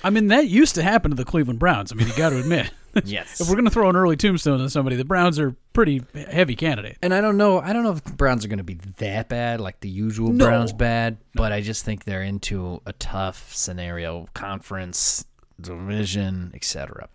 I 0.05 0.11
mean, 0.11 0.29
that 0.29 0.49
used 0.49 0.75
to 0.77 0.83
happen 0.83 1.11
to 1.11 1.17
the 1.17 1.25
Cleveland 1.25 1.59
Browns. 1.59 1.93
I 1.93 1.95
mean, 1.97 2.09
you 2.09 2.15
got 2.17 2.31
to 2.31 2.39
admit. 2.41 2.71
Yes. 3.05 3.41
If 3.41 3.49
we're 3.49 3.55
going 3.55 3.65
to 3.67 3.71
throw 3.71 3.89
an 3.91 3.97
early 3.97 4.17
tombstone 4.17 4.61
on 4.61 4.69
somebody, 4.71 4.97
the 4.97 5.05
Browns 5.05 5.39
are 5.39 5.55
pretty 5.73 6.03
heavy 6.31 6.57
candidate. 6.57 6.97
And 7.03 7.15
I 7.15 7.21
don't 7.21 7.37
know. 7.37 7.61
I 7.61 7.73
don't 7.73 7.85
know 7.85 7.93
if 7.93 8.03
the 8.03 8.13
Browns 8.13 8.45
are 8.45 8.49
going 8.49 8.59
to 8.59 8.65
be 8.65 8.79
that 8.97 9.29
bad, 9.29 9.61
like 9.61 9.81
the 9.81 9.89
usual 9.89 10.33
No. 10.33 10.47
Browns 10.47 10.73
bad. 10.73 11.19
But 11.35 11.53
I 11.53 11.61
just 11.61 11.85
think 11.85 12.05
they're 12.05 12.23
into 12.23 12.81
a 12.87 12.93
tough 12.95 13.55
scenario, 13.55 14.27
conference, 14.35 15.25
division, 15.61 16.51
etc. 16.55 17.09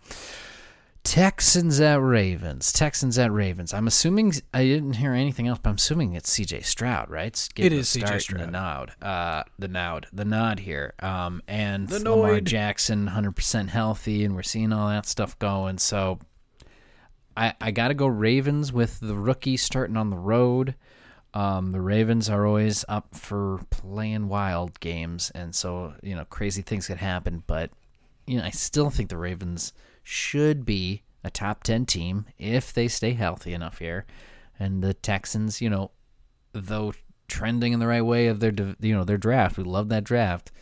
Texans 1.04 1.80
at 1.80 2.00
Ravens. 2.00 2.72
Texans 2.72 3.18
at 3.18 3.30
Ravens. 3.30 3.74
I'm 3.74 3.86
assuming 3.86 4.32
I 4.54 4.64
didn't 4.64 4.94
hear 4.94 5.12
anything 5.12 5.46
else, 5.46 5.60
but 5.62 5.70
I'm 5.70 5.76
assuming 5.76 6.14
it's 6.14 6.30
C.J. 6.30 6.62
Stroud, 6.62 7.10
right? 7.10 7.26
It's 7.26 7.48
It 7.48 7.54
getting 7.54 7.78
is 7.78 7.92
the 7.92 8.00
C.J. 8.00 8.18
Stroud. 8.20 8.40
The 8.40 8.50
nod, 8.50 8.92
uh, 9.02 9.42
the 9.58 9.68
nod, 9.68 10.06
the 10.12 10.24
nod 10.24 10.60
here. 10.60 10.94
Um, 11.00 11.42
and 11.46 11.88
The 11.88 11.98
Lamar 11.98 12.40
Noid. 12.40 12.44
Jackson, 12.44 13.10
100% 13.10 13.68
healthy, 13.68 14.24
and 14.24 14.34
we're 14.34 14.42
seeing 14.42 14.72
all 14.72 14.88
that 14.88 15.06
stuff 15.06 15.38
going. 15.38 15.76
So 15.76 16.20
I, 17.36 17.52
I 17.60 17.70
got 17.70 17.88
to 17.88 17.94
go 17.94 18.06
Ravens 18.06 18.72
with 18.72 18.98
the 19.00 19.14
rookie 19.14 19.58
starting 19.58 19.98
on 19.98 20.08
the 20.08 20.18
road. 20.18 20.74
Um, 21.34 21.72
the 21.72 21.80
Ravens 21.82 22.30
are 22.30 22.46
always 22.46 22.84
up 22.88 23.14
for 23.14 23.60
playing 23.68 24.28
wild 24.28 24.80
games, 24.80 25.30
and 25.34 25.54
so 25.54 25.94
you 26.02 26.14
know 26.14 26.24
crazy 26.24 26.62
things 26.62 26.86
could 26.86 26.98
happen. 26.98 27.42
But 27.46 27.70
you 28.26 28.38
know, 28.38 28.44
I 28.44 28.50
still 28.50 28.88
think 28.88 29.10
the 29.10 29.16
Ravens 29.16 29.72
should 30.04 30.64
be 30.64 31.02
a 31.24 31.30
top 31.30 31.64
ten 31.64 31.86
team 31.86 32.26
if 32.38 32.72
they 32.72 32.86
stay 32.86 33.14
healthy 33.14 33.54
enough 33.54 33.78
here. 33.78 34.06
And 34.58 34.84
the 34.84 34.94
Texans, 34.94 35.60
you 35.60 35.68
know, 35.68 35.90
though 36.52 36.92
trending 37.26 37.72
in 37.72 37.80
the 37.80 37.86
right 37.86 38.04
way 38.04 38.28
of 38.28 38.38
their 38.38 38.52
you 38.80 38.94
know 38.94 39.04
their 39.04 39.18
draft, 39.18 39.56
we 39.56 39.64
love 39.64 39.88
that 39.88 40.04
draft. 40.04 40.52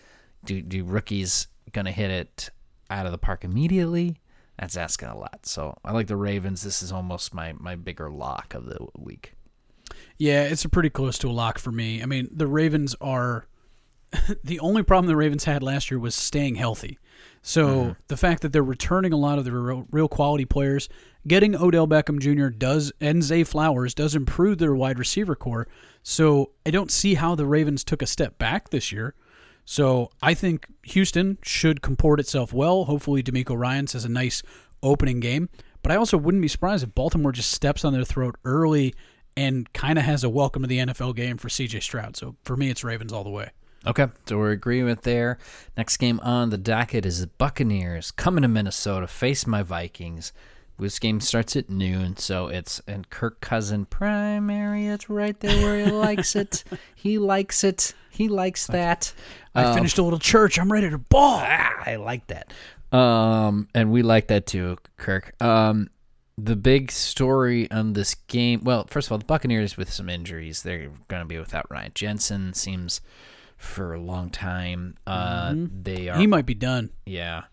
Do 0.44 0.62
do 0.62 0.84
rookies 0.84 1.48
gonna 1.72 1.92
hit 1.92 2.10
it 2.10 2.50
out 2.88 3.06
of 3.06 3.12
the 3.12 3.18
park 3.18 3.44
immediately? 3.44 4.16
That's 4.58 4.76
asking 4.76 5.08
a 5.08 5.18
lot. 5.18 5.44
So 5.44 5.76
I 5.84 5.92
like 5.92 6.06
the 6.06 6.16
Ravens. 6.16 6.62
This 6.62 6.82
is 6.82 6.92
almost 6.92 7.34
my 7.34 7.52
my 7.54 7.74
bigger 7.74 8.10
lock 8.10 8.54
of 8.54 8.66
the 8.66 8.86
week. 8.96 9.34
Yeah, 10.18 10.44
it's 10.44 10.64
a 10.64 10.68
pretty 10.68 10.90
close 10.90 11.18
to 11.18 11.28
a 11.28 11.32
lock 11.32 11.58
for 11.58 11.72
me. 11.72 12.02
I 12.02 12.06
mean, 12.06 12.28
the 12.30 12.46
Ravens 12.46 12.94
are 13.00 13.46
the 14.44 14.60
only 14.60 14.82
problem 14.82 15.08
the 15.08 15.16
Ravens 15.16 15.44
had 15.44 15.62
last 15.62 15.90
year 15.90 15.98
was 15.98 16.14
staying 16.14 16.54
healthy. 16.56 16.98
So 17.42 17.66
mm-hmm. 17.66 17.92
the 18.06 18.16
fact 18.16 18.42
that 18.42 18.52
they're 18.52 18.62
returning 18.62 19.12
a 19.12 19.16
lot 19.16 19.38
of 19.38 19.44
their 19.44 19.54
real, 19.54 19.86
real 19.90 20.08
quality 20.08 20.44
players, 20.44 20.88
getting 21.26 21.56
Odell 21.56 21.88
Beckham 21.88 22.20
Jr. 22.20 22.48
does 22.48 22.92
and 23.00 23.22
Zay 23.22 23.42
Flowers 23.44 23.94
does 23.94 24.14
improve 24.14 24.58
their 24.58 24.74
wide 24.74 24.98
receiver 24.98 25.34
core. 25.34 25.66
So 26.04 26.52
I 26.64 26.70
don't 26.70 26.90
see 26.90 27.14
how 27.14 27.34
the 27.34 27.46
Ravens 27.46 27.82
took 27.82 28.00
a 28.00 28.06
step 28.06 28.38
back 28.38 28.70
this 28.70 28.92
year. 28.92 29.14
So 29.64 30.10
I 30.22 30.34
think 30.34 30.66
Houston 30.84 31.38
should 31.42 31.82
comport 31.82 32.20
itself 32.20 32.52
well. 32.52 32.84
Hopefully, 32.84 33.22
DeMeco 33.22 33.56
Ryans 33.56 33.92
has 33.92 34.04
a 34.04 34.08
nice 34.08 34.42
opening 34.82 35.20
game. 35.20 35.48
But 35.82 35.92
I 35.92 35.96
also 35.96 36.16
wouldn't 36.16 36.42
be 36.42 36.48
surprised 36.48 36.84
if 36.84 36.94
Baltimore 36.94 37.32
just 37.32 37.50
steps 37.50 37.84
on 37.84 37.92
their 37.92 38.04
throat 38.04 38.36
early 38.44 38.94
and 39.36 39.72
kind 39.72 39.98
of 39.98 40.04
has 40.04 40.22
a 40.22 40.28
welcome 40.28 40.62
to 40.62 40.68
the 40.68 40.78
NFL 40.78 41.16
game 41.16 41.38
for 41.38 41.48
CJ 41.48 41.82
Stroud. 41.82 42.16
So 42.16 42.36
for 42.44 42.56
me, 42.56 42.70
it's 42.70 42.84
Ravens 42.84 43.12
all 43.12 43.24
the 43.24 43.30
way. 43.30 43.50
Okay, 43.84 44.06
so 44.26 44.38
we're 44.38 44.52
agreeing 44.52 44.84
with 44.84 45.02
there. 45.02 45.38
Next 45.76 45.96
game 45.96 46.20
on 46.20 46.50
the 46.50 46.58
docket 46.58 47.04
is 47.04 47.20
the 47.20 47.26
Buccaneers 47.26 48.12
coming 48.12 48.42
to 48.42 48.48
Minnesota, 48.48 49.08
face 49.08 49.46
my 49.46 49.62
Vikings. 49.62 50.32
This 50.78 50.98
game 50.98 51.20
starts 51.20 51.54
at 51.56 51.68
noon, 51.68 52.16
so 52.16 52.46
it's 52.46 52.80
in 52.88 53.04
Kirk 53.06 53.40
Cousin 53.40 53.84
primary. 53.84 54.86
It's 54.86 55.10
right 55.10 55.38
there 55.38 55.62
where 55.62 55.84
he 55.84 55.90
likes 55.90 56.34
it. 56.36 56.64
He 56.94 57.18
likes 57.18 57.64
it. 57.64 57.94
He 58.10 58.28
likes 58.28 58.68
that. 58.68 59.12
I 59.56 59.74
finished 59.74 59.98
a 59.98 60.04
little 60.04 60.20
church. 60.20 60.56
I'm 60.56 60.70
ready 60.70 60.88
to 60.88 60.98
ball. 60.98 61.40
Ah, 61.42 61.82
I 61.84 61.96
like 61.96 62.28
that. 62.28 62.52
Um, 62.96 63.68
and 63.74 63.90
we 63.90 64.02
like 64.02 64.28
that 64.28 64.46
too, 64.46 64.78
Kirk. 64.98 65.34
Um, 65.42 65.90
the 66.38 66.54
big 66.54 66.92
story 66.92 67.68
on 67.72 67.94
this 67.94 68.14
game. 68.14 68.60
Well, 68.62 68.86
first 68.88 69.08
of 69.08 69.12
all, 69.12 69.18
the 69.18 69.24
Buccaneers 69.24 69.76
with 69.76 69.92
some 69.92 70.08
injuries. 70.08 70.62
They're 70.62 70.90
going 71.08 71.22
to 71.22 71.26
be 71.26 71.38
without 71.38 71.66
Ryan 71.70 71.90
Jensen. 71.94 72.54
Seems 72.54 73.00
for 73.62 73.94
a 73.94 74.00
long 74.00 74.28
time. 74.30 74.96
Uh, 75.06 75.54
They 75.56 76.08
are. 76.08 76.18
He 76.18 76.26
might 76.26 76.46
be 76.46 76.54
done. 76.54 76.90
Yeah. 77.06 77.44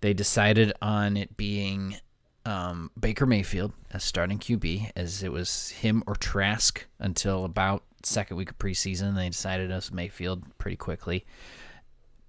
They 0.00 0.12
decided 0.12 0.72
on 0.82 1.16
it 1.16 1.36
being 1.36 1.96
um, 2.44 2.90
Baker 2.98 3.24
Mayfield 3.26 3.72
as 3.92 4.02
starting 4.02 4.38
QB, 4.38 4.90
as 4.96 5.22
it 5.22 5.30
was 5.30 5.70
him 5.70 6.02
or 6.06 6.16
Trask 6.16 6.84
until 6.98 7.44
about 7.44 7.84
second 8.02 8.36
week 8.36 8.50
of 8.50 8.58
preseason. 8.58 9.14
They 9.14 9.28
decided 9.28 9.70
it 9.70 9.74
was 9.74 9.92
Mayfield 9.92 10.42
pretty 10.58 10.76
quickly. 10.76 11.24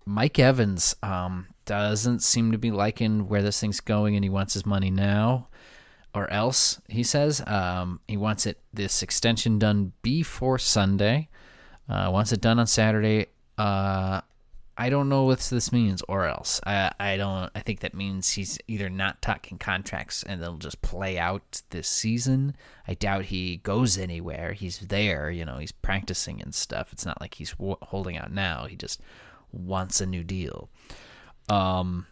Mike 0.05 0.37
Evans 0.37 0.95
um, 1.01 1.47
doesn't 1.65 2.21
seem 2.21 2.51
to 2.51 2.57
be 2.57 2.69
liking 2.71 3.27
where 3.27 3.41
this 3.41 3.59
thing's 3.59 3.79
going, 3.79 4.15
and 4.15 4.23
he 4.23 4.29
wants 4.29 4.53
his 4.53 4.65
money 4.65 4.91
now, 4.91 5.47
or 6.13 6.29
else 6.29 6.79
he 6.87 7.01
says 7.01 7.41
um, 7.47 7.99
he 8.07 8.17
wants 8.17 8.45
it 8.45 8.59
this 8.71 9.01
extension 9.01 9.57
done 9.57 9.93
before 10.03 10.59
Sunday. 10.59 11.29
Uh, 11.89 12.09
wants 12.11 12.31
it 12.31 12.41
done 12.41 12.59
on 12.59 12.67
Saturday. 12.67 13.27
Uh, 13.57 14.21
I 14.75 14.89
don't 14.89 15.07
know 15.07 15.23
what 15.23 15.39
this 15.39 15.71
means, 15.71 16.01
or 16.07 16.25
else 16.25 16.59
I 16.65 16.91
I 16.99 17.17
don't. 17.17 17.51
I 17.53 17.59
think 17.59 17.81
that 17.81 17.93
means 17.93 18.31
he's 18.31 18.57
either 18.67 18.89
not 18.89 19.21
talking 19.21 19.59
contracts 19.59 20.23
and 20.23 20.41
they'll 20.41 20.57
just 20.57 20.81
play 20.81 21.19
out 21.19 21.61
this 21.69 21.87
season. 21.87 22.55
I 22.87 22.95
doubt 22.95 23.25
he 23.25 23.57
goes 23.57 23.97
anywhere. 23.97 24.53
He's 24.53 24.79
there, 24.79 25.29
you 25.29 25.45
know. 25.45 25.57
He's 25.57 25.71
practicing 25.71 26.41
and 26.41 26.55
stuff. 26.55 26.91
It's 26.91 27.05
not 27.05 27.21
like 27.21 27.35
he's 27.35 27.51
w- 27.51 27.77
holding 27.83 28.17
out 28.17 28.31
now. 28.31 28.65
He 28.65 28.75
just 28.75 28.99
wants 29.51 30.01
a 30.01 30.07
new 30.07 30.23
deal. 30.23 30.69
Um, 31.49 32.07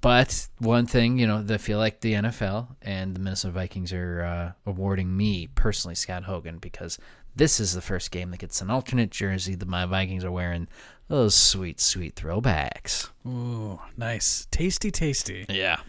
but 0.00 0.48
one 0.58 0.86
thing, 0.86 1.18
you 1.18 1.26
know, 1.26 1.44
I 1.48 1.58
feel 1.58 1.78
like 1.78 2.00
the 2.00 2.14
NFL 2.14 2.76
and 2.82 3.14
the 3.14 3.20
Minnesota 3.20 3.52
Vikings 3.52 3.92
are 3.92 4.22
uh, 4.22 4.52
awarding 4.70 5.14
me 5.14 5.48
personally, 5.54 5.94
Scott 5.94 6.24
Hogan, 6.24 6.58
because 6.58 6.98
this 7.36 7.60
is 7.60 7.74
the 7.74 7.80
first 7.80 8.10
game 8.10 8.30
that 8.30 8.38
gets 8.38 8.60
an 8.60 8.70
alternate 8.70 9.10
jersey 9.10 9.54
that 9.54 9.68
my 9.68 9.86
Vikings 9.86 10.24
are 10.24 10.30
wearing. 10.30 10.68
Those 11.08 11.34
sweet, 11.34 11.80
sweet 11.80 12.14
throwbacks. 12.14 13.10
Ooh, 13.26 13.80
nice, 13.96 14.46
tasty, 14.50 14.90
tasty. 14.90 15.44
Yeah. 15.48 15.80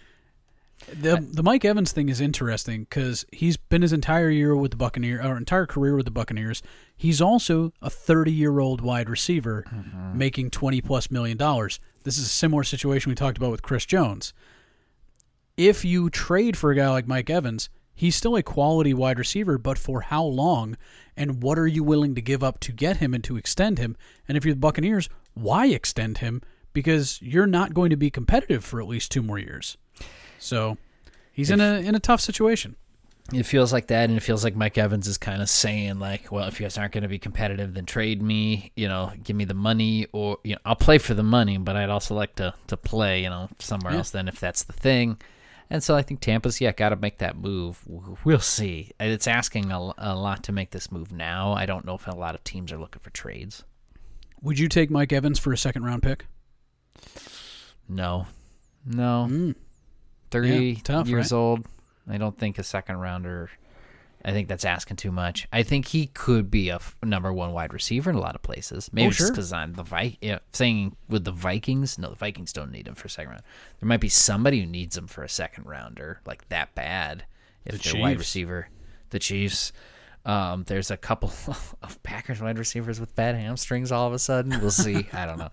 The 0.88 1.26
the 1.32 1.42
Mike 1.42 1.66
Evans 1.66 1.92
thing 1.92 2.10
is 2.10 2.22
interesting 2.22 2.82
because 2.82 3.26
he's 3.32 3.58
been 3.58 3.82
his 3.82 3.94
entire 3.94 4.30
year 4.30 4.56
with 4.56 4.72
the 4.72 4.78
Buccaneers, 4.78 5.26
or 5.26 5.38
entire 5.38 5.66
career 5.66 5.96
with 5.96 6.06
the 6.06 6.12
Buccaneers. 6.12 6.62
He's 6.96 7.22
also 7.22 7.74
a 7.82 7.90
30 7.90 8.32
year 8.32 8.60
old 8.60 8.82
wide 8.82 9.10
receiver 9.10 9.64
mm-hmm. 9.68 10.18
making 10.18 10.52
20 10.52 10.82
plus 10.82 11.10
million 11.10 11.38
dollars. 11.38 11.80
This 12.04 12.18
is 12.18 12.26
a 12.26 12.30
similar 12.30 12.64
situation 12.64 13.10
we 13.10 13.16
talked 13.16 13.38
about 13.38 13.52
with 13.52 13.64
Chris 13.64 13.86
Jones. 13.86 14.34
If 15.58 15.86
you 15.86 16.10
trade 16.10 16.58
for 16.58 16.72
a 16.72 16.76
guy 16.76 16.90
like 16.90 17.08
Mike 17.08 17.30
Evans, 17.30 17.70
he's 17.96 18.16
still 18.16 18.36
a 18.36 18.44
quality 18.44 18.94
wide 18.94 19.18
receiver, 19.18 19.58
but 19.58 19.78
for 19.78 20.02
how 20.02 20.24
long? 20.24 20.78
And 21.18 21.42
what 21.42 21.58
are 21.58 21.68
you 21.68 21.84
willing 21.84 22.14
to 22.16 22.22
give 22.22 22.44
up 22.44 22.60
to 22.62 22.72
get 22.72 22.98
him 22.98 23.14
and 23.14 23.24
to 23.24 23.38
extend 23.38 23.80
him? 23.80 23.96
And 24.28 24.38
if 24.38 24.44
you're 24.46 24.54
the 24.54 24.60
Buccaneers, 24.60 25.08
why 25.34 25.68
extend 25.68 26.18
him? 26.20 26.42
Because 26.74 27.22
you're 27.22 27.48
not 27.48 27.74
going 27.74 27.90
to 27.92 27.96
be 27.96 28.10
competitive 28.10 28.66
for 28.66 28.82
at 28.82 28.88
least 28.88 29.12
two 29.12 29.22
more 29.22 29.40
years. 29.40 29.78
So 30.40 30.78
he's 31.32 31.50
in 31.50 31.62
a 31.62 31.76
in 31.80 31.96
a 31.96 32.00
tough 32.00 32.20
situation. 32.22 32.76
It 33.34 33.44
feels 33.48 33.74
like 33.74 33.88
that, 33.88 34.08
and 34.10 34.16
it 34.18 34.22
feels 34.22 34.44
like 34.44 34.56
Mike 34.56 34.78
Evans 34.78 35.08
is 35.08 35.18
kind 35.18 35.42
of 35.42 35.50
saying, 35.50 35.98
like, 35.98 36.32
well, 36.32 36.48
if 36.48 36.60
you 36.60 36.66
guys 36.66 36.78
aren't 36.78 36.92
going 36.94 37.02
to 37.02 37.08
be 37.10 37.18
competitive, 37.18 37.74
then 37.74 37.86
trade 37.88 38.22
me. 38.22 38.72
You 38.76 38.88
know, 38.88 39.12
give 39.24 39.36
me 39.36 39.46
the 39.46 39.56
money, 39.56 40.06
or 40.12 40.38
you 40.44 40.52
know, 40.54 40.60
I'll 40.64 40.76
play 40.76 41.00
for 41.00 41.16
the 41.16 41.24
money, 41.24 41.58
but 41.58 41.76
I'd 41.76 41.90
also 41.90 42.14
like 42.14 42.36
to 42.36 42.54
to 42.68 42.78
play, 42.78 43.24
you 43.24 43.30
know, 43.30 43.50
somewhere 43.58 43.94
Yeah. 43.94 44.00
else. 44.00 44.12
Then, 44.12 44.28
if 44.28 44.40
that's 44.40 44.62
the 44.64 44.74
thing, 44.74 45.18
and 45.70 45.84
so 45.84 45.96
I 45.96 46.02
think 46.02 46.20
Tampa's 46.20 46.60
yeah 46.62 46.72
got 46.72 46.90
to 46.90 46.96
make 46.96 47.18
that 47.20 47.38
move. 47.38 47.84
We'll 48.24 48.40
see. 48.40 48.92
It's 49.00 49.28
asking 49.28 49.72
a, 49.72 49.92
a 49.98 50.16
lot 50.16 50.44
to 50.44 50.52
make 50.52 50.72
this 50.72 50.92
move 50.92 51.12
now. 51.12 51.54
I 51.54 51.66
don't 51.66 51.86
know 51.86 51.96
if 51.96 52.08
a 52.08 52.12
lot 52.16 52.36
of 52.36 52.44
teams 52.44 52.72
are 52.72 52.78
looking 52.78 53.00
for 53.02 53.10
trades. 53.12 53.64
Would 54.42 54.60
you 54.60 54.68
take 54.68 54.90
Mike 54.92 55.12
Evans 55.14 55.40
for 55.40 55.52
a 55.54 55.58
second 55.58 55.84
round 55.84 56.04
pick? 56.04 56.26
No, 57.88 58.28
no, 58.86 59.28
Mm. 59.30 59.56
thirty 60.32 60.50
Yeah, 60.72 60.80
tough, 60.84 61.08
years 61.08 61.32
right? 61.32 61.38
old. 61.38 61.68
I 62.08 62.18
don't 62.18 62.38
think 62.38 62.58
a 62.60 62.64
second 62.64 62.98
rounder. 62.98 63.50
I 64.28 64.32
think 64.32 64.48
that's 64.50 64.66
asking 64.66 64.98
too 64.98 65.12
much. 65.12 65.48
I 65.54 65.62
think 65.62 65.86
he 65.90 66.08
could 66.08 66.50
be 66.50 66.70
a 66.70 66.76
f- 66.76 66.96
number 67.04 67.32
one 67.32 67.54
wide 67.54 67.72
receiver 67.74 68.10
in 68.10 68.16
a 68.16 68.20
lot 68.20 68.34
of 68.34 68.42
places. 68.42 68.90
Maybe 68.92 69.06
Oh, 69.08 69.10
just 69.12 69.20
sure. 69.20 69.30
because 69.32 69.54
I'm 69.54 69.74
the 69.74 69.84
Vi- 69.84 70.18
yeah, 70.20 70.40
saying 70.52 70.96
with 71.08 71.26
the 71.26 71.32
Vikings. 71.32 72.00
No, 72.00 72.10
the 72.10 72.16
Vikings 72.16 72.52
don't 72.52 72.72
need 72.72 72.88
him 72.88 72.96
for 72.96 73.06
a 73.06 73.10
second 73.10 73.30
round. 73.34 73.44
There 73.80 73.88
might 73.88 74.00
be 74.02 74.10
somebody 74.10 74.60
who 74.62 74.66
needs 74.66 74.98
him 74.98 75.06
for 75.06 75.24
a 75.24 75.30
second 75.30 75.66
rounder, 75.68 76.22
like 76.26 76.50
that 76.50 76.74
bad. 76.74 77.26
If 77.66 77.82
The 77.84 77.92
they're 77.94 78.02
wide 78.02 78.18
receiver, 78.18 78.70
the 79.12 79.20
Chiefs. 79.20 79.72
Um, 80.26 80.64
there's 80.64 80.90
a 80.90 80.98
couple 80.98 81.30
of 81.84 82.00
Packers 82.02 82.42
wide 82.42 82.58
receivers 82.58 83.00
with 83.00 83.16
bad 83.16 83.36
hamstrings. 83.36 83.92
All 83.92 84.08
of 84.08 84.14
a 84.14 84.18
sudden, 84.20 84.60
we'll 84.60 84.72
see. 84.72 85.08
I 85.14 85.28
don't 85.28 85.38
know. 85.38 85.52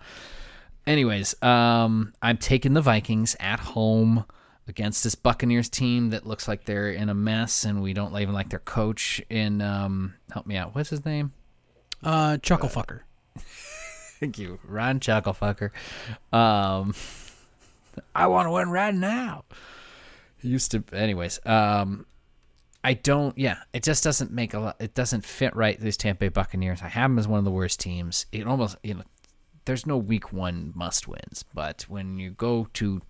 Anyways, 0.87 1.41
um, 1.43 2.11
I'm 2.21 2.37
taking 2.37 2.73
the 2.73 2.81
Vikings 2.81 3.35
at 3.39 3.59
home 3.59 4.25
against 4.67 5.03
this 5.03 5.15
Buccaneers 5.15 5.69
team 5.69 6.11
that 6.11 6.25
looks 6.25 6.47
like 6.47 6.65
they're 6.65 6.91
in 6.91 7.09
a 7.09 7.13
mess, 7.13 7.65
and 7.65 7.81
we 7.81 7.93
don't 7.93 8.15
even 8.17 8.33
like 8.33 8.49
their 8.49 8.59
coach. 8.59 9.21
In 9.29 9.61
um, 9.61 10.15
help 10.31 10.45
me 10.45 10.55
out, 10.55 10.75
what's 10.75 10.89
his 10.89 11.05
name? 11.05 11.33
Uh, 12.03 12.37
Chucklefucker. 12.37 13.01
Thank 13.37 14.37
you, 14.39 14.59
Ron 14.63 14.99
Chucklefucker. 14.99 15.71
Um, 16.31 16.93
I 18.15 18.27
want 18.27 18.47
to 18.47 18.51
win 18.51 18.69
right 18.69 18.93
now. 18.93 19.45
He 20.37 20.49
used 20.49 20.71
to, 20.71 20.83
anyways. 20.93 21.39
Um, 21.45 22.05
I 22.83 22.93
don't. 22.93 23.37
Yeah, 23.37 23.57
it 23.71 23.83
just 23.83 24.03
doesn't 24.03 24.31
make 24.31 24.53
a 24.53 24.59
lot. 24.59 24.75
It 24.79 24.93
doesn't 24.93 25.25
fit 25.25 25.55
right. 25.55 25.79
These 25.79 25.97
Tampa 25.97 26.21
Bay 26.21 26.29
Buccaneers. 26.29 26.81
I 26.81 26.89
have 26.89 27.09
them 27.09 27.19
as 27.19 27.27
one 27.27 27.39
of 27.39 27.45
the 27.45 27.51
worst 27.51 27.79
teams. 27.79 28.25
It 28.31 28.45
almost, 28.45 28.75
you 28.83 28.95
know, 28.95 29.03
there's 29.65 29.85
no 29.85 29.97
week 29.97 30.33
one 30.33 30.73
must 30.75 31.07
wins, 31.07 31.45
but 31.53 31.83
when 31.87 32.19
you 32.19 32.31
go 32.31 32.67
to, 32.73 33.01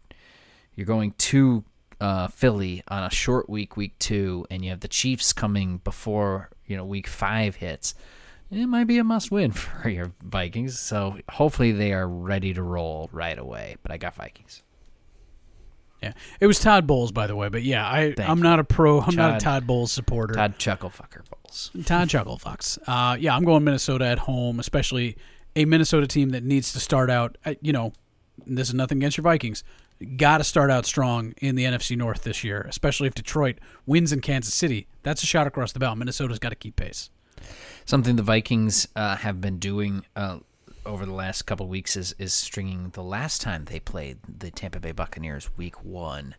you're 0.76 0.86
going 0.88 1.11
to 1.11 1.63
uh, 2.01 2.28
Philly 2.28 2.84
on 2.88 3.03
a 3.03 3.09
short 3.09 3.49
week, 3.49 3.78
week 3.78 3.97
two, 3.99 4.45
and 4.51 4.63
you 4.63 4.69
have 4.71 4.82
the 4.82 4.88
Chiefs 4.88 5.32
coming 5.34 5.78
before 5.84 6.49
you 6.65 6.76
know 6.78 6.86
week 6.86 7.07
five 7.07 7.55
hits. 7.57 7.93
It 8.51 8.67
might 8.67 8.84
be 8.86 8.97
a 8.99 9.03
must 9.03 9.32
win 9.32 9.51
for 9.53 9.89
your 9.89 10.11
Vikings. 10.21 10.78
So 10.80 11.17
hopefully 11.30 11.71
they 11.71 11.91
are 11.93 12.07
ready 12.07 12.53
to 12.53 12.61
roll 12.61 13.09
right 13.11 13.38
away. 13.38 13.78
But 13.82 13.91
I 13.91 13.97
got 13.97 14.15
Vikings. 14.15 14.61
Yeah, 16.01 16.11
it 16.41 16.47
was 16.47 16.59
Todd 16.59 16.86
Bowles, 16.86 17.13
by 17.13 17.28
the 17.28 17.36
way. 17.36 17.47
But 17.47 17.63
yeah, 17.63 17.89
I 17.89 18.13
Thank 18.13 18.30
I'm 18.30 18.39
you. 18.39 18.43
not 18.43 18.59
a 18.59 18.63
pro. 18.65 18.99
I'm 18.99 19.15
not 19.15 19.30
a 19.30 19.34
Todd- 19.34 19.39
Todd 19.41 19.67
Bowles 19.67 19.91
supporter. 19.93 20.34
Todd 20.34 20.59
Chucklefucker 20.59 21.21
Bowles. 21.30 21.71
Todd 21.86 22.09
Chucklefox. 22.09 22.78
Uh, 22.86 23.15
yeah, 23.15 23.34
I'm 23.36 23.45
going 23.45 23.63
Minnesota 23.63 24.05
at 24.05 24.19
home, 24.19 24.59
especially 24.59 25.15
a 25.55 25.63
Minnesota 25.63 26.05
team 26.05 26.32
that 26.32 26.43
needs 26.43 26.74
to 26.74 26.80
start 26.82 27.09
out. 27.09 27.38
uh, 27.45 27.53
You 27.61 27.71
know, 27.71 27.93
this 28.45 28.69
is 28.69 28.73
nothing 28.73 28.97
against 28.97 29.17
your 29.17 29.23
Vikings. 29.23 29.63
Got 30.17 30.39
to 30.39 30.43
start 30.43 30.69
out 30.71 30.86
strong 30.86 31.34
in 31.38 31.55
the 31.55 31.63
NFC 31.65 31.95
North 31.95 32.23
this 32.23 32.43
year, 32.43 32.65
especially 32.67 33.07
if 33.07 33.13
Detroit 33.13 33.59
wins 33.86 34.11
in 34.11 34.21
Kansas 34.21 34.53
City. 34.53 34.88
That's 35.03 35.23
a 35.23 35.25
shot 35.25 35.47
across 35.47 35.71
the 35.71 35.79
bow. 35.79 35.95
Minnesota's 35.95 36.39
got 36.39 36.49
to 36.49 36.55
keep 36.55 36.75
pace. 36.75 37.09
Something 37.86 38.15
the 38.15 38.23
Vikings 38.23 38.88
uh, 38.95 39.17
have 39.17 39.39
been 39.41 39.59
doing 39.59 40.05
uh, 40.15 40.39
over 40.86 41.05
the 41.05 41.13
last 41.13 41.43
couple 41.43 41.67
weeks 41.67 41.95
is 41.95 42.15
is 42.19 42.34
stringing 42.34 42.89
the 42.89 43.03
last 43.03 43.41
time 43.41 43.65
they 43.65 43.79
played 43.79 44.17
the 44.27 44.51
Tampa 44.51 44.79
Bay 44.79 44.91
Buccaneers, 44.91 45.49
Week 45.57 45.84
One, 45.84 46.36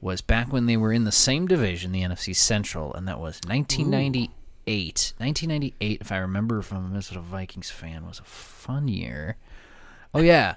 was 0.00 0.20
back 0.20 0.52
when 0.52 0.66
they 0.66 0.76
were 0.76 0.92
in 0.92 1.04
the 1.04 1.12
same 1.12 1.46
division, 1.46 1.92
the 1.92 2.02
NFC 2.02 2.34
Central, 2.34 2.94
and 2.94 3.06
that 3.08 3.18
was 3.18 3.40
1998. 3.46 5.14
1998, 5.18 6.00
if 6.00 6.12
I 6.12 6.18
remember 6.18 6.62
from 6.62 6.78
a 6.78 6.88
Minnesota 6.88 7.20
Vikings 7.20 7.70
fan, 7.70 8.06
was 8.06 8.20
a 8.20 8.24
fun 8.24 8.88
year. 8.88 9.36
Oh 10.14 10.20
yeah, 10.20 10.56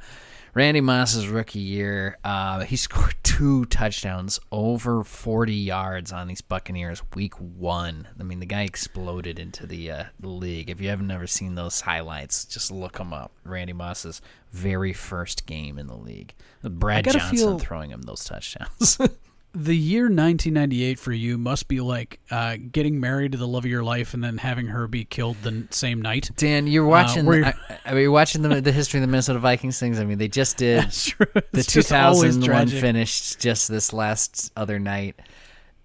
Randy 0.53 0.81
Moss's 0.81 1.27
rookie 1.27 1.59
year, 1.59 2.17
uh, 2.23 2.61
he 2.61 2.75
scored 2.77 3.15
two 3.23 3.65
touchdowns 3.65 4.39
over 4.51 5.03
40 5.03 5.53
yards 5.53 6.11
on 6.11 6.27
these 6.27 6.41
Buccaneers 6.41 7.01
week 7.15 7.33
one. 7.39 8.07
I 8.19 8.23
mean, 8.23 8.39
the 8.39 8.45
guy 8.45 8.63
exploded 8.63 9.39
into 9.39 9.65
the, 9.65 9.89
uh, 9.91 10.03
the 10.19 10.27
league. 10.29 10.69
If 10.69 10.81
you 10.81 10.89
haven't 10.89 11.07
never 11.07 11.27
seen 11.27 11.55
those 11.55 11.81
highlights, 11.81 12.45
just 12.45 12.69
look 12.71 12.97
them 12.97 13.13
up. 13.13 13.31
Randy 13.45 13.73
Moss's 13.73 14.21
very 14.51 14.93
first 14.93 15.45
game 15.45 15.79
in 15.79 15.87
the 15.87 15.95
league. 15.95 16.33
Brad 16.63 17.05
Johnson 17.05 17.37
feel- 17.37 17.59
throwing 17.59 17.91
him 17.91 18.01
those 18.01 18.23
touchdowns. 18.25 18.97
The 19.53 19.75
year 19.75 20.03
1998 20.03 20.97
for 20.97 21.11
you 21.11 21.37
must 21.37 21.67
be 21.67 21.81
like 21.81 22.19
uh, 22.31 22.55
getting 22.71 23.01
married 23.01 23.33
to 23.33 23.37
the 23.37 23.47
love 23.47 23.65
of 23.65 23.69
your 23.69 23.83
life 23.83 24.13
and 24.13 24.23
then 24.23 24.37
having 24.37 24.67
her 24.67 24.87
be 24.87 25.03
killed 25.03 25.35
the 25.43 25.67
same 25.71 26.01
night. 26.01 26.29
Dan, 26.37 26.67
you're 26.67 26.85
watching. 26.85 27.25
where- 27.25 27.45
I, 27.45 27.53
I 27.85 27.91
mean, 27.91 28.03
you're 28.03 28.11
watching 28.11 28.43
the, 28.43 28.61
the 28.61 28.71
history 28.71 28.99
of 28.99 29.01
the 29.01 29.07
Minnesota 29.11 29.39
Vikings 29.39 29.77
things. 29.77 29.99
I 29.99 30.05
mean, 30.05 30.19
they 30.19 30.29
just 30.29 30.55
did. 30.57 30.85
The 30.85 31.43
It's 31.53 31.67
just 31.73 31.89
2001 31.89 32.67
finished 32.69 33.39
just 33.41 33.67
this 33.67 33.91
last 33.91 34.53
other 34.55 34.79
night. 34.79 35.19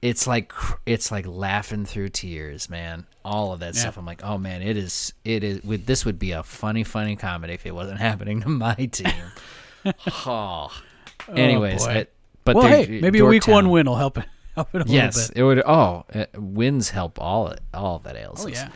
It's 0.01 0.29
like 0.29 0.53
it's 0.85 1.11
like 1.11 1.27
laughing 1.27 1.87
through 1.87 2.11
tears, 2.11 2.71
man. 2.71 3.07
All 3.25 3.53
of 3.53 3.59
that 3.61 3.75
Yeah. 3.75 3.81
stuff. 3.81 3.97
I'm 3.97 4.07
like, 4.07 4.23
oh 4.23 4.39
man, 4.39 4.63
it 4.63 4.77
is. 4.77 5.13
It 5.25 5.43
is. 5.43 5.65
With 5.65 5.87
this 5.87 6.05
would 6.05 6.21
be 6.21 6.31
a 6.31 6.45
funny, 6.45 6.85
funny 6.85 7.17
comedy 7.17 7.55
if 7.55 7.67
it 7.67 7.75
wasn't 7.75 7.99
happening 8.09 8.43
to 8.43 8.49
my 8.49 8.75
team. 8.75 9.11
oh. 10.25 10.71
Anyways. 11.35 11.85
I- 11.87 12.07
but 12.47 12.57
well, 12.57 12.65
they're- 12.69 12.87
hey, 12.87 13.01
maybe 13.01 13.19
a 13.19 13.25
week 13.27 13.47
one 13.47 13.69
win 13.69 13.87
will 13.87 13.97
help 13.97 14.19
help 14.55 14.75
it 14.75 14.89
a 14.89 14.91
yes, 14.91 15.17
little 15.17 15.35
bit. 15.35 15.41
it 15.41 15.45
would. 15.45 15.63
Oh, 15.67 16.05
uh, 16.15 16.25
wins 16.41 16.91
help 16.91 17.21
all 17.21 17.55
all 17.75 17.99
that 18.01 18.17
ails. 18.17 18.45
Oh 18.47 18.49
us. 18.49 18.55
yeah. 18.55 18.71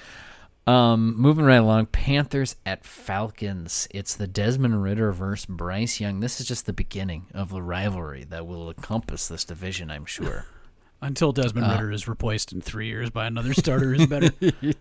Um, 0.66 1.16
moving 1.16 1.46
right 1.46 1.56
along, 1.56 1.86
Panthers 1.86 2.54
at 2.64 2.84
Falcons. 2.84 3.88
It's 3.90 4.14
the 4.14 4.28
Desmond 4.28 4.82
Ridder 4.82 5.10
versus 5.10 5.46
Bryce 5.46 5.98
Young. 5.98 6.20
This 6.20 6.38
is 6.40 6.46
just 6.46 6.66
the 6.66 6.72
beginning 6.72 7.26
of 7.34 7.48
the 7.50 7.62
rivalry 7.62 8.24
that 8.24 8.46
will 8.46 8.68
encompass 8.68 9.26
this 9.26 9.44
division, 9.44 9.90
I'm 9.90 10.04
sure. 10.04 10.44
Until 11.02 11.32
Desmond 11.32 11.66
Uh, 11.66 11.70
Ridder 11.72 11.90
is 11.92 12.06
replaced 12.06 12.52
in 12.52 12.60
three 12.60 12.86
years 12.88 13.08
by 13.10 13.26
another 13.26 13.54
starter 13.54 13.94
who's 13.94 14.06
better. 14.06 14.30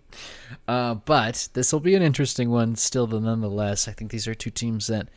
Uh, 0.67 0.95
but 0.95 1.47
this 1.53 1.71
will 1.73 1.79
be 1.79 1.95
an 1.95 2.01
interesting 2.03 2.49
one 2.49 2.75
still, 2.75 3.07
nonetheless. 3.07 3.87
I 3.87 3.91
think 3.91 4.11
these 4.11 4.27
are 4.27 4.35
two 4.35 4.49
teams 4.51 4.87
that, 4.87 5.07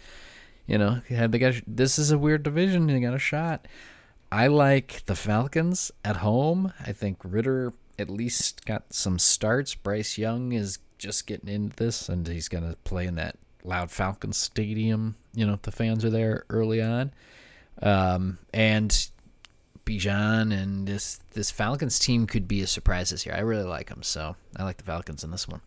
you 0.72 0.78
know, 0.78 1.02
have 1.10 1.30
they 1.32 1.38
got. 1.38 1.54
This 1.66 1.98
is 1.98 2.10
a 2.10 2.18
weird 2.18 2.42
division. 2.42 2.86
They 2.86 2.98
got 2.98 3.12
a 3.12 3.18
shot. 3.18 3.68
I 4.32 4.46
like 4.46 5.04
the 5.04 5.14
Falcons 5.14 5.92
at 6.02 6.16
home. 6.16 6.72
I 6.80 6.92
think 6.92 7.18
Ridder 7.22 7.74
at 7.98 8.08
least 8.08 8.64
got 8.64 8.94
some 8.94 9.18
starts. 9.18 9.74
Bryce 9.74 10.16
Young 10.16 10.52
is 10.52 10.78
just 10.96 11.26
getting 11.26 11.50
into 11.50 11.76
this, 11.76 12.08
and 12.08 12.26
he's 12.26 12.48
going 12.48 12.66
to 12.66 12.76
play 12.84 13.06
in 13.06 13.16
that 13.16 13.36
loud 13.64 13.90
Falcons 13.90 14.38
stadium. 14.38 15.16
You 15.34 15.46
know, 15.46 15.52
if 15.52 15.62
the 15.62 15.72
fans 15.72 16.06
are 16.06 16.10
there 16.10 16.44
early 16.48 16.80
on. 16.80 17.12
Um, 17.82 18.38
and 18.54 18.90
Bijan 19.84 20.58
and 20.58 20.88
this 20.88 21.20
this 21.32 21.50
Falcons 21.50 21.98
team 21.98 22.26
could 22.26 22.48
be 22.48 22.62
a 22.62 22.66
surprise 22.66 23.10
this 23.10 23.26
year. 23.26 23.34
I 23.34 23.40
really 23.40 23.64
like 23.64 23.90
them, 23.90 24.02
so 24.02 24.36
I 24.56 24.62
like 24.62 24.78
the 24.78 24.84
Falcons 24.84 25.22
in 25.22 25.32
this 25.32 25.46
one. 25.46 25.60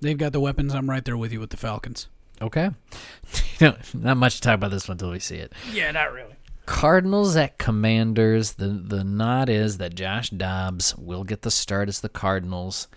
They've 0.00 0.18
got 0.18 0.32
the 0.32 0.40
weapons. 0.40 0.74
I'm 0.74 0.90
right 0.90 1.04
there 1.04 1.16
with 1.16 1.32
you 1.32 1.38
with 1.38 1.50
the 1.50 1.56
Falcons. 1.56 2.08
Okay. 2.42 2.70
no, 3.60 3.76
not 3.94 4.16
much 4.16 4.36
to 4.36 4.40
talk 4.40 4.54
about 4.54 4.70
this 4.70 4.88
one 4.88 4.94
until 4.94 5.10
we 5.10 5.18
see 5.18 5.36
it. 5.36 5.52
Yeah, 5.72 5.90
not 5.90 6.12
really. 6.12 6.34
Cardinals 6.66 7.36
at 7.36 7.58
Commanders. 7.58 8.52
The 8.52 8.68
the 8.68 9.02
nod 9.04 9.48
is 9.48 9.78
that 9.78 9.94
Josh 9.94 10.30
Dobbs 10.30 10.96
will 10.96 11.24
get 11.24 11.42
the 11.42 11.50
start 11.50 11.88
as 11.88 12.00
the 12.00 12.08
Cardinals. 12.08 12.88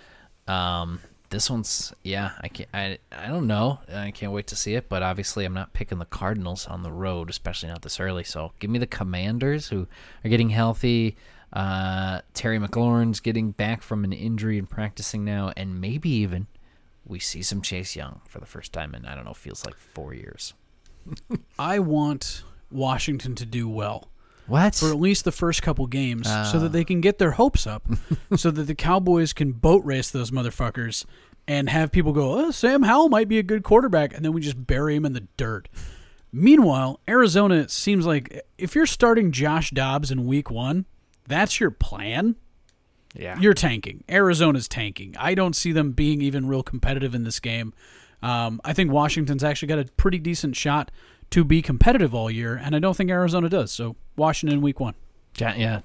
Um, 0.48 1.00
this 1.32 1.50
one's 1.50 1.92
yeah. 2.04 2.32
I 2.40 2.48
can't. 2.50 2.70
I 2.74 3.00
I 3.12 3.28
don't 3.28 3.48
know. 3.48 3.80
I 3.92 4.12
can't 4.12 4.32
wait 4.32 4.48
to 4.48 4.56
see 4.56 4.76
it. 4.76 4.90
But 4.90 5.02
obviously, 5.04 5.44
I'm 5.44 5.56
not 5.56 5.74
picking 5.74 5.98
the 5.98 6.06
Cardinals 6.06 6.68
on 6.68 6.84
the 6.84 6.92
road, 6.92 7.30
especially 7.30 7.70
not 7.70 7.82
this 7.82 8.00
early. 8.00 8.24
So 8.24 8.54
give 8.60 8.70
me 8.70 8.80
the 8.80 8.88
Commanders, 8.88 9.70
who 9.70 9.88
are 10.24 10.30
getting 10.30 10.50
healthy. 10.50 11.18
Uh, 11.52 12.22
Terry 12.34 12.60
McLaurin's 12.60 13.20
getting 13.20 13.52
back 13.52 13.82
from 13.82 14.04
an 14.04 14.14
injury 14.14 14.58
and 14.58 14.70
practicing 14.70 15.26
now, 15.26 15.52
and 15.58 15.82
maybe 15.82 16.10
even 16.10 16.48
we 17.06 17.20
see 17.20 17.42
some 17.42 17.62
Chase 17.62 17.96
Young 17.96 18.22
for 18.28 18.40
the 18.40 18.46
first 18.46 18.72
time 18.74 18.96
in 18.96 19.06
I 19.06 19.16
don't 19.16 19.26
know, 19.26 19.34
feels 19.34 19.66
like 19.66 19.76
four 19.76 20.14
years. 20.14 20.54
I 21.60 21.80
want 21.80 22.44
Washington 22.72 23.36
to 23.36 23.46
do 23.46 23.68
well 23.70 24.10
What? 24.48 24.76
for 24.76 24.90
at 24.90 24.96
least 25.00 25.26
the 25.26 25.32
first 25.32 25.62
couple 25.62 25.86
games 25.88 26.28
so 26.28 26.34
Ah. 26.34 26.58
that 26.60 26.72
they 26.72 26.84
can 26.86 27.02
get 27.02 27.18
their 27.20 27.32
hopes 27.32 27.68
up, 27.68 27.86
so 28.36 28.50
that 28.52 28.64
the 28.64 28.76
Cowboys 28.76 29.34
can 29.34 29.52
boat 29.52 29.84
race 29.86 30.10
those 30.10 30.32
motherfuckers 30.32 31.06
and 31.48 31.68
have 31.70 31.92
people 31.92 32.14
go, 32.14 32.40
oh, 32.40 32.52
Sam 32.52 32.84
Howell 32.84 33.10
might 33.10 33.28
be 33.28 33.38
a 33.38 33.44
good 33.44 33.64
quarterback, 33.64 34.14
and 34.14 34.24
then 34.24 34.32
we 34.32 34.40
just 34.40 34.66
bury 34.66 34.96
him 34.96 35.06
in 35.06 35.12
the 35.12 35.28
dirt. 35.36 35.68
Meanwhile, 36.32 37.00
Arizona 37.08 37.68
seems 37.70 38.06
like 38.06 38.42
if 38.58 38.76
you're 38.76 38.86
starting 38.86 39.32
Josh 39.34 39.70
Dobbs 39.72 40.10
in 40.10 40.26
week 40.26 40.50
one, 40.50 40.86
that's 41.28 41.60
your 41.60 41.70
plan. 41.70 42.38
Yeah. 43.14 43.38
You're 43.40 43.54
tanking. 43.54 44.04
Arizona's 44.10 44.68
tanking. 44.68 45.16
I 45.20 45.36
don't 45.36 45.56
see 45.56 45.72
them 45.72 45.92
being 45.92 46.22
even 46.22 46.48
real 46.48 46.64
competitive 46.64 47.14
in 47.14 47.24
this 47.24 47.40
game. 47.40 47.74
Um, 48.22 48.62
I 48.64 48.74
think 48.74 48.92
Washington's 48.92 49.44
actually 49.44 49.68
got 49.68 49.80
a 49.80 49.86
pretty 49.98 50.18
decent 50.18 50.56
shot 50.56 50.92
to 51.32 51.44
be 51.44 51.62
competitive 51.62 52.16
all 52.16 52.32
year, 52.32 52.56
and 52.56 52.76
I 52.76 52.80
don't 52.80 52.96
think 52.96 53.10
Arizona 53.10 53.50
does. 53.50 53.72
So 53.72 53.96
Washington 54.16 54.62
week 54.62 54.80
one. 54.80 54.96
Ja- 55.38 55.54
yeah, 55.56 55.82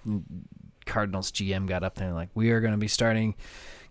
Cardinals 0.86 1.32
GM 1.32 1.66
got 1.66 1.82
up 1.82 1.96
there 1.96 2.12
like 2.12 2.28
we 2.34 2.50
are 2.50 2.60
going 2.60 2.72
to 2.72 2.78
be 2.78 2.88
starting 2.88 3.34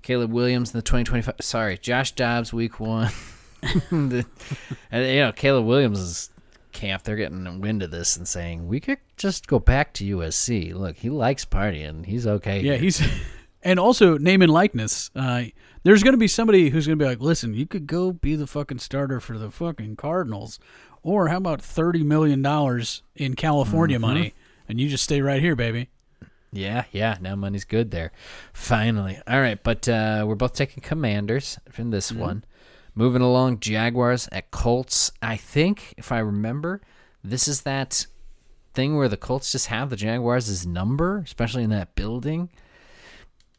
Caleb 0.02 0.32
Williams 0.32 0.74
in 0.74 0.78
the 0.78 0.84
2025. 0.84 1.36
Sorry, 1.42 1.78
Josh 1.78 2.14
Dobbs 2.14 2.54
week 2.54 2.80
one. 2.80 3.12
And 3.92 4.24
you 4.92 5.20
know 5.20 5.32
Caleb 5.32 5.66
Williams 5.66 6.00
is 6.00 6.30
camp. 6.72 7.04
They're 7.04 7.16
getting 7.16 7.62
wind 7.62 7.84
of 7.84 7.92
this 7.92 8.16
and 8.18 8.28
saying 8.28 8.68
we 8.68 8.80
could 8.80 9.00
just 9.16 9.48
go 9.48 9.60
back 9.60 9.94
to 9.94 10.18
USC. 10.18 10.74
Look, 10.74 10.98
he 10.98 11.10
likes 11.10 11.46
partying. 11.46 12.06
He's 12.06 12.28
okay. 12.28 12.62
Yeah, 12.62 12.74
here." 12.74 12.82
he's 12.82 13.02
and 13.64 13.80
also 13.80 14.18
name 14.18 14.42
and 14.42 14.52
likeness. 14.52 15.10
Uh, 15.16 15.46
there's 15.84 16.04
going 16.04 16.14
to 16.14 16.20
be 16.20 16.28
somebody 16.28 16.70
who's 16.70 16.88
going 16.88 16.98
to 17.00 17.04
be 17.04 17.10
like, 17.10 17.22
listen, 17.22 17.54
you 17.54 17.66
could 17.66 17.88
go 17.88 18.12
be 18.12 18.36
the 18.36 18.48
fucking 18.48 18.80
starter 18.80 19.20
for 19.20 19.38
the 19.38 19.52
fucking 19.52 19.96
Cardinals, 19.96 20.60
or 21.04 21.30
how 21.30 21.38
about 21.38 21.62
thirty 21.62 22.04
million 22.04 22.42
dollars 22.42 23.04
in 23.16 23.36
California 23.36 24.00
money, 24.00 24.34
and 24.68 24.80
you 24.80 24.90
just 24.90 25.04
stay 25.04 25.22
right 25.22 25.42
here, 25.42 25.56
baby. 25.56 25.90
Yeah, 26.52 26.86
yeah. 26.92 27.18
Now 27.20 27.36
money's 27.36 27.66
good 27.66 27.92
there. 27.92 28.12
Finally. 28.54 29.20
All 29.28 29.40
right, 29.42 29.62
but 29.62 29.88
uh, 29.88 30.24
we're 30.28 30.36
both 30.36 30.54
taking 30.54 30.82
Commanders 30.82 31.60
from 31.70 31.92
this 31.92 32.12
one. 32.12 32.44
Moving 32.98 33.22
along, 33.22 33.60
Jaguars 33.60 34.28
at 34.32 34.50
Colts. 34.50 35.12
I 35.22 35.36
think, 35.38 35.94
if 36.00 36.12
I 36.12 36.18
remember, 36.18 36.82
this 37.24 37.48
is 37.48 37.62
that 37.62 38.08
thing 38.74 38.98
where 38.98 39.08
the 39.08 39.16
Colts 39.16 39.52
just 39.52 39.68
have 39.68 39.92
the 39.92 39.96
Jaguars' 39.96 40.66
number, 40.66 41.20
especially 41.20 41.62
in 41.62 41.70
that 41.70 41.94
building. 41.94 42.50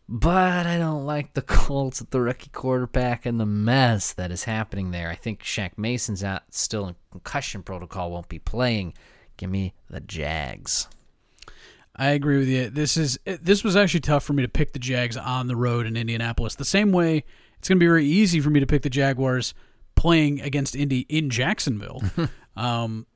But 0.08 0.66
I 0.66 0.76
don't 0.76 1.06
like 1.06 1.34
the 1.34 1.42
Colts 1.46 2.00
at 2.00 2.10
the 2.10 2.20
rookie 2.20 2.50
quarterback 2.50 3.26
and 3.26 3.38
the 3.38 3.46
mess 3.46 4.12
that 4.12 4.32
is 4.32 4.42
happening 4.42 4.90
there. 4.90 5.08
I 5.08 5.14
think 5.14 5.44
Shaq 5.44 5.70
Mason's 5.76 6.24
out 6.24 6.42
still 6.50 6.88
in 6.88 6.96
concussion 7.12 7.62
protocol, 7.62 8.10
won't 8.10 8.28
be 8.28 8.40
playing. 8.40 8.94
Give 9.36 9.50
me 9.50 9.72
the 9.88 10.00
Jags. 10.00 10.88
I 11.94 12.08
agree 12.08 12.38
with 12.38 12.48
you. 12.48 12.70
This 12.70 12.96
is 12.96 13.20
this 13.24 13.62
was 13.62 13.76
actually 13.76 14.00
tough 14.00 14.24
for 14.24 14.32
me 14.32 14.42
to 14.42 14.48
pick 14.48 14.72
the 14.72 14.80
Jags 14.80 15.16
on 15.16 15.46
the 15.46 15.54
road 15.54 15.86
in 15.86 15.96
Indianapolis. 15.96 16.56
The 16.56 16.64
same 16.64 16.90
way 16.90 17.22
it's 17.58 17.68
going 17.68 17.78
to 17.78 17.80
be 17.80 17.86
very 17.86 18.06
easy 18.06 18.40
for 18.40 18.50
me 18.50 18.60
to 18.60 18.66
pick 18.66 18.82
the 18.82 18.90
Jaguars 18.90 19.54
playing 19.94 20.40
against 20.40 20.76
Indy 20.76 21.00
in 21.08 21.30
Jacksonville. 21.30 22.02
um, 22.56 23.06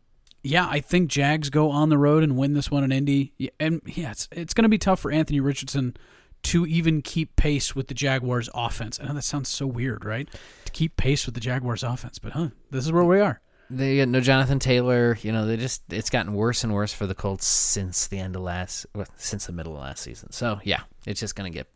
yeah, 0.43 0.67
I 0.69 0.81
think 0.81 1.09
Jags 1.09 1.51
go 1.51 1.71
on 1.71 1.89
the 1.89 1.99
road 1.99 2.23
and 2.23 2.37
win 2.37 2.55
this 2.55 2.71
one 2.71 2.85
in 2.85 2.93
Indy. 2.93 3.33
And 3.61 3.81
yeah, 3.87 4.11
it's 4.11 4.29
it's 4.33 4.55
going 4.55 4.65
to 4.65 4.69
be 4.69 4.79
tough 4.79 5.01
for 5.01 5.13
Anthony 5.13 5.41
Richardson 5.41 5.97
to 6.45 6.67
even 6.67 7.03
keep 7.03 7.37
pace 7.37 7.75
with 7.77 7.89
the 7.89 7.95
Jaguars 7.95 8.51
offense. 8.53 8.99
I 9.01 9.07
know 9.07 9.15
that 9.15 9.23
sounds 9.23 9.49
so 9.49 9.67
weird, 9.67 10.05
right? 10.05 10.29
To 10.65 10.73
keep 10.73 10.97
pace 10.97 11.25
with 11.25 11.35
the 11.35 11.41
Jaguars 11.41 11.85
offense, 11.85 12.19
but 12.19 12.33
huh, 12.33 12.49
this 12.71 12.85
is 12.85 12.93
where 12.93 13.05
we 13.05 13.21
are. 13.21 13.41
They 13.71 13.99
got 13.99 14.09
no 14.09 14.21
Jonathan 14.21 14.59
Taylor. 14.59 15.17
You 15.23 15.33
know, 15.33 15.47
they 15.47 15.57
just 15.57 15.83
it's 15.91 16.11
gotten 16.11 16.35
worse 16.35 16.65
and 16.65 16.75
worse 16.75 16.93
for 16.93 17.07
the 17.07 17.15
Colts 17.15 17.47
since 17.47 18.09
the 18.09 18.19
end 18.19 18.37
of 18.37 18.43
last, 18.43 18.87
well, 18.95 19.07
since 19.17 19.47
the 19.47 19.53
middle 19.53 19.75
of 19.75 19.81
last 19.81 20.03
season. 20.03 20.33
So 20.33 20.61
yeah, 20.65 20.81
it's 21.07 21.21
just 21.21 21.37
gonna 21.37 21.51
get 21.51 21.69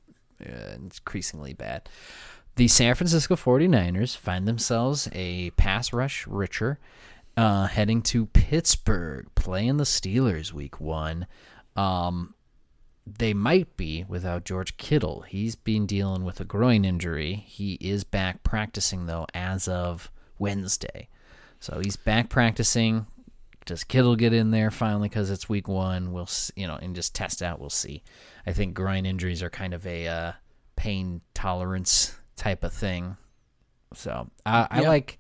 uh, 0.45 0.75
increasingly 0.75 1.55
bad. 1.55 1.89
The 2.57 2.69
San 2.69 2.95
Francisco 2.95 3.37
49ers 3.37 4.17
find 4.17 4.49
themselves 4.49 5.11
a 5.13 5.51
pass 5.51 5.93
rush 5.93 6.27
richer, 6.27 6.79
uh, 7.37 7.67
heading 7.67 8.01
to 8.05 8.25
Pittsburgh, 8.25 9.27
playing 9.35 9.77
the 9.77 9.85
Steelers 9.85 10.55
week 10.55 10.81
one. 10.81 11.27
Um, 11.77 12.35
they 13.07 13.35
might 13.35 13.77
be 13.77 14.07
without 14.09 14.47
George 14.47 14.79
Kittle. 14.79 15.21
He's 15.29 15.55
been 15.55 15.85
dealing 15.85 16.25
with 16.25 16.41
a 16.41 16.47
groin 16.47 16.87
injury. 16.87 17.45
He 17.47 17.75
is 17.75 18.05
back 18.05 18.43
practicing 18.43 19.05
though 19.05 19.27
as 19.35 19.69
of 19.69 20.11
Wednesday. 20.39 21.11
So 21.61 21.81
he's 21.81 21.97
back 21.97 22.31
practicing. 22.31 23.05
Does 23.67 23.85
Kittle 23.85 24.17
get 24.17 24.33
in 24.33 24.51
there 24.51 24.71
finally 24.71 25.11
because 25.11 25.31
it's 25.31 25.47
week 25.47 25.69
one? 25.69 26.11
We'll 26.11 26.29
you 26.55 26.67
know 26.67 26.77
and 26.77 26.97
just 26.97 27.15
test 27.15 27.43
out. 27.43 27.61
We'll 27.61 27.69
see. 27.69 28.03
I 28.47 28.55
think 28.55 28.73
groin 28.73 29.05
injuries 29.05 29.43
are 29.43 29.51
kind 29.51 29.75
of 29.75 29.87
a 29.87 30.09
uh, 30.09 30.33
pain 30.75 31.21
tolerance 31.35 32.15
type 32.37 32.63
of 32.65 32.73
thing. 32.73 33.17
So 33.95 34.29
I, 34.45 34.67
I 34.71 34.81
Yeah. 34.83 34.89
like 34.89 35.19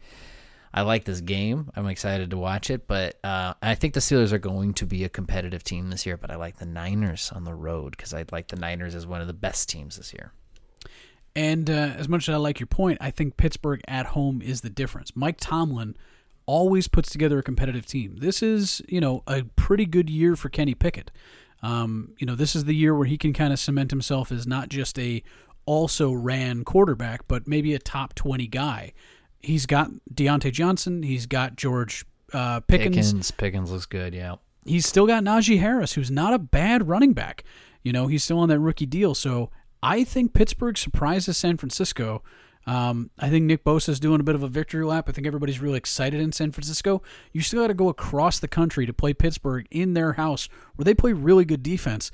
I 0.74 0.82
like 0.82 1.04
this 1.04 1.22
game. 1.22 1.70
I'm 1.74 1.86
excited 1.86 2.28
to 2.30 2.36
watch 2.36 2.68
it, 2.68 2.86
but 2.86 3.18
uh, 3.24 3.54
I 3.62 3.74
think 3.74 3.94
the 3.94 4.00
Steelers 4.00 4.32
are 4.32 4.38
going 4.38 4.74
to 4.74 4.84
be 4.84 5.04
a 5.04 5.08
competitive 5.08 5.64
team 5.64 5.88
this 5.88 6.04
year. 6.04 6.18
But 6.18 6.30
I 6.30 6.36
like 6.36 6.58
the 6.58 6.66
Niners 6.66 7.32
on 7.34 7.44
the 7.44 7.54
road 7.54 7.96
because 7.96 8.12
I 8.12 8.26
like 8.30 8.48
the 8.48 8.56
Niners 8.56 8.94
as 8.94 9.06
one 9.06 9.22
of 9.22 9.26
the 9.26 9.32
best 9.32 9.70
teams 9.70 9.96
this 9.96 10.12
year. 10.12 10.32
And 11.34 11.70
uh, 11.70 11.72
as 11.96 12.08
much 12.08 12.28
as 12.28 12.34
I 12.34 12.38
like 12.38 12.60
your 12.60 12.66
point, 12.66 12.98
I 13.00 13.10
think 13.10 13.36
Pittsburgh 13.36 13.80
at 13.88 14.06
home 14.06 14.42
is 14.42 14.60
the 14.62 14.70
difference. 14.70 15.14
Mike 15.14 15.36
Tomlin 15.38 15.96
always 16.46 16.88
puts 16.88 17.10
together 17.10 17.38
a 17.38 17.42
competitive 17.42 17.86
team. 17.86 18.16
This 18.18 18.42
is, 18.42 18.80
you 18.88 19.00
know, 19.00 19.22
a 19.26 19.44
pretty 19.56 19.84
good 19.86 20.08
year 20.10 20.36
for 20.36 20.48
Kenny 20.48 20.74
Pickett. 20.74 21.10
Um, 21.62 22.12
you 22.18 22.26
know, 22.26 22.34
this 22.34 22.54
is 22.54 22.64
the 22.64 22.74
year 22.74 22.94
where 22.94 23.06
he 23.06 23.18
can 23.18 23.32
kind 23.32 23.52
of 23.52 23.58
cement 23.58 23.90
himself 23.90 24.30
as 24.30 24.46
not 24.46 24.68
just 24.68 24.98
a 24.98 25.22
also 25.66 26.12
ran 26.12 26.64
quarterback, 26.64 27.28
but 27.28 27.46
maybe 27.46 27.74
a 27.74 27.78
top 27.78 28.14
20 28.14 28.46
guy. 28.46 28.92
He's 29.40 29.66
got 29.66 29.90
Diontae 30.12 30.52
Johnson. 30.52 31.02
He's 31.02 31.26
got 31.26 31.56
George 31.56 32.04
uh, 32.32 32.60
Pickens 32.60 33.12
Pickens, 33.12 33.30
Pickens 33.30 33.70
looks 33.70 33.86
good. 33.86 34.14
Yeah. 34.14 34.36
he's 34.64 34.86
still 34.86 35.06
got 35.06 35.22
Najee 35.22 35.60
Harris, 35.60 35.92
who's 35.92 36.10
not 36.10 36.34
a 36.34 36.38
bad 36.38 36.88
running 36.88 37.12
back. 37.12 37.44
You 37.82 37.92
know, 37.92 38.08
he's 38.08 38.24
still 38.24 38.38
on 38.38 38.48
that 38.48 38.58
rookie 38.58 38.86
deal. 38.86 39.14
So 39.14 39.50
I 39.82 40.02
think 40.02 40.32
Pittsburgh 40.32 40.76
surprises 40.76 41.36
San 41.36 41.56
Francisco. 41.56 42.22
Um, 42.66 43.10
I 43.16 43.30
think 43.30 43.44
Nick 43.44 43.62
Bosa 43.62 43.90
is 43.90 44.00
doing 44.00 44.18
a 44.18 44.24
bit 44.24 44.34
of 44.34 44.42
a 44.42 44.48
victory 44.48 44.84
lap. 44.84 45.08
I 45.08 45.12
think 45.12 45.24
everybody's 45.24 45.60
really 45.60 45.78
excited 45.78 46.20
in 46.20 46.32
San 46.32 46.50
Francisco. 46.50 47.00
You 47.32 47.40
still 47.40 47.62
got 47.62 47.68
to 47.68 47.74
go 47.74 47.88
across 47.88 48.40
the 48.40 48.48
country 48.48 48.86
to 48.86 48.92
play 48.92 49.14
Pittsburgh 49.14 49.68
in 49.70 49.94
their 49.94 50.14
house, 50.14 50.48
where 50.74 50.84
they 50.84 50.94
play 50.94 51.12
really 51.12 51.44
good 51.44 51.62
defense. 51.62 52.10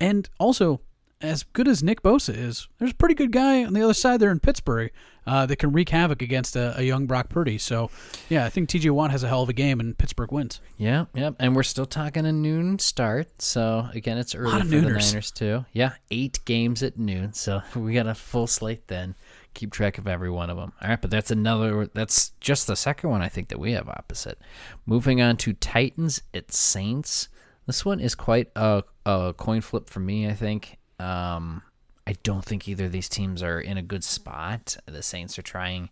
And 0.00 0.28
also, 0.40 0.80
as 1.22 1.44
good 1.44 1.68
as 1.68 1.82
Nick 1.82 2.02
Bosa 2.02 2.36
is, 2.36 2.68
there's 2.78 2.90
a 2.90 2.94
pretty 2.94 3.14
good 3.14 3.32
guy 3.32 3.64
on 3.64 3.72
the 3.72 3.82
other 3.82 3.94
side 3.94 4.20
there 4.20 4.30
in 4.30 4.40
Pittsburgh 4.40 4.90
uh, 5.26 5.46
that 5.46 5.56
can 5.56 5.72
wreak 5.72 5.88
havoc 5.90 6.20
against 6.20 6.56
a, 6.56 6.78
a 6.78 6.82
young 6.82 7.06
Brock 7.06 7.28
Purdy. 7.28 7.58
So, 7.58 7.90
yeah, 8.28 8.44
I 8.44 8.48
think 8.48 8.68
TJ 8.68 8.90
Watt 8.90 9.10
has 9.12 9.22
a 9.22 9.28
hell 9.28 9.42
of 9.42 9.48
a 9.48 9.52
game 9.52 9.78
and 9.80 9.96
Pittsburgh 9.96 10.32
wins. 10.32 10.60
Yeah, 10.76 11.06
yep. 11.14 11.36
And 11.38 11.54
we're 11.54 11.62
still 11.62 11.86
talking 11.86 12.26
a 12.26 12.32
noon 12.32 12.78
start. 12.78 13.40
So 13.40 13.88
again, 13.94 14.18
it's 14.18 14.34
early 14.34 14.60
for 14.60 14.66
the. 14.66 14.82
Niners 14.82 15.30
too. 15.30 15.64
Yeah, 15.72 15.92
eight 16.10 16.40
games 16.44 16.82
at 16.82 16.98
noon. 16.98 17.32
So 17.32 17.62
we 17.76 17.94
got 17.94 18.06
a 18.06 18.14
full 18.14 18.46
slate 18.46 18.88
then. 18.88 19.14
Keep 19.54 19.72
track 19.72 19.98
of 19.98 20.08
every 20.08 20.30
one 20.30 20.48
of 20.48 20.56
them. 20.56 20.72
All 20.80 20.88
right, 20.88 21.00
but 21.00 21.10
that's 21.10 21.30
another. 21.30 21.86
That's 21.92 22.30
just 22.40 22.66
the 22.66 22.74
second 22.74 23.10
one 23.10 23.20
I 23.20 23.28
think 23.28 23.48
that 23.48 23.58
we 23.60 23.72
have 23.72 23.88
opposite. 23.88 24.38
Moving 24.86 25.20
on 25.20 25.36
to 25.38 25.52
Titans 25.52 26.22
at 26.32 26.52
Saints. 26.52 27.28
This 27.66 27.84
one 27.84 28.00
is 28.00 28.14
quite 28.14 28.50
a, 28.56 28.82
a 29.04 29.34
coin 29.36 29.60
flip 29.60 29.88
for 29.88 30.00
me. 30.00 30.26
I 30.26 30.32
think. 30.32 30.78
Um, 31.02 31.62
I 32.06 32.14
don't 32.22 32.44
think 32.44 32.68
either 32.68 32.86
of 32.86 32.92
these 32.92 33.08
teams 33.08 33.42
are 33.42 33.60
in 33.60 33.76
a 33.76 33.82
good 33.82 34.04
spot. 34.04 34.76
The 34.86 35.02
Saints 35.02 35.38
are 35.38 35.42
trying 35.42 35.90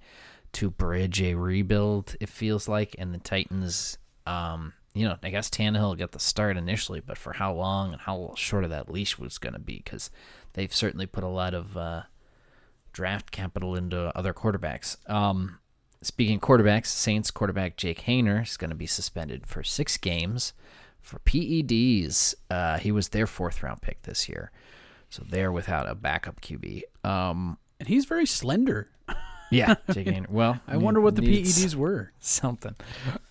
to 0.53 0.71
bridge 0.71 1.23
a 1.23 1.35
rebuild, 1.35 2.17
it 2.21 2.29
feels 2.29 2.69
like, 2.69 2.97
and 2.99 3.15
the 3.15 3.19
Titans, 3.19 3.99
um, 4.27 4.73
you 4.95 5.07
know, 5.07 5.17
I 5.23 5.31
guess 5.31 5.49
Tannehill 5.49 5.99
got 5.99 6.11
the 6.13 6.19
start 6.19 6.57
initially, 6.57 7.01
but 7.01 7.19
for 7.19 7.35
how 7.35 7.53
long 7.53 7.93
and 7.93 8.03
how 8.03 8.35
short 8.37 8.65
of 8.65 8.71
that 8.71 8.91
leash 8.91 9.19
was 9.19 9.39
going 9.39 9.53
to 9.53 9.61
be, 9.61 9.77
because 9.77 10.11
they've 10.55 10.75
certainly 10.75 11.07
put 11.07 11.23
a 11.23 11.29
lot 11.29 11.55
of 11.55 11.77
uh, 11.77 12.03
draft 12.93 13.31
capital 13.31 13.77
into 13.77 14.17
other 14.17 14.35
quarterbacks. 14.35 14.97
Um, 15.09 15.61
speaking 16.03 16.37
of 16.37 16.43
quarterbacks, 16.43 16.87
Saints 16.87 17.31
quarterback 17.31 17.77
Jake 17.77 18.03
Haener 18.03 18.43
is 18.43 18.57
going 18.57 18.71
to 18.71 18.77
be 18.77 18.87
suspended 18.87 19.47
for 19.47 19.63
six 19.63 19.97
games 19.97 20.53
for 21.01 21.21
PEDs. 21.21 22.35
Uh, 22.51 22.79
he 22.79 22.91
was 22.91 23.11
their 23.11 23.29
fourth 23.29 23.63
round 23.63 23.83
pick 23.83 24.03
this 24.03 24.29
year. 24.29 24.51
So 25.11 25.23
they're 25.29 25.53
without 25.53 25.89
a 25.89 25.95
backup 25.95 26.41
QB. 26.41 26.83
Um, 27.05 27.59
And 27.79 27.89
he's 27.89 28.05
very 28.07 28.27
slender. 28.27 28.89
yeah, 29.51 29.75
Jake 29.93 30.07
Haener. 30.07 30.29
Well, 30.31 30.61
I 30.69 30.77
wonder 30.77 31.01
what 31.01 31.17
the 31.17 31.23
PEDs 31.23 31.75
were. 31.75 32.13
Something. 32.21 32.77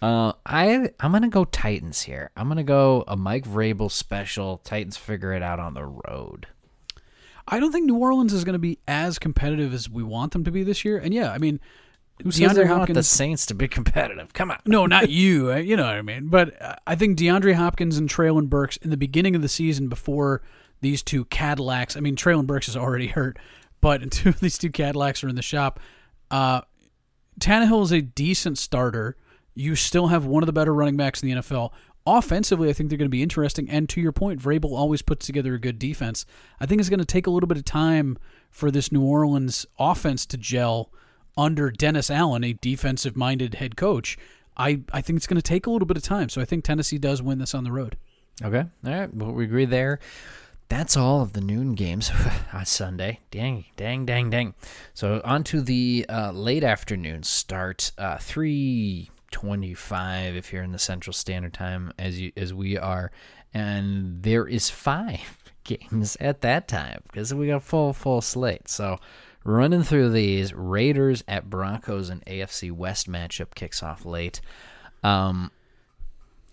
Uh, 0.02 0.34
I 0.46 0.90
I'm 1.00 1.12
gonna 1.14 1.30
go 1.30 1.46
Titans 1.46 2.02
here. 2.04 2.32
I'm 2.36 2.48
gonna 2.50 2.64
go 2.64 3.04
a 3.08 3.16
Mike 3.16 3.46
Vrabel 3.46 3.90
special. 3.90 4.58
Titans 4.64 4.98
figure 4.98 5.32
it 5.34 5.42
out 5.42 5.60
on 5.60 5.74
the 5.74 5.86
road. 5.86 6.48
I 7.52 7.60
don't 7.60 7.72
think 7.72 7.86
New 7.86 7.98
Orleans 7.98 8.32
is 8.32 8.44
going 8.44 8.54
to 8.54 8.60
be 8.60 8.78
as 8.88 9.18
competitive 9.18 9.74
as 9.74 9.90
we 9.90 10.04
want 10.04 10.34
them 10.34 10.44
to 10.44 10.52
be 10.52 10.62
this 10.62 10.86
year. 10.86 11.00
And 11.00 11.12
yeah, 11.16 11.32
I 11.32 11.40
mean, 11.40 11.60
Who 12.22 12.30
says 12.30 12.52
DeAndre 12.56 12.70
want 12.78 12.94
the 12.94 13.02
Saints 13.02 13.48
to 13.48 13.56
be 13.56 13.68
competitive? 13.68 14.34
Come 14.34 14.52
on. 14.52 14.60
no, 14.68 14.86
not 14.86 15.10
you. 15.20 15.52
uh, 15.52 15.56
You 15.56 15.76
know 15.76 15.86
what 15.86 15.96
I 15.96 16.04
mean. 16.04 16.28
But 16.28 16.62
uh, 16.62 16.76
I 16.86 16.94
think 16.94 17.18
DeAndre 17.18 17.56
Hopkins 17.56 17.98
and 17.98 18.08
Treylon 18.08 18.50
Burks 18.50 18.78
in 18.78 18.92
the 18.92 18.98
beginning 18.98 19.36
of 19.36 19.42
the 19.42 19.50
season 19.50 19.88
before 19.90 20.44
these 20.82 21.04
two 21.04 21.26
Cadillacs. 21.26 21.96
I 21.96 22.00
mean, 22.00 22.16
Treylon 22.16 22.48
Burks 22.48 22.68
is 22.68 22.78
already 22.78 23.08
hurt, 23.08 23.38
but 23.82 24.02
until 24.04 24.34
these 24.34 24.58
two 24.58 24.70
Cadillacs 24.70 25.24
are 25.24 25.30
in 25.30 25.36
the 25.36 25.42
shop, 25.42 25.80
uh, 26.32 26.62
Tannehill 27.40 27.84
is 27.84 27.92
a 27.92 28.02
decent 28.02 28.58
starter. 28.58 29.18
You 29.56 29.76
still 29.76 30.08
have 30.08 30.26
one 30.26 30.44
of 30.44 30.48
the 30.48 30.54
better 30.54 30.74
running 30.74 30.98
backs 30.98 31.22
in 31.24 31.30
the 31.30 31.36
NFL. 31.42 31.72
Offensively, 32.06 32.70
I 32.70 32.74
think 32.74 32.90
they're 32.90 32.98
going 32.98 33.08
to 33.08 33.10
be 33.10 33.24
interesting. 33.24 33.70
And 33.70 33.88
to 33.90 34.02
your 34.02 34.12
point, 34.12 34.42
Vrabel 34.42 34.72
always 34.72 35.02
puts 35.02 35.26
together 35.26 35.54
a 35.54 35.60
good 35.60 35.78
defense. 35.80 36.26
I 36.60 36.66
think 36.66 36.80
it's 36.80 36.90
going 36.90 37.00
to 37.00 37.06
take 37.06 37.28
a 37.28 37.30
little 37.30 37.48
bit 37.48 37.58
of 37.58 37.66
time 37.66 38.18
for 38.50 38.72
this 38.72 38.92
New 38.92 39.04
Orleans 39.04 39.66
offense 39.78 40.26
to 40.28 40.38
gel 40.38 40.92
under 41.38 41.70
Dennis 41.70 42.10
Allen, 42.10 42.44
a 42.44 42.54
defensive 42.54 43.16
minded 43.16 43.56
head 43.56 43.76
coach. 43.76 44.18
I, 44.58 44.82
I 44.92 45.02
think 45.02 45.18
it's 45.18 45.28
going 45.28 45.38
to 45.38 45.42
take 45.42 45.68
a 45.68 45.72
little 45.72 45.86
bit 45.86 45.98
of 45.98 46.04
time. 46.04 46.30
So 46.30 46.42
I 46.42 46.46
think 46.46 46.64
Tennessee 46.64 46.98
does 46.98 47.22
win 47.22 47.38
this 47.38 47.54
on 47.54 47.64
the 47.64 47.72
road. 47.72 47.98
Okay. 48.44 48.66
All 48.86 48.92
right. 48.92 49.14
Well, 49.14 49.32
we 49.32 49.44
agree 49.44 49.66
there. 49.66 50.00
That's 50.70 50.96
all 50.96 51.22
of 51.22 51.34
the 51.34 51.42
noon 51.42 51.74
games 51.74 52.12
on 52.54 52.66
Sunday. 52.66 53.20
Dang, 53.32 53.66
dang, 53.76 54.06
dang, 54.06 54.30
dang. 54.30 54.54
So 54.94 55.20
on 55.26 55.44
to 55.46 55.62
the 55.62 56.06
uh, 56.08 56.32
late 56.32 56.64
afternoon 56.64 57.24
start. 57.24 57.92
Uh, 57.98 58.18
Three 58.18 59.10
twenty-five 59.32 60.36
if 60.36 60.54
you're 60.54 60.64
in 60.64 60.72
the 60.72 60.80
Central 60.80 61.14
Standard 61.14 61.54
Time, 61.54 61.92
as 61.98 62.20
you 62.22 62.32
as 62.38 62.54
we 62.54 62.78
are, 62.78 63.12
and 63.54 64.22
there 64.22 64.48
is 64.48 64.70
five 64.70 65.38
games 65.64 66.16
at 66.20 66.42
that 66.42 66.68
time 66.68 67.02
because 67.08 67.34
we 67.34 67.48
got 67.48 67.64
full 67.64 67.92
full 67.92 68.22
slate. 68.22 68.70
So 68.70 69.00
running 69.44 69.84
through 69.84 70.12
these, 70.12 70.54
Raiders 70.54 71.24
at 71.28 71.50
Broncos 71.50 72.10
and 72.10 72.24
AFC 72.26 72.72
West 72.72 73.10
matchup 73.10 73.56
kicks 73.56 73.82
off 73.82 74.06
late. 74.06 74.40
Um, 75.04 75.52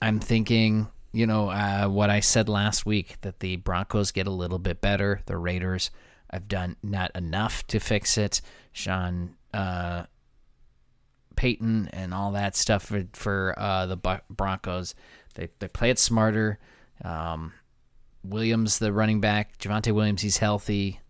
I'm 0.01 0.21
thinking, 0.21 0.89
you 1.17 1.27
know, 1.27 1.49
uh, 1.49 1.87
what 1.89 2.11
I 2.11 2.21
said 2.21 2.47
last 2.47 2.85
week 2.85 3.17
that 3.23 3.41
the 3.41 3.57
Broncos 3.57 4.13
get 4.13 4.27
a 4.27 4.31
little 4.31 4.59
bit 4.59 4.83
better. 4.83 5.23
The 5.25 5.39
Raiders, 5.39 5.91
I've 6.31 6.47
done 6.47 6.77
not 6.83 7.11
enough 7.17 7.67
to 7.69 7.81
fix 7.81 8.19
it. 8.19 8.43
Sean 8.71 9.35
uh, 9.55 10.05
Payton 11.35 11.89
and 11.95 12.13
all 12.13 12.33
that 12.33 12.55
stuff 12.55 12.83
for, 12.83 13.07
for 13.15 13.55
uh, 13.57 13.87
the 13.87 14.21
Broncos, 14.29 14.95
they 15.37 15.49
they 15.59 15.69
play 15.69 15.89
it 15.89 15.99
smarter. 15.99 16.59
Um, 17.03 17.55
Williams, 18.23 18.79
the 18.79 18.93
running 18.93 19.23
back, 19.23 19.57
Javonte 19.57 19.93
Williams, 19.93 20.21
he's 20.21 20.37
healthy. 20.39 21.01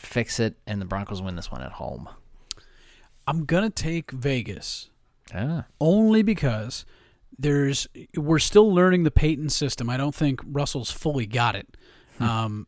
Fix 0.00 0.40
it, 0.40 0.56
and 0.66 0.80
the 0.80 0.84
Broncos 0.84 1.22
win 1.22 1.36
this 1.36 1.52
one 1.52 1.62
at 1.62 1.72
home. 1.72 2.08
I'm 3.28 3.44
going 3.44 3.62
to 3.62 3.70
take 3.70 4.10
Vegas. 4.10 4.90
Ah, 5.32 5.66
only 5.80 6.22
because 6.22 6.84
there's 7.38 7.86
we're 8.16 8.38
still 8.38 8.72
learning 8.72 9.04
the 9.04 9.10
Payton 9.10 9.48
system. 9.50 9.90
I 9.90 9.96
don't 9.96 10.14
think 10.14 10.40
Russell's 10.44 10.90
fully 10.90 11.26
got 11.26 11.56
it. 11.56 11.76
Um, 12.20 12.66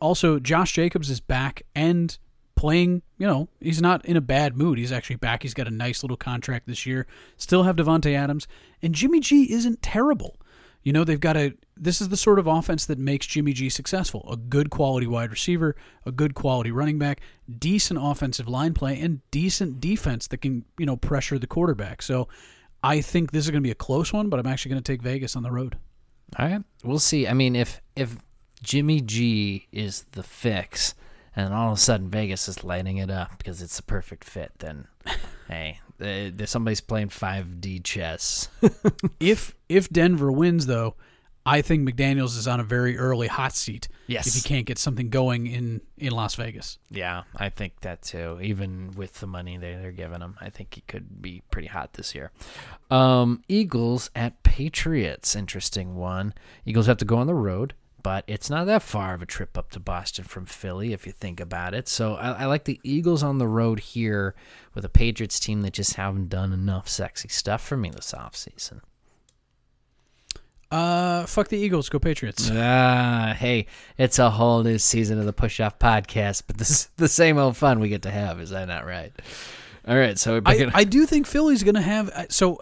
also, 0.00 0.38
Josh 0.38 0.72
Jacobs 0.72 1.08
is 1.08 1.20
back 1.20 1.62
and 1.74 2.16
playing. 2.54 3.02
You 3.18 3.26
know, 3.26 3.48
he's 3.60 3.80
not 3.80 4.04
in 4.04 4.16
a 4.16 4.20
bad 4.20 4.56
mood. 4.56 4.78
He's 4.78 4.92
actually 4.92 5.16
back. 5.16 5.42
He's 5.42 5.54
got 5.54 5.68
a 5.68 5.70
nice 5.70 6.02
little 6.02 6.16
contract 6.16 6.66
this 6.66 6.84
year. 6.84 7.06
Still 7.36 7.62
have 7.62 7.76
Davante 7.76 8.14
Adams 8.14 8.46
and 8.82 8.94
Jimmy 8.94 9.20
G 9.20 9.52
isn't 9.52 9.82
terrible. 9.82 10.36
You 10.84 10.92
know, 10.92 11.02
they've 11.02 11.18
got 11.18 11.36
a. 11.36 11.54
This 11.76 12.00
is 12.00 12.10
the 12.10 12.16
sort 12.16 12.38
of 12.38 12.46
offense 12.46 12.84
that 12.86 12.98
makes 12.98 13.26
Jimmy 13.26 13.54
G 13.54 13.70
successful. 13.70 14.28
A 14.30 14.36
good 14.36 14.68
quality 14.68 15.06
wide 15.06 15.30
receiver, 15.30 15.74
a 16.04 16.12
good 16.12 16.34
quality 16.34 16.70
running 16.70 16.98
back, 16.98 17.20
decent 17.58 17.98
offensive 18.00 18.46
line 18.46 18.74
play, 18.74 19.00
and 19.00 19.20
decent 19.30 19.80
defense 19.80 20.26
that 20.28 20.38
can 20.38 20.66
you 20.78 20.84
know 20.84 20.96
pressure 20.96 21.38
the 21.38 21.46
quarterback. 21.46 22.02
So, 22.02 22.28
I 22.84 23.00
think 23.00 23.32
this 23.32 23.46
is 23.46 23.50
going 23.50 23.62
to 23.62 23.66
be 23.66 23.70
a 23.70 23.74
close 23.74 24.12
one, 24.12 24.28
but 24.28 24.38
I'm 24.38 24.46
actually 24.46 24.72
going 24.72 24.82
to 24.82 24.92
take 24.92 25.00
Vegas 25.00 25.36
on 25.36 25.42
the 25.42 25.50
road. 25.50 25.78
All 26.38 26.46
right, 26.46 26.62
we'll 26.82 26.98
see. 26.98 27.26
I 27.26 27.32
mean, 27.32 27.56
if 27.56 27.80
if 27.96 28.16
Jimmy 28.62 29.00
G 29.00 29.68
is 29.72 30.04
the 30.12 30.22
fix, 30.22 30.94
and 31.34 31.54
all 31.54 31.68
of 31.72 31.78
a 31.78 31.80
sudden 31.80 32.10
Vegas 32.10 32.46
is 32.46 32.62
lighting 32.62 32.98
it 32.98 33.10
up 33.10 33.38
because 33.38 33.62
it's 33.62 33.78
a 33.78 33.82
perfect 33.82 34.22
fit, 34.22 34.52
then 34.58 34.86
hey, 35.48 35.80
uh, 36.00 36.30
there's 36.34 36.50
somebody's 36.50 36.82
playing 36.82 37.08
5D 37.08 37.82
chess. 37.84 38.48
If 39.20 39.54
if 39.68 39.88
Denver 39.88 40.30
wins, 40.30 40.66
though, 40.66 40.96
I 41.46 41.60
think 41.60 41.88
McDaniels 41.88 42.38
is 42.38 42.48
on 42.48 42.58
a 42.58 42.64
very 42.64 42.96
early 42.96 43.26
hot 43.26 43.54
seat. 43.54 43.88
Yes. 44.06 44.26
If 44.26 44.34
he 44.34 44.48
can't 44.48 44.66
get 44.66 44.78
something 44.78 45.10
going 45.10 45.46
in 45.46 45.80
in 45.98 46.12
Las 46.12 46.34
Vegas. 46.34 46.78
yeah, 46.90 47.24
I 47.36 47.48
think 47.48 47.80
that 47.80 48.02
too. 48.02 48.38
Even 48.42 48.92
with 48.96 49.20
the 49.20 49.26
money 49.26 49.56
they, 49.56 49.74
they're 49.74 49.92
giving 49.92 50.20
him, 50.20 50.36
I 50.40 50.50
think 50.50 50.74
he 50.74 50.80
could 50.82 51.20
be 51.22 51.42
pretty 51.50 51.68
hot 51.68 51.94
this 51.94 52.14
year. 52.14 52.30
Um, 52.90 53.42
Eagles 53.48 54.10
at 54.14 54.42
Patriots, 54.42 55.36
interesting 55.36 55.96
one. 55.96 56.34
Eagles 56.64 56.86
have 56.86 56.98
to 56.98 57.04
go 57.04 57.16
on 57.16 57.26
the 57.26 57.34
road. 57.34 57.74
But 58.02 58.24
it's 58.26 58.50
not 58.50 58.66
that 58.66 58.82
far 58.82 59.14
of 59.14 59.22
a 59.22 59.26
trip 59.26 59.56
up 59.56 59.70
to 59.70 59.80
Boston 59.80 60.26
from 60.26 60.44
Philly, 60.44 60.92
if 60.92 61.06
you 61.06 61.12
think 61.12 61.40
about 61.40 61.72
it. 61.72 61.88
So 61.88 62.16
I, 62.16 62.42
I 62.42 62.44
like 62.44 62.64
the 62.64 62.78
Eagles 62.84 63.22
on 63.22 63.38
the 63.38 63.48
road 63.48 63.80
here 63.80 64.34
with 64.74 64.84
a 64.84 64.90
Patriots 64.90 65.40
team 65.40 65.62
that 65.62 65.72
just 65.72 65.94
haven't 65.94 66.28
done 66.28 66.52
enough 66.52 66.86
sexy 66.86 67.28
stuff 67.28 67.66
for 67.66 67.78
me 67.78 67.88
this 67.88 68.12
offseason. 68.12 68.82
Uh, 70.74 71.24
fuck 71.26 71.46
the 71.46 71.56
Eagles, 71.56 71.88
go 71.88 72.00
Patriots. 72.00 72.50
Ah, 72.52 73.36
hey, 73.38 73.66
it's 73.96 74.18
a 74.18 74.28
whole 74.28 74.64
new 74.64 74.76
season 74.76 75.20
of 75.20 75.24
the 75.24 75.32
Push 75.32 75.60
Off 75.60 75.78
Podcast, 75.78 76.42
but 76.48 76.58
this 76.58 76.70
is 76.70 76.88
the 76.96 77.06
same 77.06 77.38
old 77.38 77.56
fun 77.56 77.78
we 77.78 77.88
get 77.88 78.02
to 78.02 78.10
have. 78.10 78.40
Is 78.40 78.50
that 78.50 78.66
not 78.66 78.84
right? 78.84 79.12
All 79.86 79.96
right, 79.96 80.18
so 80.18 80.32
we're 80.32 80.42
I, 80.44 80.52
picking. 80.56 80.70
I 80.74 80.82
do 80.82 81.06
think 81.06 81.28
Philly's 81.28 81.62
going 81.62 81.76
to 81.76 81.80
have 81.80 82.08
uh, 82.08 82.24
so. 82.28 82.58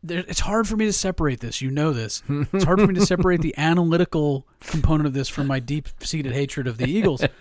There, 0.00 0.20
it's 0.28 0.38
hard 0.38 0.68
for 0.68 0.76
me 0.76 0.84
to 0.84 0.92
separate 0.92 1.40
this. 1.40 1.60
You 1.60 1.72
know 1.72 1.92
this. 1.92 2.22
It's 2.28 2.62
hard 2.62 2.80
for 2.80 2.86
me 2.86 2.94
to 2.94 3.04
separate 3.14 3.40
the 3.40 3.52
analytical 3.58 4.46
component 4.60 5.08
of 5.08 5.12
this 5.12 5.28
from 5.28 5.48
my 5.48 5.58
deep-seated 5.58 6.30
hatred 6.32 6.68
of 6.68 6.78
the 6.78 6.88
Eagles. 6.88 7.24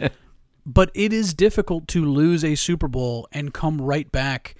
But 0.69 0.91
it 0.93 1.13
is 1.13 1.33
difficult 1.33 1.87
to 1.89 2.03
lose 2.03 2.43
a 2.43 2.55
Super 2.55 2.89
Bowl 2.89 3.25
and 3.31 3.53
come 3.53 3.79
right 3.79 4.11
back 4.11 4.55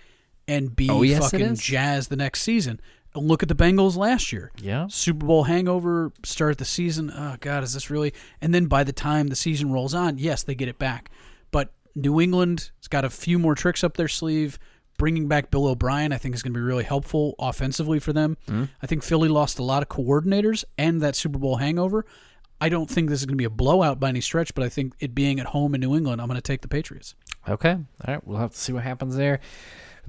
and 0.48 0.74
be 0.74 0.90
Oh, 0.90 1.02
yes, 1.02 1.32
fucking 1.32 1.56
jazzed 1.56 2.10
the 2.10 2.16
next 2.16 2.44
season. 2.44 2.80
Look 3.18 3.44
at 3.44 3.50
the 3.50 3.56
Bengals 3.56 3.98
last 3.98 4.32
year. 4.32 4.52
yeah, 4.62 4.88
Super 4.90 5.26
Bowl 5.26 5.44
hangover, 5.44 6.12
start 6.24 6.58
the 6.58 6.66
season. 6.66 7.12
Oh 7.14 7.36
God, 7.40 7.64
is 7.64 7.74
this 7.74 7.90
really? 7.90 8.14
And 8.42 8.54
then 8.54 8.66
by 8.68 8.84
the 8.84 8.94
time 8.94 9.28
the 9.28 9.36
season 9.36 9.72
rolls 9.72 9.94
on, 9.94 10.18
yes, 10.18 10.44
they 10.44 10.56
get 10.56 10.68
it 10.68 10.80
back. 10.80 11.10
But 11.52 11.72
New 11.96 12.22
England 12.22 12.72
has 12.80 12.88
got 12.88 13.06
a 13.06 13.10
few 13.10 13.40
more 13.40 13.56
tricks 13.56 13.84
up 13.84 13.98
their 13.98 14.08
sleeve. 14.08 14.60
Bringing 14.98 15.28
back 15.28 15.52
Bill 15.52 15.68
O'Brien, 15.68 16.12
I 16.12 16.18
think, 16.18 16.34
is 16.34 16.42
going 16.42 16.54
to 16.54 16.58
be 16.58 16.64
really 16.64 16.84
helpful 16.84 17.36
offensively 17.38 18.00
for 18.00 18.14
them. 18.14 18.36
Mm-hmm. 18.48 18.64
I 18.82 18.88
think 18.88 19.04
Philly 19.04 19.30
lost 19.30 19.60
a 19.60 19.64
lot 19.64 19.84
of 19.84 19.90
coordinators 19.90 20.64
and 20.76 21.02
that 21.02 21.16
Super 21.16 21.38
Bowl 21.38 21.58
hangover. 21.58 22.04
I 22.60 22.70
don't 22.70 22.90
think 22.90 23.10
this 23.10 23.20
is 23.20 23.28
going 23.28 23.36
to 23.36 23.38
be 23.38 23.44
a 23.44 23.50
blowout 23.52 24.00
by 24.00 24.10
any 24.10 24.22
stretch, 24.22 24.56
but 24.56 24.64
I 24.64 24.70
think 24.70 24.94
it 25.00 25.14
being 25.14 25.40
at 25.40 25.46
home 25.48 25.76
in 25.76 25.82
New 25.82 25.96
England, 25.96 26.20
I'm 26.20 26.28
going 26.28 26.38
to 26.38 26.42
take 26.42 26.62
the 26.62 26.68
Patriots. 26.68 27.14
Okay. 27.48 27.74
All 27.74 27.86
right. 28.08 28.26
We'll 28.26 28.40
have 28.40 28.54
to 28.54 28.58
see 28.58 28.74
what 28.74 28.82
happens 28.82 29.16
there. 29.16 29.40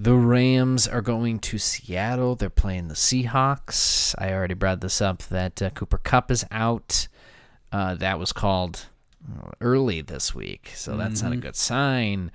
The 0.00 0.14
Rams 0.14 0.86
are 0.86 1.00
going 1.00 1.40
to 1.40 1.58
Seattle. 1.58 2.36
They're 2.36 2.50
playing 2.50 2.86
the 2.86 2.94
Seahawks. 2.94 4.14
I 4.16 4.32
already 4.32 4.54
brought 4.54 4.80
this 4.80 5.00
up 5.00 5.24
that 5.24 5.60
uh, 5.60 5.70
Cooper 5.70 5.98
Kupp 5.98 6.30
is 6.30 6.46
out. 6.52 7.08
Uh, 7.72 7.96
that 7.96 8.16
was 8.16 8.32
called 8.32 8.86
uh, 9.28 9.50
early 9.60 10.00
this 10.00 10.32
week, 10.32 10.70
so 10.76 10.96
that's 10.96 11.20
not 11.20 11.32
a 11.32 11.36
good 11.36 11.56
sign. 11.56 12.30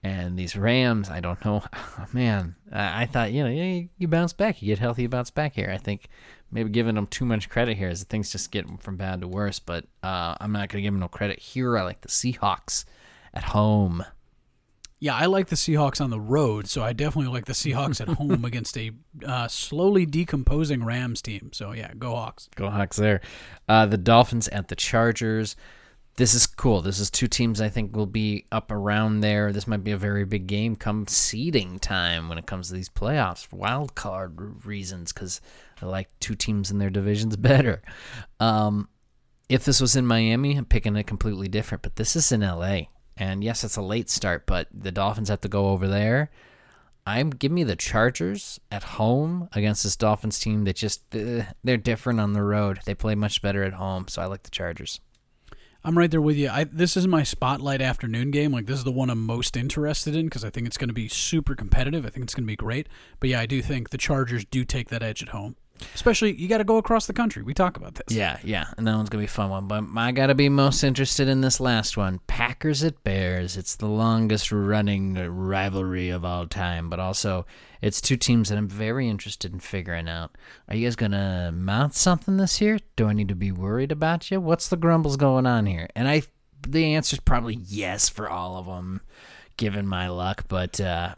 And 0.00 0.38
these 0.38 0.54
Rams, 0.54 1.10
I 1.10 1.18
don't 1.18 1.44
know. 1.44 1.64
man, 2.12 2.54
I, 2.70 3.02
I 3.02 3.06
thought, 3.06 3.32
you 3.32 3.42
know, 3.42 3.50
you, 3.50 3.88
you 3.98 4.06
bounce 4.06 4.32
back. 4.32 4.62
You 4.62 4.68
get 4.68 4.78
healthy, 4.78 5.02
you 5.02 5.08
bounce 5.08 5.32
back 5.32 5.54
here. 5.54 5.72
I 5.74 5.78
think 5.78 6.06
maybe 6.52 6.70
giving 6.70 6.94
them 6.94 7.08
too 7.08 7.24
much 7.24 7.48
credit 7.48 7.76
here 7.76 7.88
as 7.88 8.04
things 8.04 8.30
just 8.30 8.52
get 8.52 8.64
from 8.80 8.96
bad 8.96 9.22
to 9.22 9.28
worse, 9.28 9.58
but 9.58 9.86
uh, 10.04 10.36
I'm 10.40 10.52
not 10.52 10.68
going 10.68 10.82
to 10.82 10.86
give 10.86 10.94
them 10.94 11.00
no 11.00 11.08
credit 11.08 11.40
here. 11.40 11.76
I 11.76 11.82
like 11.82 12.02
the 12.02 12.08
Seahawks 12.08 12.84
at 13.34 13.42
home. 13.42 14.04
Yeah, 15.00 15.14
I 15.14 15.26
like 15.26 15.46
the 15.46 15.56
Seahawks 15.56 16.00
on 16.00 16.10
the 16.10 16.20
road, 16.20 16.68
so 16.68 16.82
I 16.82 16.92
definitely 16.92 17.32
like 17.32 17.44
the 17.44 17.52
Seahawks 17.52 18.00
at 18.00 18.08
home 18.08 18.44
against 18.44 18.76
a 18.76 18.90
uh, 19.24 19.46
slowly 19.46 20.06
decomposing 20.06 20.84
Rams 20.84 21.22
team. 21.22 21.50
So 21.52 21.72
yeah, 21.72 21.92
go 21.94 22.16
Hawks. 22.16 22.48
Go 22.56 22.68
Hawks 22.68 22.96
there. 22.96 23.20
Uh, 23.68 23.86
the 23.86 23.96
Dolphins 23.98 24.48
at 24.48 24.68
the 24.68 24.76
Chargers. 24.76 25.54
This 26.16 26.34
is 26.34 26.48
cool. 26.48 26.82
This 26.82 26.98
is 26.98 27.10
two 27.10 27.28
teams 27.28 27.60
I 27.60 27.68
think 27.68 27.94
will 27.94 28.06
be 28.06 28.44
up 28.50 28.72
around 28.72 29.20
there. 29.20 29.52
This 29.52 29.68
might 29.68 29.84
be 29.84 29.92
a 29.92 29.96
very 29.96 30.24
big 30.24 30.48
game 30.48 30.74
come 30.74 31.06
seeding 31.06 31.78
time 31.78 32.28
when 32.28 32.38
it 32.38 32.46
comes 32.46 32.66
to 32.68 32.74
these 32.74 32.88
playoffs 32.88 33.46
for 33.46 33.54
wild 33.54 33.94
card 33.94 34.66
reasons 34.66 35.12
because 35.12 35.40
I 35.80 35.86
like 35.86 36.08
two 36.18 36.34
teams 36.34 36.72
in 36.72 36.78
their 36.78 36.90
divisions 36.90 37.36
better. 37.36 37.82
Um, 38.40 38.88
if 39.48 39.64
this 39.64 39.80
was 39.80 39.94
in 39.94 40.06
Miami, 40.06 40.56
I'm 40.56 40.64
picking 40.64 40.96
it 40.96 41.06
completely 41.06 41.46
different, 41.46 41.82
but 41.82 41.94
this 41.94 42.16
is 42.16 42.32
in 42.32 42.40
LA. 42.40 42.80
And 43.18 43.42
yes, 43.42 43.64
it's 43.64 43.76
a 43.76 43.82
late 43.82 44.08
start, 44.08 44.46
but 44.46 44.68
the 44.72 44.92
Dolphins 44.92 45.28
have 45.28 45.40
to 45.42 45.48
go 45.48 45.70
over 45.70 45.88
there. 45.88 46.30
I'm 47.04 47.30
give 47.30 47.50
me 47.50 47.64
the 47.64 47.74
Chargers 47.74 48.60
at 48.70 48.82
home 48.82 49.48
against 49.54 49.82
this 49.82 49.96
Dolphins 49.96 50.38
team 50.38 50.64
that 50.64 50.76
just 50.76 51.02
uh, 51.16 51.44
they're 51.64 51.78
different 51.78 52.20
on 52.20 52.34
the 52.34 52.42
road. 52.42 52.80
They 52.84 52.94
play 52.94 53.14
much 53.14 53.40
better 53.40 53.64
at 53.64 53.72
home, 53.72 54.08
so 54.08 54.20
I 54.20 54.26
like 54.26 54.42
the 54.42 54.50
Chargers. 54.50 55.00
I'm 55.84 55.96
right 55.96 56.10
there 56.10 56.20
with 56.20 56.36
you. 56.36 56.50
I, 56.50 56.64
this 56.64 56.96
is 56.96 57.06
my 57.06 57.22
spotlight 57.22 57.80
afternoon 57.80 58.30
game. 58.30 58.52
Like 58.52 58.66
this 58.66 58.78
is 58.78 58.84
the 58.84 58.92
one 58.92 59.08
I'm 59.08 59.24
most 59.24 59.56
interested 59.56 60.14
in 60.14 60.26
because 60.26 60.44
I 60.44 60.50
think 60.50 60.66
it's 60.66 60.76
going 60.76 60.88
to 60.88 60.94
be 60.94 61.08
super 61.08 61.54
competitive. 61.54 62.04
I 62.04 62.10
think 62.10 62.24
it's 62.24 62.34
going 62.34 62.44
to 62.44 62.52
be 62.52 62.56
great. 62.56 62.88
But 63.20 63.30
yeah, 63.30 63.40
I 63.40 63.46
do 63.46 63.62
think 63.62 63.88
the 63.90 63.98
Chargers 63.98 64.44
do 64.44 64.64
take 64.64 64.88
that 64.88 65.02
edge 65.02 65.22
at 65.22 65.30
home. 65.30 65.56
Especially 65.94 66.34
you 66.34 66.48
got 66.48 66.58
to 66.58 66.64
go 66.64 66.76
across 66.76 67.06
the 67.06 67.12
country. 67.12 67.42
We 67.42 67.54
talk 67.54 67.76
about 67.76 67.94
this. 67.94 68.16
Yeah, 68.16 68.38
yeah, 68.42 68.66
and 68.76 68.86
that 68.86 68.94
one's 68.96 69.08
gonna 69.08 69.22
be 69.22 69.26
a 69.26 69.28
fun 69.28 69.50
one. 69.50 69.66
But 69.68 69.84
I 69.96 70.12
gotta 70.12 70.34
be 70.34 70.48
most 70.48 70.82
interested 70.84 71.28
in 71.28 71.40
this 71.40 71.60
last 71.60 71.96
one: 71.96 72.20
Packers 72.26 72.82
at 72.84 73.02
Bears. 73.04 73.56
It's 73.56 73.76
the 73.76 73.86
longest 73.86 74.52
running 74.52 75.14
rivalry 75.14 76.10
of 76.10 76.24
all 76.24 76.46
time, 76.46 76.88
but 76.90 77.00
also 77.00 77.46
it's 77.80 78.00
two 78.00 78.16
teams 78.16 78.48
that 78.48 78.58
I'm 78.58 78.68
very 78.68 79.08
interested 79.08 79.52
in 79.52 79.60
figuring 79.60 80.08
out. 80.08 80.36
Are 80.68 80.76
you 80.76 80.86
guys 80.86 80.96
gonna 80.96 81.52
mount 81.52 81.94
something 81.94 82.36
this 82.36 82.60
year? 82.60 82.78
Do 82.96 83.08
I 83.08 83.12
need 83.12 83.28
to 83.28 83.34
be 83.34 83.52
worried 83.52 83.92
about 83.92 84.30
you? 84.30 84.40
What's 84.40 84.68
the 84.68 84.76
grumbles 84.76 85.16
going 85.16 85.46
on 85.46 85.66
here? 85.66 85.88
And 85.94 86.08
I, 86.08 86.22
the 86.66 86.94
answer's 86.94 87.20
probably 87.20 87.58
yes 87.66 88.08
for 88.08 88.28
all 88.28 88.56
of 88.56 88.66
them, 88.66 89.00
given 89.56 89.86
my 89.86 90.08
luck. 90.08 90.44
But 90.48 90.80
uh, 90.80 91.14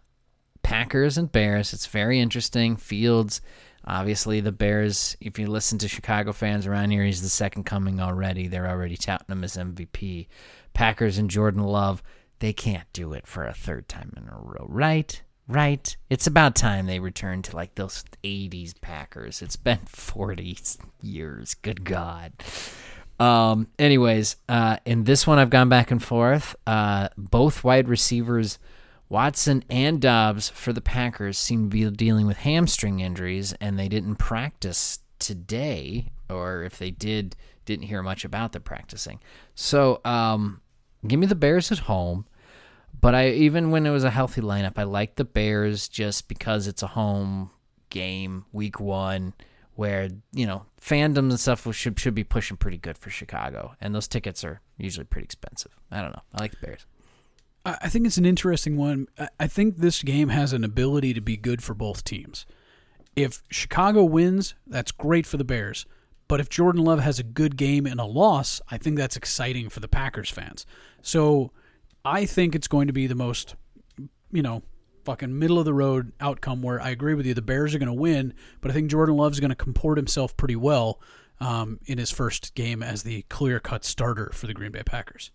Packers 0.63 1.19
and 1.19 1.33
Bears. 1.33 1.73
It's 1.73 1.87
very 1.87 2.21
interesting. 2.21 2.77
Fields, 2.77 3.41
obviously, 3.85 4.41
the 4.41 4.53
Bears. 4.53 5.17
If 5.21 5.39
you 5.39 5.47
listen 5.47 5.79
to 5.79 5.89
Chicago 5.89 6.33
fans 6.33 6.67
around 6.67 6.91
here, 6.91 7.05
he's 7.05 7.23
the 7.23 7.29
second 7.29 7.65
coming 7.65 8.01
already. 8.01 8.47
They're 8.47 8.69
already 8.69 8.97
touting 8.97 9.33
him 9.33 9.45
as 9.45 9.57
MVP. 9.57 10.29
Packers 10.73 11.19
and 11.19 11.31
Jordan 11.31 11.63
Love, 11.63 12.03
they 12.39 12.53
can't 12.53 12.91
do 12.93 13.13
it 13.13 13.27
for 13.27 13.45
a 13.45 13.53
third 13.55 13.89
time 13.89 14.13
in 14.17 14.25
a 14.29 14.37
row, 14.39 14.67
right? 14.69 15.23
Right. 15.49 15.97
It's 16.09 16.29
about 16.29 16.55
time 16.55 16.87
they 16.87 17.01
return 17.01 17.43
to 17.43 17.57
like 17.57 17.75
those 17.75 18.05
80s 18.23 18.81
Packers. 18.81 19.43
It's 19.43 19.57
been 19.57 19.79
40 19.87 20.57
years. 21.03 21.55
Good 21.55 21.85
God. 21.85 22.33
Um, 23.19 23.67
anyways, 23.79 24.37
uh, 24.49 24.79
in 24.87 25.05
this 25.05 25.27
one, 25.27 25.39
I've 25.39 25.51
gone 25.51 25.69
back 25.69 25.91
and 25.91 26.03
forth. 26.03 26.55
Uh, 26.67 27.09
both 27.19 27.65
wide 27.65 27.89
receivers, 27.89 28.59
Watson 29.11 29.65
and 29.69 30.01
Dobbs 30.01 30.49
for 30.49 30.73
the 30.73 30.81
Packers, 30.81 31.37
seem 31.37 31.69
to 31.69 31.69
be 31.69 31.91
dealing 31.91 32.29
with 32.29 32.39
hamstring 32.39 33.01
injuries, 33.01 33.53
and 33.61 33.77
they 33.77 33.89
didn't 33.89 34.17
practice 34.17 35.01
today, 35.19 36.13
or 36.31 36.63
if 36.63 36.79
they 36.79 36.93
did, 36.93 37.35
didn't 37.67 37.87
hear 37.87 38.03
much 38.03 38.25
about 38.25 38.53
the 38.53 38.61
practicing. 38.61 39.19
So, 39.57 40.01
um, 40.05 40.61
give 41.07 41.19
me 41.19 41.27
the 41.27 41.35
Bears 41.35 41.73
at 41.73 41.81
home. 41.81 42.25
But 43.01 43.15
I 43.15 43.31
even 43.31 43.71
when 43.71 43.85
it 43.85 43.91
was 43.91 44.05
a 44.05 44.11
healthy 44.11 44.43
lineup, 44.43 44.75
I 44.77 44.85
like 44.85 45.17
the 45.17 45.25
Bears 45.25 45.89
just 45.89 46.29
because 46.29 46.69
it's 46.69 46.83
a 46.83 46.89
home 46.89 47.51
game, 47.89 48.45
week 48.53 48.79
one, 48.79 49.35
where 49.75 50.09
you 50.33 50.47
know 50.47 50.67
fandoms 50.81 51.31
and 51.31 51.41
stuff 51.41 51.67
should 51.75 51.99
should 51.99 52.15
be 52.15 52.25
pushing 52.25 52.57
pretty 52.57 52.77
good 52.77 52.99
for 52.99 53.11
Chicago, 53.11 53.75
and 53.81 53.93
those 53.93 54.07
tickets 54.07 54.45
are 54.45 54.61
usually 54.77 55.05
pretty 55.05 55.25
expensive. 55.25 55.77
I 55.91 56.01
don't 56.01 56.13
know. 56.13 56.23
I 56.35 56.43
like 56.43 56.53
the 56.53 56.67
Bears. 56.67 56.87
I 57.65 57.89
think 57.89 58.07
it's 58.07 58.17
an 58.17 58.25
interesting 58.27 58.77
one. 58.77 59.07
I- 59.19 59.29
I 59.41 59.47
think 59.47 59.79
this 59.79 60.03
game 60.03 60.29
has 60.31 60.53
an 60.53 60.65
ability 60.65 61.13
to 61.15 61.21
be 61.21 61.37
good 61.37 61.63
for 61.63 61.75
both 61.75 62.05
teams. 62.05 62.47
If 63.17 63.43
Chicago 63.51 64.05
wins, 64.05 64.55
that's 64.67 64.93
great 64.93 65.27
for 65.27 65.37
the 65.37 65.45
Bears. 65.45 65.85
But 66.29 66.41
if 66.41 66.49
Jordan 66.49 66.85
Love 66.85 67.01
has 67.01 67.19
a 67.19 67.25
good 67.25 67.57
game 67.57 67.87
and 67.87 67.99
a 68.01 68.05
loss, 68.05 68.61
I 68.71 68.79
think 68.79 68.97
that's 68.97 69.17
exciting 69.17 69.69
for 69.69 69.81
the 69.81 69.89
Packers 69.89 70.31
fans. 70.31 70.65
So 71.03 71.51
I 72.05 72.25
think 72.25 72.55
it's 72.55 72.69
going 72.69 72.87
to 72.87 72.93
be 72.93 73.07
the 73.09 73.17
most, 73.17 73.57
you 74.31 74.41
know, 74.43 74.63
fucking 75.05 75.37
middle 75.39 75.59
of 75.59 75.65
the 75.65 75.75
road 75.75 76.13
outcome 76.21 76.63
where 76.63 76.81
I 76.81 76.91
agree 76.91 77.15
with 77.15 77.27
you. 77.27 77.35
The 77.35 77.43
Bears 77.43 77.75
are 77.75 77.79
going 77.79 77.89
to 77.89 77.93
win, 77.93 78.33
but 78.61 78.71
I 78.71 78.75
think 78.75 78.91
Jordan 78.91 79.17
Love's 79.17 79.41
going 79.41 79.51
to 79.51 79.57
comport 79.57 79.99
himself 79.99 80.37
pretty 80.37 80.57
well 80.57 81.01
um, 81.41 81.81
in 81.87 81.99
his 81.99 82.11
first 82.13 82.55
game 82.55 82.83
as 82.83 83.03
the 83.03 83.23
clear 83.23 83.59
cut 83.59 83.85
starter 83.85 84.31
for 84.33 84.47
the 84.47 84.55
Green 84.55 84.71
Bay 84.73 84.83
Packers. 84.85 85.31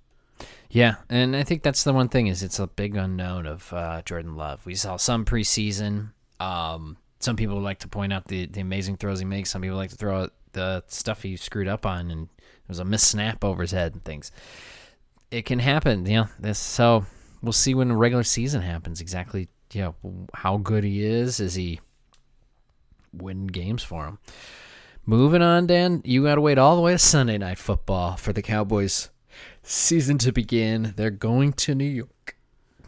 Yeah, 0.69 0.95
and 1.09 1.35
I 1.35 1.43
think 1.43 1.63
that's 1.63 1.83
the 1.83 1.93
one 1.93 2.09
thing 2.09 2.27
is 2.27 2.43
it's 2.43 2.59
a 2.59 2.67
big 2.67 2.97
unknown 2.97 3.45
of 3.45 3.71
uh, 3.71 4.01
Jordan 4.03 4.35
Love. 4.35 4.65
We 4.65 4.75
saw 4.75 4.97
some 4.97 5.23
preseason. 5.23 6.11
Um, 6.39 6.97
some 7.19 7.35
people 7.35 7.59
like 7.61 7.79
to 7.79 7.87
point 7.87 8.11
out 8.11 8.27
the, 8.27 8.45
the 8.45 8.59
amazing 8.59 8.97
throws 8.97 9.19
he 9.19 9.25
makes. 9.25 9.51
Some 9.51 9.61
people 9.61 9.77
like 9.77 9.91
to 9.91 9.95
throw 9.95 10.23
out 10.23 10.33
the 10.51 10.83
stuff 10.87 11.21
he 11.21 11.37
screwed 11.37 11.67
up 11.67 11.85
on, 11.85 12.11
and 12.11 12.27
there 12.27 12.67
was 12.67 12.79
a 12.79 12.85
missed 12.85 13.09
snap 13.09 13.43
over 13.43 13.61
his 13.61 13.71
head 13.71 13.93
and 13.93 14.03
things. 14.03 14.31
It 15.31 15.45
can 15.45 15.59
happen, 15.59 16.05
you 16.05 16.17
know. 16.17 16.29
This 16.39 16.59
so 16.59 17.05
we'll 17.41 17.53
see 17.53 17.73
when 17.73 17.89
the 17.89 17.95
regular 17.95 18.23
season 18.23 18.61
happens 18.61 19.01
exactly. 19.01 19.47
You 19.73 19.81
know 19.81 20.27
how 20.33 20.57
good 20.57 20.83
he 20.83 21.05
is. 21.05 21.39
Is 21.39 21.55
he 21.55 21.79
win 23.13 23.47
games 23.47 23.83
for 23.83 24.05
him? 24.05 24.19
Moving 25.05 25.41
on, 25.41 25.67
Dan. 25.67 26.01
You 26.03 26.23
got 26.23 26.35
to 26.35 26.41
wait 26.41 26.57
all 26.57 26.75
the 26.75 26.81
way 26.81 26.91
to 26.93 26.97
Sunday 26.97 27.37
night 27.37 27.59
football 27.59 28.17
for 28.17 28.33
the 28.33 28.41
Cowboys 28.41 29.09
season 29.63 30.17
to 30.19 30.31
begin. 30.31 30.93
They're 30.95 31.09
going 31.09 31.53
to 31.53 31.75
New 31.75 31.85
York. 31.85 32.37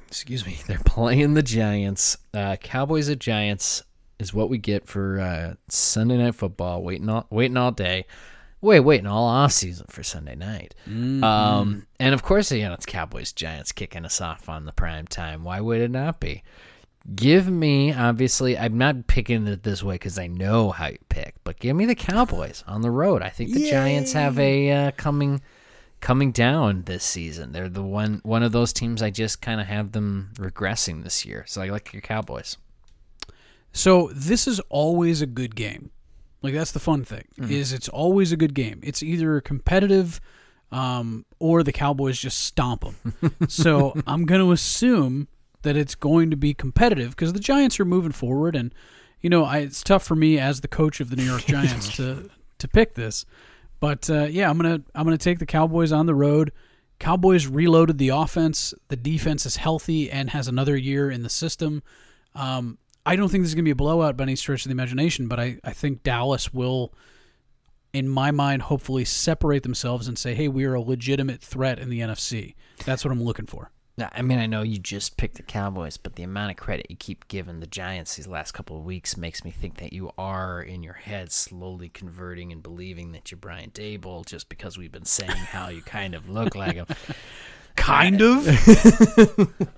Excuse 0.07 0.45
me. 0.45 0.59
They're 0.67 0.79
playing 0.85 1.33
the 1.33 1.43
Giants. 1.43 2.17
Uh, 2.33 2.55
Cowboys 2.57 3.09
at 3.09 3.19
Giants 3.19 3.83
is 4.19 4.33
what 4.33 4.49
we 4.49 4.57
get 4.57 4.87
for 4.87 5.19
uh, 5.19 5.53
Sunday 5.67 6.17
night 6.17 6.35
football. 6.35 6.81
Waiting 6.81 7.09
all 7.09 7.27
waiting 7.29 7.57
all 7.57 7.71
day. 7.71 8.05
Wait, 8.59 8.79
waiting 8.79 9.05
all 9.05 9.25
off 9.25 9.51
season 9.51 9.85
for 9.87 10.01
Sunday 10.01 10.35
night. 10.35 10.73
Um, 11.23 11.85
and 11.99 12.15
of 12.15 12.23
course, 12.23 12.51
you 12.51 12.63
know 12.63 12.73
it's 12.73 12.87
Cowboys 12.87 13.31
Giants 13.31 13.71
kicking 13.71 14.03
us 14.03 14.19
off 14.19 14.49
on 14.49 14.65
the 14.65 14.73
prime 14.73 15.05
time. 15.05 15.43
Why 15.43 15.61
would 15.61 15.81
it 15.81 15.91
not 15.91 16.19
be? 16.19 16.43
Give 17.15 17.47
me, 17.47 17.93
obviously, 17.93 18.57
I'm 18.57 18.77
not 18.77 19.07
picking 19.07 19.47
it 19.47 19.63
this 19.63 19.81
way 19.81 19.95
because 19.95 20.19
I 20.19 20.27
know 20.27 20.71
how 20.71 20.87
you 20.87 20.97
pick, 21.07 21.35
but 21.45 21.59
give 21.59 21.75
me 21.75 21.85
the 21.85 21.95
Cowboys 21.95 22.65
on 22.67 22.81
the 22.81 22.91
road. 22.91 23.21
I 23.21 23.29
think 23.29 23.53
the 23.53 23.69
Giants 23.69 24.11
have 24.13 24.37
a 24.39 24.71
uh, 24.71 24.91
coming 24.97 25.41
coming 25.99 26.31
down 26.31 26.83
this 26.83 27.03
season. 27.03 27.51
They're 27.51 27.69
the 27.69 27.83
one 27.83 28.21
one 28.23 28.43
of 28.43 28.51
those 28.51 28.73
teams 28.73 29.01
I 29.01 29.09
just 29.09 29.41
kind 29.41 29.59
of 29.59 29.67
have 29.67 29.91
them 29.91 30.31
regressing 30.35 31.03
this 31.03 31.25
year. 31.25 31.43
So 31.47 31.61
I 31.61 31.69
like 31.69 31.93
your 31.93 32.01
Cowboys. 32.01 32.57
So 33.73 34.09
this 34.13 34.47
is 34.47 34.59
always 34.69 35.21
a 35.21 35.27
good 35.27 35.55
game. 35.55 35.91
Like 36.41 36.53
that's 36.53 36.71
the 36.71 36.79
fun 36.79 37.03
thing 37.03 37.25
is 37.49 37.73
it's 37.73 37.89
always 37.89 38.31
a 38.31 38.37
good 38.37 38.53
game. 38.53 38.79
It's 38.83 39.01
either 39.01 39.41
competitive 39.41 40.21
um, 40.71 41.25
or 41.39 41.63
the 41.63 41.71
Cowboys 41.71 42.19
just 42.19 42.39
stomp 42.39 42.83
them. 42.83 43.35
so 43.47 43.99
I'm 44.05 44.25
going 44.25 44.41
to 44.41 44.51
assume 44.51 45.27
that 45.63 45.75
it's 45.75 45.95
going 45.95 46.29
to 46.29 46.37
be 46.37 46.53
competitive 46.53 47.11
because 47.11 47.33
the 47.33 47.39
Giants 47.39 47.79
are 47.79 47.85
moving 47.85 48.11
forward, 48.11 48.55
and 48.55 48.73
you 49.21 49.29
know 49.29 49.43
I, 49.43 49.59
it's 49.59 49.83
tough 49.83 50.03
for 50.03 50.15
me 50.15 50.37
as 50.39 50.61
the 50.61 50.67
coach 50.67 50.99
of 50.99 51.09
the 51.09 51.15
New 51.15 51.23
York 51.23 51.45
Giants 51.47 51.95
to 51.97 52.29
to 52.59 52.67
pick 52.67 52.95
this. 52.95 53.25
But 53.79 54.09
uh, 54.09 54.25
yeah, 54.25 54.49
I'm 54.49 54.57
gonna 54.57 54.81
I'm 54.95 55.03
gonna 55.03 55.17
take 55.17 55.39
the 55.39 55.45
Cowboys 55.45 55.91
on 55.91 56.05
the 56.05 56.15
road. 56.15 56.51
Cowboys 56.99 57.47
reloaded 57.47 57.97
the 57.97 58.09
offense. 58.09 58.73
The 58.87 58.95
defense 58.95 59.45
is 59.45 59.57
healthy 59.57 60.09
and 60.09 60.31
has 60.31 60.47
another 60.47 60.75
year 60.75 61.11
in 61.11 61.21
the 61.23 61.29
system. 61.29 61.83
Um, 62.33 62.79
I 63.05 63.15
don't 63.15 63.29
think 63.29 63.43
this 63.43 63.49
is 63.49 63.55
to 63.55 63.61
be 63.61 63.71
a 63.71 63.75
blowout 63.75 64.17
by 64.17 64.23
any 64.23 64.35
stretch 64.35 64.65
of 64.65 64.69
the 64.69 64.73
imagination, 64.73 65.27
but 65.27 65.39
I, 65.39 65.59
I 65.63 65.73
think 65.73 66.03
Dallas 66.03 66.53
will 66.53 66.91
in 67.93 68.07
my 68.07 68.31
mind, 68.31 68.61
hopefully 68.63 69.05
separate 69.05 69.63
themselves 69.63 70.07
and 70.07 70.19
say, 70.19 70.35
hey, 70.35 70.47
we 70.47 70.65
are 70.65 70.75
a 70.75 70.81
legitimate 70.81 71.41
threat 71.41 71.79
in 71.79 71.89
the 71.89 72.01
NFC. 72.01 72.53
That's 72.85 73.03
what 73.03 73.11
I'm 73.11 73.23
looking 73.23 73.47
for. 73.47 73.71
I 73.99 74.21
mean, 74.21 74.37
I 74.37 74.45
know 74.45 74.61
you 74.61 74.77
just 74.77 75.17
picked 75.17 75.37
the 75.37 75.43
Cowboys, 75.43 75.97
but 75.97 76.15
the 76.15 76.23
amount 76.23 76.51
of 76.51 76.57
credit 76.57 76.85
you 76.89 76.95
keep 76.95 77.27
giving 77.27 77.59
the 77.59 77.67
Giants 77.67 78.15
these 78.15 78.27
last 78.27 78.51
couple 78.51 78.77
of 78.77 78.85
weeks 78.85 79.17
makes 79.17 79.43
me 79.43 79.49
think 79.49 79.77
that 79.77 79.91
you 79.91 80.11
are 80.19 80.61
in 80.61 80.83
your 80.83 80.93
head 80.93 81.31
slowly 81.31 81.89
converting 81.89 82.51
and 82.51 82.61
believing 82.61 83.11
that 83.13 83.31
you're 83.31 83.39
Brian 83.39 83.71
Daboll 83.71 84.23
just 84.23 84.49
because 84.49 84.77
we've 84.77 84.91
been 84.91 85.05
saying 85.05 85.31
how 85.31 85.69
you 85.69 85.81
kind 85.81 86.13
of 86.13 86.29
look 86.29 86.53
like 86.53 86.75
him. 86.75 86.85
Kind 87.75 88.21
of. 88.21 88.47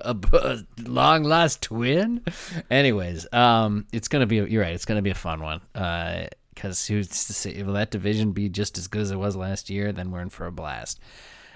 a, 0.00 0.58
long 0.78 1.24
lost 1.24 1.62
twin. 1.62 2.22
Anyways, 2.70 3.26
um, 3.32 3.86
it's 3.92 4.08
gonna 4.08 4.26
be. 4.26 4.36
You're 4.36 4.62
right. 4.62 4.74
It's 4.74 4.84
gonna 4.84 5.02
be 5.02 5.10
a 5.10 5.14
fun 5.14 5.40
one. 5.40 5.60
Uh, 5.74 6.26
because 6.54 6.86
who's 6.86 7.08
to 7.08 7.32
say 7.32 7.62
will 7.62 7.72
that 7.74 7.90
division 7.90 8.32
be 8.32 8.48
just 8.48 8.76
as 8.76 8.86
good 8.86 9.02
as 9.02 9.10
it 9.10 9.16
was 9.16 9.36
last 9.36 9.70
year? 9.70 9.92
Then 9.92 10.10
we're 10.10 10.20
in 10.20 10.28
for 10.28 10.46
a 10.46 10.52
blast. 10.52 11.00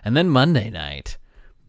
And 0.04 0.16
then 0.16 0.28
Monday 0.28 0.70
night, 0.70 1.18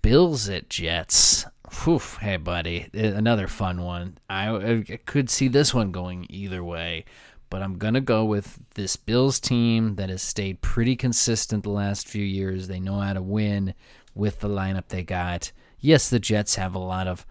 Bills 0.09 0.47
at 0.47 0.69
Jets. 0.69 1.45
Whew, 1.83 1.99
hey, 2.21 2.37
buddy, 2.37 2.87
eh, 2.93 3.07
another 3.07 3.45
fun 3.49 3.81
one. 3.81 4.17
I, 4.29 4.55
I 4.55 4.99
could 5.05 5.29
see 5.29 5.49
this 5.49 5.73
one 5.73 5.91
going 5.91 6.25
either 6.29 6.63
way, 6.63 7.03
but 7.49 7.61
I'm 7.61 7.77
gonna 7.77 7.99
go 7.99 8.23
with 8.23 8.57
this 8.75 8.95
Bills 8.95 9.37
team 9.37 9.97
that 9.97 10.07
has 10.07 10.21
stayed 10.21 10.61
pretty 10.61 10.95
consistent 10.95 11.65
the 11.65 11.71
last 11.71 12.07
few 12.07 12.23
years. 12.23 12.69
They 12.69 12.79
know 12.79 13.01
how 13.01 13.11
to 13.11 13.21
win 13.21 13.73
with 14.15 14.39
the 14.39 14.47
lineup 14.47 14.87
they 14.87 15.03
got. 15.03 15.51
Yes, 15.77 16.09
the 16.09 16.19
Jets 16.19 16.55
have 16.55 16.73
a 16.73 16.79
lot 16.79 17.09
of 17.09 17.25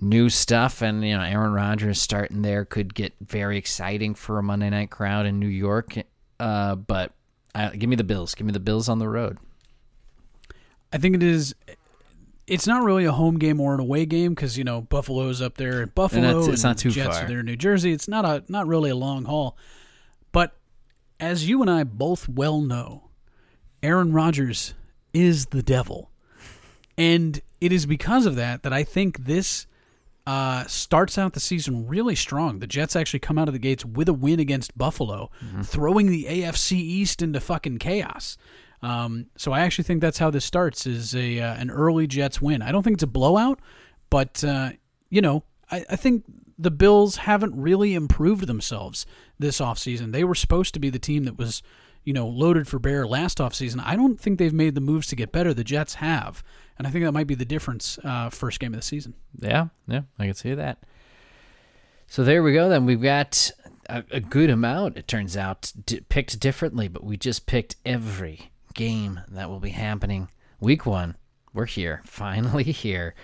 new 0.00 0.28
stuff, 0.30 0.82
and 0.82 1.04
you 1.04 1.16
know 1.16 1.22
Aaron 1.22 1.52
Rodgers 1.52 2.00
starting 2.00 2.42
there 2.42 2.64
could 2.64 2.92
get 2.92 3.14
very 3.20 3.56
exciting 3.56 4.16
for 4.16 4.40
a 4.40 4.42
Monday 4.42 4.70
night 4.70 4.90
crowd 4.90 5.26
in 5.26 5.38
New 5.38 5.46
York. 5.46 5.94
Uh, 6.40 6.74
but 6.74 7.12
uh, 7.54 7.70
give 7.70 7.88
me 7.88 7.94
the 7.94 8.02
Bills. 8.02 8.34
Give 8.34 8.48
me 8.48 8.52
the 8.52 8.58
Bills 8.58 8.88
on 8.88 8.98
the 8.98 9.08
road. 9.08 9.38
I 10.92 10.98
think 10.98 11.14
it 11.14 11.22
is. 11.22 11.54
It's 12.50 12.66
not 12.66 12.82
really 12.82 13.04
a 13.04 13.12
home 13.12 13.38
game 13.38 13.60
or 13.60 13.74
an 13.74 13.80
away 13.80 14.04
game 14.06 14.34
because 14.34 14.58
you 14.58 14.64
know 14.64 14.80
Buffalo's 14.82 15.40
up 15.40 15.56
there 15.56 15.82
in 15.82 15.90
Buffalo. 15.94 16.22
that's- 16.22 16.48
it's 16.48 16.64
not 16.64 16.78
too 16.78 16.90
Jets 16.90 17.16
far. 17.16 17.24
are 17.24 17.28
there 17.28 17.40
in 17.40 17.46
New 17.46 17.56
Jersey. 17.56 17.92
It's 17.92 18.08
not 18.08 18.24
a 18.24 18.42
not 18.48 18.66
really 18.66 18.90
a 18.90 18.96
long 18.96 19.24
haul, 19.24 19.56
but 20.32 20.56
as 21.20 21.48
you 21.48 21.60
and 21.62 21.70
I 21.70 21.84
both 21.84 22.28
well 22.28 22.60
know, 22.60 23.10
Aaron 23.82 24.12
Rodgers 24.12 24.74
is 25.14 25.46
the 25.46 25.62
devil, 25.62 26.10
and 26.98 27.40
it 27.60 27.72
is 27.72 27.86
because 27.86 28.26
of 28.26 28.36
that 28.36 28.62
that 28.62 28.72
I 28.72 28.84
think 28.84 29.24
this 29.26 29.66
uh, 30.26 30.64
starts 30.66 31.18
out 31.18 31.32
the 31.32 31.40
season 31.40 31.86
really 31.88 32.14
strong. 32.14 32.58
The 32.60 32.66
Jets 32.66 32.94
actually 32.94 33.20
come 33.20 33.38
out 33.38 33.48
of 33.48 33.54
the 33.54 33.58
gates 33.58 33.84
with 33.84 34.08
a 34.08 34.12
win 34.12 34.38
against 34.38 34.76
Buffalo, 34.78 35.30
throwing 35.62 36.06
the 36.10 36.24
AFC 36.24 36.72
East 36.76 37.22
into 37.22 37.40
fucking 37.40 37.78
chaos. 37.78 38.36
Um, 38.82 39.26
so 39.36 39.52
I 39.52 39.60
actually 39.60 39.84
think 39.84 40.00
that's 40.00 40.18
how 40.18 40.30
this 40.30 40.44
starts: 40.44 40.86
is 40.86 41.14
a 41.14 41.40
uh, 41.40 41.54
an 41.54 41.70
early 41.70 42.06
Jets 42.06 42.40
win. 42.40 42.62
I 42.62 42.72
don't 42.72 42.82
think 42.82 42.94
it's 42.94 43.02
a 43.02 43.08
blowout, 43.08 43.60
but 44.08 44.42
uh, 44.44 44.70
you 45.10 45.20
know, 45.20 45.44
I, 45.70 45.84
I 45.90 45.96
think 45.96 46.24
the 46.58 46.70
Bills 46.70 47.16
haven't 47.16 47.54
really 47.56 47.94
improved 47.94 48.46
themselves 48.46 49.06
this 49.38 49.60
offseason. 49.60 50.12
They 50.12 50.24
were 50.24 50.34
supposed 50.34 50.74
to 50.74 50.80
be 50.80 50.90
the 50.90 50.98
team 50.98 51.24
that 51.24 51.38
was, 51.38 51.62
you 52.04 52.12
know, 52.12 52.26
loaded 52.26 52.68
for 52.68 52.78
bear 52.78 53.06
last 53.06 53.38
offseason. 53.38 53.82
I 53.84 53.96
don't 53.96 54.20
think 54.20 54.38
they've 54.38 54.52
made 54.52 54.74
the 54.74 54.80
moves 54.82 55.06
to 55.08 55.16
get 55.16 55.32
better. 55.32 55.54
The 55.54 55.64
Jets 55.64 55.94
have, 55.94 56.42
and 56.78 56.86
I 56.86 56.90
think 56.90 57.04
that 57.04 57.12
might 57.12 57.26
be 57.26 57.34
the 57.34 57.44
difference. 57.46 57.98
Uh, 58.04 58.28
first 58.30 58.60
game 58.60 58.74
of 58.74 58.80
the 58.80 58.86
season. 58.86 59.14
Yeah, 59.38 59.68
yeah, 59.88 60.02
I 60.18 60.26
can 60.26 60.34
see 60.34 60.54
that. 60.54 60.78
So 62.06 62.24
there 62.24 62.42
we 62.42 62.52
go. 62.52 62.68
Then 62.68 62.86
we've 62.86 63.00
got 63.00 63.50
a, 63.88 64.04
a 64.10 64.20
good 64.20 64.50
amount. 64.50 64.98
It 64.98 65.08
turns 65.08 65.36
out 65.36 65.72
d- 65.86 66.00
picked 66.08 66.40
differently, 66.40 66.88
but 66.88 67.04
we 67.04 67.16
just 67.16 67.46
picked 67.46 67.76
every 67.86 68.50
game 68.74 69.20
that 69.28 69.48
will 69.48 69.60
be 69.60 69.70
happening 69.70 70.28
week 70.60 70.86
one. 70.86 71.16
We're 71.52 71.66
here, 71.66 72.02
finally 72.06 72.64
here. 72.64 73.14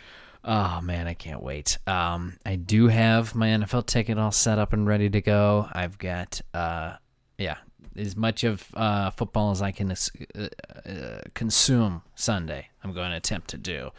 Oh 0.45 0.81
man, 0.81 1.09
I 1.09 1.15
can't 1.15 1.43
wait. 1.43 1.79
Um, 1.87 2.39
I 2.47 2.57
do 2.57 2.89
have 2.89 3.35
my 3.35 3.49
NFL 3.49 3.87
ticket 3.87 4.19
all 4.19 4.33
set 4.33 4.59
up 4.59 4.73
and 4.73 4.87
ready 4.87 5.11
to 5.11 5.21
go. 5.21 5.69
I've 5.73 5.99
got, 5.99 6.41
uh, 6.55 6.95
yeah, 7.37 7.57
as 7.97 8.17
much 8.17 8.45
of 8.45 8.65
uh, 8.75 9.11
football 9.11 9.51
as 9.51 9.61
I 9.61 9.73
can 9.73 9.91
uh, 9.91 10.49
uh, 10.89 11.21
consume 11.35 12.03
Sunday. 12.15 12.69
I'm 12.85 12.93
going 12.93 13.11
to 13.11 13.17
attempt 13.17 13.49
to 13.49 13.59
do. 13.59 13.91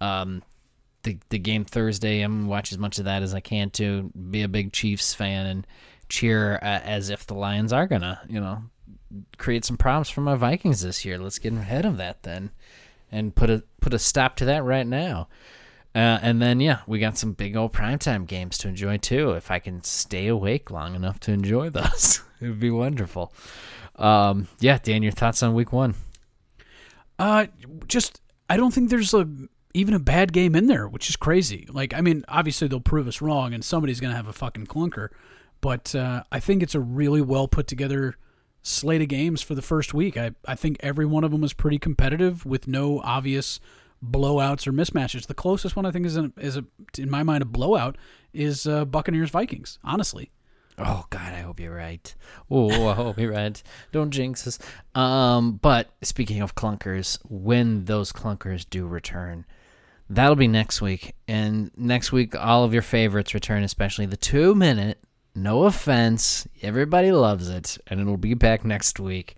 Um, 0.00 0.42
the 1.02 1.18
the 1.30 1.38
game 1.38 1.64
Thursday. 1.64 2.20
I'm 2.20 2.46
watch 2.46 2.72
as 2.72 2.78
much 2.78 2.98
of 2.98 3.04
that 3.04 3.22
as 3.22 3.34
I 3.34 3.40
can 3.40 3.70
to 3.70 4.10
be 4.30 4.42
a 4.42 4.48
big 4.48 4.72
Chiefs 4.72 5.14
fan 5.14 5.46
and 5.46 5.66
cheer 6.08 6.56
uh, 6.56 6.80
as 6.84 7.10
if 7.10 7.26
the 7.26 7.34
Lions 7.34 7.72
are 7.72 7.86
gonna, 7.86 8.20
you 8.28 8.40
know, 8.40 8.62
create 9.38 9.64
some 9.64 9.76
problems 9.76 10.10
for 10.10 10.20
my 10.20 10.34
Vikings 10.34 10.82
this 10.82 11.04
year. 11.04 11.18
Let's 11.18 11.38
get 11.38 11.52
ahead 11.52 11.84
of 11.84 11.96
that 11.98 12.22
then, 12.22 12.50
and 13.10 13.34
put 13.34 13.50
a 13.50 13.64
put 13.80 13.94
a 13.94 13.98
stop 13.98 14.36
to 14.36 14.44
that 14.46 14.64
right 14.64 14.86
now. 14.86 15.28
Uh, 15.94 16.18
and 16.22 16.40
then 16.40 16.60
yeah, 16.60 16.80
we 16.86 16.98
got 16.98 17.18
some 17.18 17.32
big 17.32 17.54
old 17.54 17.72
primetime 17.72 18.26
games 18.26 18.56
to 18.58 18.68
enjoy 18.68 18.96
too. 18.96 19.32
If 19.32 19.50
I 19.50 19.58
can 19.58 19.82
stay 19.84 20.26
awake 20.26 20.70
long 20.70 20.94
enough 20.94 21.20
to 21.20 21.32
enjoy 21.32 21.70
those, 21.70 22.22
it 22.40 22.48
would 22.48 22.60
be 22.60 22.70
wonderful. 22.70 23.32
Um, 23.96 24.48
yeah, 24.58 24.78
Dan, 24.82 25.02
your 25.02 25.12
thoughts 25.12 25.42
on 25.42 25.54
week 25.54 25.72
one? 25.72 25.94
Uh, 27.18 27.46
just 27.86 28.20
I 28.48 28.56
don't 28.56 28.72
think 28.72 28.90
there's 28.90 29.12
a 29.14 29.28
even 29.74 29.94
a 29.94 29.98
bad 29.98 30.32
game 30.32 30.54
in 30.54 30.66
there, 30.66 30.88
which 30.88 31.08
is 31.08 31.16
crazy. 31.16 31.66
Like, 31.70 31.94
I 31.94 32.00
mean, 32.00 32.24
obviously 32.28 32.68
they'll 32.68 32.80
prove 32.80 33.08
us 33.08 33.22
wrong, 33.22 33.54
and 33.54 33.64
somebody's 33.64 34.00
gonna 34.00 34.16
have 34.16 34.28
a 34.28 34.32
fucking 34.32 34.66
clunker. 34.66 35.08
But 35.60 35.94
uh, 35.94 36.24
I 36.32 36.40
think 36.40 36.62
it's 36.62 36.74
a 36.74 36.80
really 36.80 37.20
well 37.20 37.48
put 37.48 37.66
together 37.66 38.16
slate 38.62 39.02
of 39.02 39.08
games 39.08 39.42
for 39.42 39.54
the 39.54 39.62
first 39.62 39.92
week. 39.92 40.16
I 40.16 40.32
I 40.46 40.54
think 40.54 40.78
every 40.80 41.06
one 41.06 41.24
of 41.24 41.30
them 41.30 41.40
was 41.40 41.52
pretty 41.52 41.78
competitive 41.78 42.46
with 42.46 42.66
no 42.68 43.00
obvious 43.00 43.60
blowouts 44.04 44.66
or 44.66 44.72
mismatches. 44.72 45.26
The 45.26 45.34
closest 45.34 45.76
one 45.76 45.86
I 45.86 45.90
think 45.90 46.06
is 46.06 46.16
a, 46.16 46.32
is 46.38 46.56
a 46.56 46.64
in 46.98 47.10
my 47.10 47.22
mind 47.22 47.42
a 47.42 47.46
blowout 47.46 47.96
is 48.32 48.66
uh, 48.66 48.84
Buccaneers 48.84 49.30
Vikings. 49.30 49.78
Honestly, 49.84 50.30
Oh 50.78 51.04
God, 51.10 51.32
I 51.34 51.40
hope 51.40 51.60
you're 51.60 51.74
right. 51.74 52.14
Oh, 52.50 52.88
I 52.88 52.94
hope 52.94 53.18
you're 53.18 53.32
right. 53.32 53.62
Don't 53.92 54.10
jinx 54.10 54.46
us. 54.46 54.58
Um, 54.94 55.58
but 55.60 55.90
speaking 56.02 56.40
of 56.40 56.54
clunkers, 56.54 57.18
when 57.28 57.84
those 57.84 58.10
clunkers 58.10 58.68
do 58.68 58.86
return, 58.86 59.44
that'll 60.08 60.36
be 60.36 60.48
next 60.48 60.80
week. 60.80 61.14
And 61.28 61.70
next 61.76 62.10
week, 62.10 62.34
all 62.34 62.64
of 62.64 62.72
your 62.72 62.82
favorites 62.82 63.34
return, 63.34 63.62
especially 63.62 64.06
the 64.06 64.16
two 64.16 64.54
minute. 64.54 64.98
No 65.34 65.64
offense, 65.64 66.46
everybody 66.60 67.10
loves 67.10 67.48
it, 67.48 67.78
and 67.86 68.00
it'll 68.00 68.18
be 68.18 68.34
back 68.34 68.64
next 68.64 69.00
week. 69.00 69.36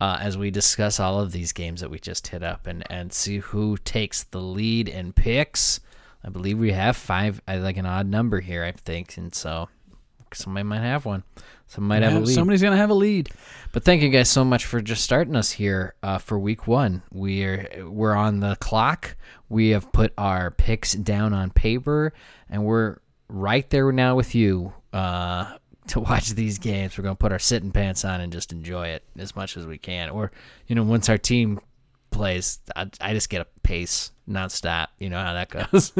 Uh, 0.00 0.18
as 0.20 0.36
we 0.36 0.50
discuss 0.50 0.98
all 0.98 1.20
of 1.20 1.30
these 1.30 1.52
games 1.52 1.80
that 1.80 1.88
we 1.88 1.96
just 1.96 2.26
hit 2.26 2.42
up 2.42 2.66
and, 2.66 2.82
and 2.90 3.12
see 3.12 3.38
who 3.38 3.76
takes 3.76 4.24
the 4.24 4.40
lead 4.40 4.88
and 4.88 5.14
picks. 5.14 5.78
I 6.24 6.28
believe 6.28 6.58
we 6.58 6.72
have 6.72 6.96
five, 6.96 7.40
I 7.46 7.58
like 7.58 7.76
an 7.76 7.86
odd 7.86 8.06
number 8.08 8.40
here, 8.40 8.64
I 8.64 8.72
think. 8.72 9.16
And 9.16 9.32
so 9.32 9.68
somebody 10.34 10.64
might 10.64 10.80
have 10.80 11.04
one. 11.04 11.22
Some 11.66 11.84
might 11.84 12.02
have 12.02 12.14
a 12.14 12.20
lead. 12.20 12.34
somebody's 12.34 12.62
gonna 12.62 12.76
have 12.76 12.90
a 12.90 12.94
lead. 12.94 13.30
But 13.72 13.84
thank 13.84 14.02
you 14.02 14.10
guys 14.10 14.28
so 14.28 14.44
much 14.44 14.66
for 14.66 14.80
just 14.80 15.04
starting 15.04 15.36
us 15.36 15.52
here 15.52 15.94
uh, 16.02 16.18
for 16.18 16.38
week 16.38 16.66
one. 16.66 17.02
We're 17.12 17.68
we're 17.86 18.14
on 18.14 18.40
the 18.40 18.56
clock. 18.56 19.16
We 19.48 19.70
have 19.70 19.90
put 19.92 20.12
our 20.18 20.50
picks 20.50 20.94
down 20.94 21.32
on 21.32 21.50
paper, 21.50 22.12
and 22.50 22.64
we're 22.64 22.98
right 23.28 23.68
there 23.70 23.90
now 23.92 24.16
with 24.16 24.34
you 24.34 24.74
uh, 24.92 25.56
to 25.88 26.00
watch 26.00 26.30
these 26.30 26.58
games. 26.58 26.96
We're 26.96 27.04
gonna 27.04 27.16
put 27.16 27.32
our 27.32 27.38
sitting 27.38 27.72
pants 27.72 28.04
on 28.04 28.20
and 28.20 28.32
just 28.32 28.52
enjoy 28.52 28.88
it 28.88 29.04
as 29.18 29.34
much 29.34 29.56
as 29.56 29.66
we 29.66 29.78
can. 29.78 30.10
Or 30.10 30.32
you 30.66 30.74
know, 30.74 30.82
once 30.82 31.08
our 31.08 31.18
team 31.18 31.60
plays, 32.10 32.60
I, 32.76 32.88
I 33.00 33.14
just 33.14 33.30
get 33.30 33.40
a 33.40 33.46
pace 33.62 34.12
nonstop. 34.28 34.88
You 34.98 35.10
know 35.10 35.20
how 35.20 35.32
that 35.32 35.48
goes. 35.50 35.92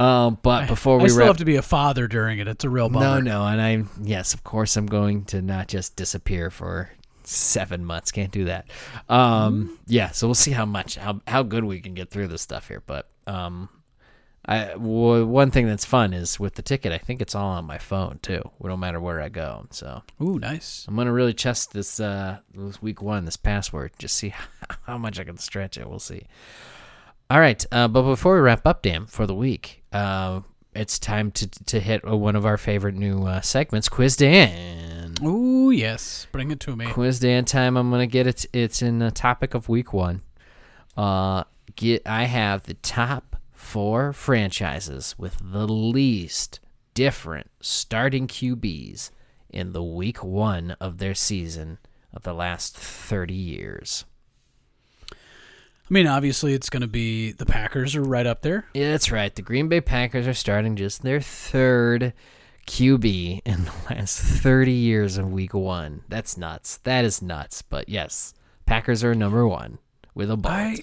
um, 0.00 0.38
but 0.42 0.66
before 0.66 0.98
I 0.98 1.02
we 1.02 1.08
still 1.08 1.20
wrap, 1.20 1.28
have 1.28 1.36
to 1.38 1.44
be 1.44 1.56
a 1.56 1.62
father 1.62 2.08
during 2.08 2.38
it. 2.38 2.48
It's 2.48 2.64
a 2.64 2.70
real 2.70 2.88
bummer. 2.88 3.20
no, 3.22 3.40
no, 3.42 3.46
and 3.46 3.60
I'm 3.60 3.90
yes, 4.02 4.34
of 4.34 4.44
course, 4.44 4.76
I'm 4.76 4.86
going 4.86 5.24
to 5.26 5.42
not 5.42 5.68
just 5.68 5.96
disappear 5.96 6.50
for 6.50 6.90
seven 7.22 7.84
months. 7.84 8.10
Can't 8.10 8.32
do 8.32 8.46
that. 8.46 8.66
Um, 9.08 9.78
yeah, 9.86 10.10
so 10.10 10.26
we'll 10.26 10.34
see 10.34 10.52
how 10.52 10.66
much 10.66 10.96
how 10.96 11.20
how 11.26 11.42
good 11.42 11.64
we 11.64 11.80
can 11.80 11.94
get 11.94 12.10
through 12.10 12.28
this 12.28 12.42
stuff 12.42 12.68
here. 12.68 12.82
But 12.86 13.08
um, 13.26 13.68
I 14.46 14.68
w- 14.72 15.26
one 15.26 15.50
thing 15.50 15.66
that's 15.66 15.84
fun 15.84 16.12
is 16.14 16.40
with 16.40 16.54
the 16.54 16.62
ticket. 16.62 16.92
I 16.92 16.98
think 16.98 17.20
it's 17.20 17.34
all 17.34 17.50
on 17.50 17.66
my 17.66 17.78
phone 17.78 18.18
too. 18.22 18.42
It 18.62 18.66
don't 18.66 18.80
matter 18.80 19.00
where 19.00 19.20
I 19.20 19.28
go, 19.28 19.66
so 19.70 20.02
Ooh, 20.20 20.38
nice. 20.38 20.86
I'm 20.88 20.96
gonna 20.96 21.12
really 21.12 21.34
test 21.34 21.72
this 21.72 22.00
uh 22.00 22.38
this 22.54 22.80
week 22.80 23.02
one 23.02 23.26
this 23.26 23.36
password. 23.36 23.92
Just 23.98 24.16
see 24.16 24.34
how 24.86 24.98
much 24.98 25.20
I 25.20 25.24
can 25.24 25.36
stretch 25.38 25.76
it. 25.76 25.88
We'll 25.88 25.98
see. 25.98 26.22
All 27.28 27.38
right, 27.38 27.64
uh, 27.70 27.86
but 27.86 28.02
before 28.02 28.34
we 28.34 28.40
wrap 28.40 28.66
up, 28.66 28.82
Dan, 28.82 29.06
for 29.06 29.24
the 29.24 29.34
week, 29.36 29.84
uh, 29.92 30.40
it's 30.74 30.98
time 30.98 31.30
to 31.32 31.48
to 31.66 31.78
hit 31.78 32.04
one 32.04 32.34
of 32.34 32.44
our 32.46 32.56
favorite 32.56 32.94
new 32.96 33.24
uh, 33.24 33.40
segments, 33.42 33.88
Quiz 33.88 34.16
Dan. 34.16 35.14
Ooh, 35.22 35.70
yes. 35.70 36.26
Bring 36.32 36.50
it 36.50 36.60
to 36.60 36.74
me. 36.74 36.86
Quiz 36.86 37.20
Dan 37.20 37.44
time. 37.44 37.76
I'm 37.76 37.90
gonna 37.90 38.06
get 38.06 38.26
it. 38.26 38.46
It's 38.52 38.80
in 38.82 38.98
the 39.00 39.10
topic 39.10 39.54
of 39.54 39.68
week 39.68 39.92
one. 39.92 40.22
Uh, 40.96 41.44
get. 41.76 42.02
I 42.06 42.24
have 42.24 42.64
the 42.64 42.74
top 42.74 43.29
four 43.70 44.12
franchises 44.12 45.14
with 45.16 45.36
the 45.40 45.64
least 45.64 46.58
different 46.92 47.48
starting 47.60 48.26
QBs 48.26 49.12
in 49.48 49.70
the 49.70 49.82
week 49.82 50.24
one 50.24 50.72
of 50.80 50.98
their 50.98 51.14
season 51.14 51.78
of 52.12 52.24
the 52.24 52.32
last 52.34 52.76
30 52.76 53.32
years. 53.32 54.04
I 55.12 55.14
mean, 55.88 56.08
obviously, 56.08 56.52
it's 56.52 56.68
going 56.68 56.80
to 56.80 56.88
be 56.88 57.30
the 57.30 57.46
Packers 57.46 57.94
are 57.94 58.02
right 58.02 58.26
up 58.26 58.42
there. 58.42 58.66
Yeah, 58.74 58.90
that's 58.90 59.12
right. 59.12 59.32
The 59.32 59.40
Green 59.40 59.68
Bay 59.68 59.80
Packers 59.80 60.26
are 60.26 60.34
starting 60.34 60.74
just 60.74 61.02
their 61.02 61.20
third 61.20 62.12
QB 62.66 63.42
in 63.44 63.66
the 63.66 63.72
last 63.88 64.18
30 64.18 64.72
years 64.72 65.16
of 65.16 65.30
week 65.30 65.54
one. 65.54 66.02
That's 66.08 66.36
nuts. 66.36 66.78
That 66.78 67.04
is 67.04 67.22
nuts. 67.22 67.62
But 67.62 67.88
yes, 67.88 68.34
Packers 68.66 69.04
are 69.04 69.14
number 69.14 69.46
one 69.46 69.78
with 70.12 70.28
a. 70.28 70.40
I 70.44 70.78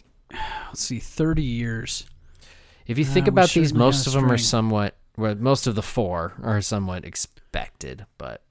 let's 0.67 0.83
see, 0.83 0.99
thirty 0.99 1.43
years. 1.43 2.05
If 2.87 2.97
you 2.97 3.05
think 3.05 3.27
Uh, 3.27 3.31
about 3.31 3.49
these, 3.49 3.73
most 3.73 4.07
of 4.07 4.13
them 4.13 4.31
are 4.31 4.37
somewhat, 4.37 4.95
well, 5.17 5.35
most 5.35 5.67
of 5.67 5.75
the 5.75 5.81
four 5.83 6.33
are 6.41 6.61
somewhat 6.61 7.05
expected. 7.05 8.05
But 8.17 8.41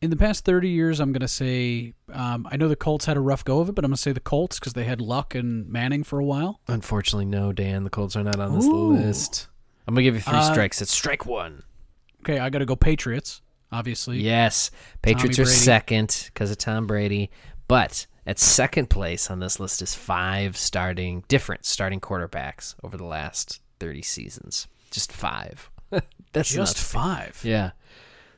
In 0.00 0.10
the 0.10 0.16
past 0.16 0.44
thirty 0.44 0.68
years, 0.68 0.98
I'm 1.00 1.12
going 1.12 1.20
to 1.20 1.28
say 1.28 1.94
um, 2.12 2.46
I 2.50 2.56
know 2.56 2.66
the 2.68 2.74
Colts 2.76 3.04
had 3.06 3.16
a 3.16 3.20
rough 3.20 3.44
go 3.44 3.60
of 3.60 3.68
it, 3.68 3.72
but 3.76 3.84
I'm 3.84 3.90
going 3.90 3.96
to 3.96 4.02
say 4.02 4.12
the 4.12 4.20
Colts 4.20 4.58
because 4.58 4.72
they 4.72 4.84
had 4.84 5.00
Luck 5.00 5.34
and 5.34 5.68
Manning 5.68 6.02
for 6.04 6.18
a 6.18 6.24
while. 6.24 6.60
unfortunately, 6.68 7.24
no, 7.26 7.52
Dan. 7.52 7.84
The 7.84 7.90
Colts 7.90 8.16
are 8.16 8.24
not 8.24 8.40
on 8.40 8.54
this 8.56 8.66
Ooh. 8.66 8.92
list. 8.94 9.48
I'm 9.86 9.94
going 9.94 10.02
to 10.04 10.08
give 10.08 10.14
you 10.14 10.20
three 10.20 10.38
Uh, 10.38 10.52
strikes. 10.52 10.80
It's 10.82 10.92
strike 10.92 11.24
one. 11.26 11.62
Okay, 12.20 12.38
I 12.38 12.50
got 12.50 12.58
to 12.60 12.66
go 12.66 12.76
Patriots. 12.76 13.42
Obviously, 13.72 14.20
Yes, 14.20 14.70
Patriots 15.02 15.38
are 15.38 15.44
Brady. 15.44 15.56
second 15.58 16.22
because 16.26 16.50
of 16.50 16.58
Tom 16.58 16.86
Brady, 16.86 17.30
but 17.68 18.06
at 18.26 18.38
second 18.38 18.88
place 18.90 19.30
on 19.30 19.40
this 19.40 19.58
list 19.58 19.82
is 19.82 19.94
five 19.94 20.56
starting 20.56 21.24
different 21.28 21.64
starting 21.64 22.00
quarterbacks 22.00 22.74
over 22.82 22.96
the 22.96 23.04
last 23.04 23.60
thirty 23.80 24.02
seasons. 24.02 24.66
Just 24.90 25.10
five. 25.12 25.70
That's 26.32 26.48
just 26.50 26.76
nuts. 26.76 26.82
five. 26.82 27.40
yeah. 27.44 27.72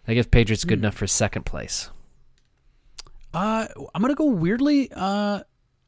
I 0.07 0.15
guess 0.15 0.27
Patriots 0.27 0.65
good 0.65 0.79
enough 0.81 0.95
for 0.95 1.07
second 1.07 1.45
place. 1.47 1.91
Uh, 3.33 3.67
I'm 3.95 4.03
gonna 4.03 4.15
go 4.15 4.27
weirdly. 4.27 4.91
Uh, 4.95 5.41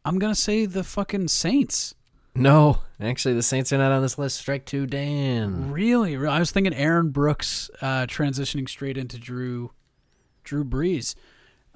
I'm 0.04 0.18
gonna 0.18 0.34
say 0.34 0.66
the 0.66 0.82
fucking 0.84 1.28
Saints. 1.28 1.94
No, 2.34 2.80
actually, 3.00 3.34
the 3.34 3.42
Saints 3.42 3.72
are 3.72 3.78
not 3.78 3.92
on 3.92 4.02
this 4.02 4.18
list. 4.18 4.36
Strike 4.38 4.66
two, 4.66 4.86
Dan. 4.86 5.70
Really, 5.70 6.16
I 6.16 6.38
was 6.38 6.50
thinking 6.50 6.74
Aaron 6.74 7.10
Brooks 7.10 7.70
uh, 7.80 8.06
transitioning 8.06 8.68
straight 8.68 8.98
into 8.98 9.18
Drew, 9.18 9.72
Drew 10.44 10.64
Brees. 10.64 11.14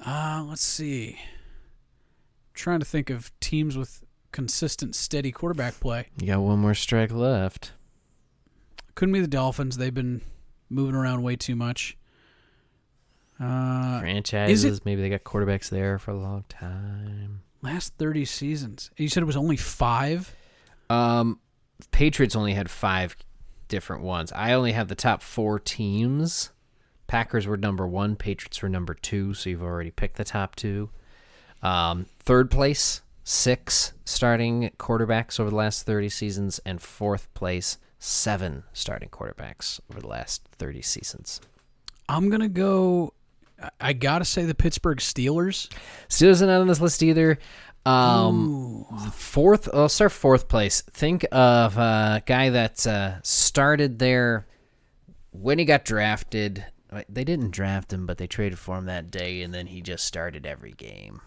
Uh, 0.05 0.45
let's 0.49 0.63
see. 0.63 1.19
Trying 2.55 2.81
to 2.81 2.87
think 2.87 3.11
of 3.11 3.33
teams 3.41 3.77
with 3.77 4.03
consistent, 4.33 4.95
steady 4.95 5.33
quarterback 5.33 5.79
play. 5.81 6.07
You 6.21 6.27
got 6.27 6.41
one 6.41 6.59
more 6.59 6.75
strike 6.75 7.13
left. 7.13 7.73
Couldn't 8.95 9.13
be 9.13 9.21
the 9.21 9.27
Dolphins. 9.29 9.77
They've 9.77 9.95
been 9.95 10.21
moving 10.69 10.95
around 10.95 11.23
way 11.23 11.37
too 11.37 11.57
much. 11.57 11.97
Uh, 13.39 14.01
Franchises, 14.01 14.85
maybe 14.85 15.01
they 15.01 15.09
got 15.09 15.25
quarterbacks 15.25 15.71
there 15.71 15.99
for 15.99 16.11
a 16.11 16.17
long 16.17 16.45
time. 16.51 17.41
last 17.63 17.95
thirty 17.97 18.25
seasons. 18.27 18.91
You 18.99 19.09
said 19.09 19.23
it 19.23 19.27
was 19.27 19.37
only 19.37 19.57
five. 19.57 20.35
Um, 20.91 21.41
Patriots 21.91 22.37
only 22.37 22.53
had 22.53 22.69
five 22.71 23.17
different 23.69 24.03
ones. 24.03 24.31
I 24.33 24.53
only 24.53 24.73
have 24.73 24.89
the 24.89 24.95
top 24.95 25.23
four 25.23 25.59
teams. 25.59 26.51
Packers 27.07 27.47
were 27.47 27.57
number 27.57 27.87
one. 27.87 28.15
Patriots 28.15 28.61
were 28.61 28.69
number 28.69 28.93
two. 28.93 29.33
So 29.33 29.49
you've 29.49 29.63
already 29.63 29.91
picked 29.91 30.17
the 30.17 30.25
top 30.25 30.55
two. 30.55 30.91
Um, 31.63 32.07
third 32.21 32.51
place, 32.51 33.03
six 33.25 33.93
starting 34.05 34.71
quarterbacks 34.79 35.39
over 35.39 35.51
the 35.51 35.57
last 35.57 35.85
30 35.87 36.09
seasons, 36.09 36.61
and 36.65 36.81
fourth 36.81 37.33
place, 37.35 37.79
seven 37.99 38.65
starting 38.73 39.09
quarterbacks 39.09 39.81
over 39.91 40.01
the 40.01 40.09
last 40.09 40.43
30 40.59 40.83
seasons. 40.83 41.41
I'm 42.09 42.29
gonna 42.31 42.49
go. 42.49 43.13
I- 43.63 43.71
I 43.81 43.93
gotta 43.93 44.25
say 44.25 44.45
the 44.47 44.55
Pittsburgh 44.55 44.99
Steelers. 44.99 45.69
Steelers 46.09 46.41
are 46.43 46.47
not 46.47 46.61
on 46.63 46.67
this 46.67 46.81
list 46.81 47.03
either. 47.03 47.39
Um, 47.87 48.85
fourth, 49.13 49.69
I'll 49.73 49.89
start 49.89 50.13
fourth 50.13 50.49
place. 50.49 50.81
Think 50.83 51.25
of 51.33 51.77
a 51.79 52.23
guy 52.27 52.51
that 52.51 52.87
uh, 52.87 53.23
started 53.23 53.99
there 53.99 54.47
when 55.31 55.59
he 55.59 55.65
got 55.65 55.85
drafted. 55.85 56.65
They 57.09 57.25
didn't 57.25 57.53
draft 57.53 57.93
him, 57.93 58.05
but 58.07 58.19
they 58.19 58.27
traded 58.27 58.59
for 58.59 58.77
him 58.77 58.87
that 58.87 59.11
day, 59.11 59.43
and 59.43 59.55
then 59.55 59.67
he 59.69 59.81
just 59.81 60.05
started 60.05 60.45
every 60.47 60.73
game. 60.73 61.21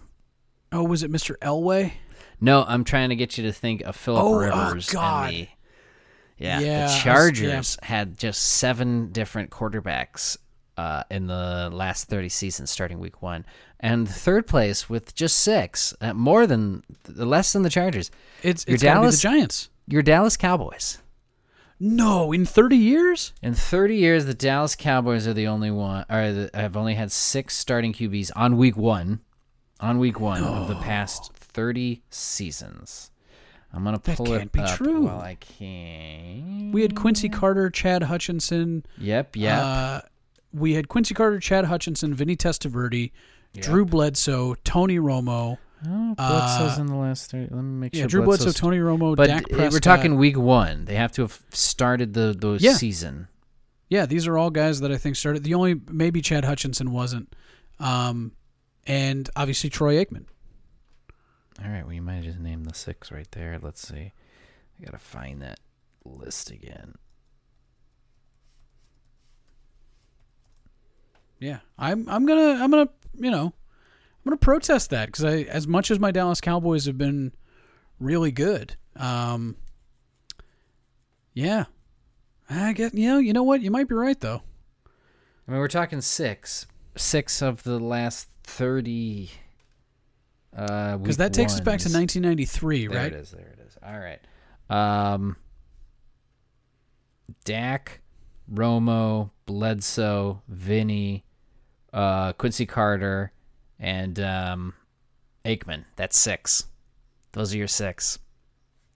Oh, 0.74 0.84
was 0.84 1.03
it 1.03 1.11
Mr. 1.11 1.38
Elway? 1.39 1.93
No, 2.41 2.65
I'm 2.67 2.84
trying 2.84 3.09
to 3.09 3.15
get 3.15 3.38
you 3.38 3.43
to 3.45 3.53
think 3.53 3.82
of 3.82 3.95
Philip 3.95 4.21
Oh, 4.24 4.34
oh, 4.36 4.38
Rivers. 4.39 4.89
God. 4.89 5.30
And 5.30 5.36
the, 5.43 5.47
yeah, 6.38 6.59
Yeah, 6.59 6.78
the 6.88 6.93
was- 6.93 7.01
Chargers 7.03 7.78
had 7.84 8.17
just 8.17 8.41
seven 8.43 9.11
different 9.11 9.49
quarterbacks 9.51 10.38
uh, 10.78 11.03
in 11.11 11.28
the 11.28 11.69
last 11.71 12.05
30 12.09 12.30
seasons, 12.30 12.71
starting 12.71 12.99
week 12.99 13.21
one, 13.21 13.45
and 13.80 14.09
third 14.09 14.47
place 14.47 14.89
with 14.89 15.13
just 15.13 15.38
six, 15.38 15.93
uh, 16.01 16.13
more 16.13 16.47
than 16.47 16.84
less 17.07 17.53
than 17.53 17.61
the 17.61 17.69
Chargers. 17.69 18.09
It's 18.41 18.65
Your 18.67 18.74
it's 18.76 18.84
be 18.84 18.88
Dallas- 18.88 19.15
the 19.17 19.21
Giants. 19.21 19.69
Your 19.88 20.01
Dallas 20.01 20.36
Cowboys. 20.36 20.97
No, 21.80 22.32
in 22.32 22.45
30 22.45 22.78
years. 22.78 23.34
In 23.41 23.53
30 23.53 23.97
years, 23.97 24.26
the 24.26 24.34
Dallas 24.34 24.76
Cowboys 24.76 25.28
are 25.28 25.34
the 25.34 25.47
only 25.47 25.69
one, 25.69 26.05
or 26.09 26.32
the, 26.32 26.49
have 26.53 26.76
only 26.78 26.95
had 26.95 27.11
six 27.11 27.55
starting 27.57 27.93
QBs 27.93 28.32
on 28.36 28.57
week 28.57 28.78
one, 28.78 29.19
on 29.84 29.99
week 29.99 30.19
one 30.19 30.43
of 30.43 30.67
the 30.67 30.75
past 30.81 31.34
30 31.34 32.01
seasons. 32.09 33.11
I'm 33.75 33.84
gonna 33.84 33.97
pull 33.99 34.25
That 34.27 34.31
can't 34.31 34.43
it 34.43 34.51
be 34.51 34.59
up 34.61 34.77
true. 34.77 35.01
while 35.01 35.19
I 35.19 35.36
can. 35.36 36.71
We 36.71 36.84
had 36.84 36.95
Quincy 36.95 37.27
Carter, 37.27 37.69
Chad 37.71 38.03
Hutchinson. 38.03 38.86
Yep, 38.99 39.36
yep. 39.36 39.59
Uh, 39.63 40.01
we 40.53 40.73
had 40.73 40.88
Quincy 40.88 41.15
Carter, 41.15 41.39
Chad 41.39 41.65
Hutchinson, 41.65 42.13
Vinny 42.13 42.36
Testaverde, 42.36 43.11
Drew 43.59 43.84
Bledsoe, 43.86 44.55
Tony 44.63 44.99
Romo. 44.99 45.57
oh, 45.88 46.13
Bledsoe's 46.15 46.77
in 46.77 46.86
the 46.86 46.95
last 46.95 47.31
30. 47.31 47.43
Let 47.53 47.63
me 47.63 47.79
make 47.79 47.95
Yeah, 47.95 48.01
sure. 48.01 48.07
Drew 48.09 48.23
Bledsoe, 48.25 48.51
Tony 48.51 48.77
Romo, 48.77 49.15
But 49.15 49.27
Dak 49.27 49.43
uh, 49.45 49.47
Prescott. 49.55 49.73
we're 49.73 49.79
talking 49.79 50.17
week 50.17 50.38
one. 50.38 50.86
They 50.86 50.95
have 50.95 51.11
to 51.13 51.23
have 51.23 51.39
started 51.49 52.13
the 52.13 52.36
the 52.38 52.57
Yeah. 52.61 52.73
season. 52.73 53.27
Yeah, 53.89 54.05
these 54.05 54.27
are 54.27 54.38
all 54.38 54.49
guys 54.51 54.79
that 54.81 54.91
I 54.91 54.97
think 54.97 55.15
started. 55.15 55.43
The 55.43 55.55
only 55.55 55.81
maybe 55.89 56.21
Chad 56.21 56.45
Hutchinson 56.45 56.91
wasn't, 56.91 57.36
um, 57.79 58.34
and 58.86 59.29
obviously 59.36 59.69
Troy 59.69 60.03
Aikman. 60.03 60.25
All 61.63 61.69
right, 61.69 61.84
well, 61.84 61.93
you 61.93 62.01
might 62.01 62.23
just 62.23 62.39
named 62.39 62.65
the 62.65 62.73
six 62.73 63.11
right 63.11 63.29
there. 63.31 63.59
Let's 63.61 63.88
see. 63.88 64.11
I 64.79 64.86
gotta 64.86 64.97
find 64.97 65.41
that 65.41 65.59
list 66.03 66.51
again. 66.51 66.95
Yeah, 71.39 71.59
I'm 71.77 72.07
I'm 72.09 72.25
gonna 72.25 72.63
I'm 72.63 72.71
gonna 72.71 72.89
you 73.19 73.29
know 73.29 73.45
I'm 73.45 74.23
gonna 74.25 74.38
protest 74.38 74.89
that 74.91 75.07
because 75.07 75.25
I 75.25 75.41
as 75.41 75.67
much 75.67 75.91
as 75.91 75.99
my 75.99 76.11
Dallas 76.11 76.41
Cowboys 76.41 76.86
have 76.86 76.97
been 76.97 77.34
really 77.99 78.31
good, 78.31 78.75
um, 78.95 79.57
yeah, 81.34 81.65
I 82.49 82.73
get 82.73 82.93
you 82.93 83.09
know 83.09 83.19
you 83.19 83.34
know 83.34 83.43
what 83.43 83.61
you 83.61 83.71
might 83.71 83.88
be 83.88 83.95
right 83.95 84.19
though. 84.19 84.41
I 85.47 85.51
mean, 85.51 85.59
we're 85.59 85.67
talking 85.67 85.99
six, 86.01 86.65
six 86.95 87.41
of 87.41 87.63
the 87.63 87.77
last 87.79 88.29
thirty. 88.43 89.31
Uh, 90.55 90.97
Because 90.97 91.17
that 91.17 91.33
takes 91.33 91.53
us 91.53 91.59
back 91.61 91.79
to 91.79 91.89
1993, 91.89 92.87
There 92.87 92.95
right? 92.97 93.09
There 93.11 93.19
it 93.19 93.21
is. 93.23 93.31
There 93.31 93.55
it 93.57 93.59
is. 93.67 93.75
All 93.83 93.99
right. 93.99 94.19
Um, 94.69 95.35
Dak, 97.45 98.01
Romo, 98.51 99.31
Bledsoe, 99.45 100.41
Vinny, 100.47 101.23
uh, 101.91 102.33
Quincy 102.33 102.65
Carter, 102.65 103.31
and 103.79 104.19
um, 104.19 104.73
Aikman. 105.45 105.85
That's 105.95 106.17
six. 106.17 106.65
Those 107.31 107.53
are 107.53 107.57
your 107.57 107.67
six. 107.67 108.19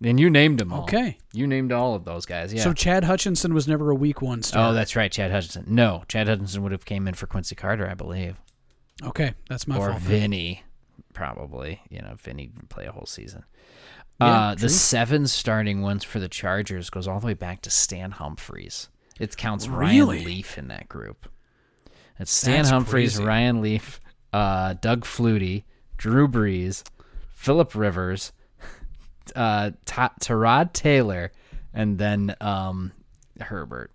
And 0.04 0.20
you 0.20 0.30
named 0.30 0.60
them 0.60 0.72
all. 0.72 0.84
Okay. 0.84 1.18
You 1.34 1.48
named 1.48 1.72
all 1.72 1.96
of 1.96 2.06
those 2.06 2.28
guys. 2.28 2.54
Yeah. 2.54 2.62
So 2.62 2.72
Chad 2.72 3.04
Hutchinson 3.04 3.56
was 3.56 3.68
never 3.68 3.90
a 3.90 3.96
week 3.96 4.22
one 4.22 4.44
star. 4.44 4.70
oh, 4.70 4.74
that's 4.74 4.96
right. 4.96 5.12
Chad 5.12 5.32
Hutchinson. 5.32 5.66
No, 5.68 6.04
Chad 6.08 6.28
Hutchinson 6.28 6.62
would 6.62 6.72
have 6.72 6.86
came 6.86 7.08
in 7.08 7.16
for 7.16 7.26
Quincy 7.26 7.56
Carter, 7.56 7.90
I 7.90 7.96
believe, 7.96 8.36
okay. 9.04 9.34
That's 9.50 9.68
my 9.68 9.78
or 9.78 9.90
fault. 9.92 10.02
Vinny, 10.02 10.64
probably. 11.14 11.82
You 11.90 12.02
know, 12.02 12.16
Vinny 12.20 12.52
would 12.56 12.70
play 12.70 12.86
a 12.86 12.92
whole 12.92 13.06
season. 13.06 13.44
Yeah, 14.20 14.28
uh, 14.50 14.56
the 14.56 14.70
seven 14.70 15.28
starting 15.28 15.82
ones 15.82 16.04
for 16.04 16.20
the 16.20 16.28
Chargers 16.28 16.90
goes 16.90 17.08
all 17.08 17.20
the 17.20 17.28
way 17.28 17.34
back 17.36 17.62
to 17.62 17.70
Stan 17.70 18.12
Humphries. 18.12 18.90
It 19.20 19.38
counts 19.38 19.68
Really? 19.68 20.18
Ryan 20.18 20.26
Leaf 20.26 20.58
in 20.58 20.68
that 20.70 20.90
group. 20.90 21.28
It's 22.20 22.32
Stan 22.32 22.58
That's 22.58 22.70
Humphries, 22.70 23.16
crazy. 23.18 23.28
Ryan 23.28 23.62
Leaf, 23.62 24.02
uh, 24.34 24.74
Doug 24.82 25.06
Flutie, 25.06 25.64
Drew 25.98 26.28
Brees, 26.28 26.84
Philip 27.36 27.76
Rivers, 27.76 28.32
uh, 29.36 29.72
Ta- 29.86 30.14
Tyrod 30.20 30.74
Taylor, 30.74 31.32
and 31.74 32.00
then 32.00 32.36
um, 32.42 32.92
Herbert. 33.40 33.92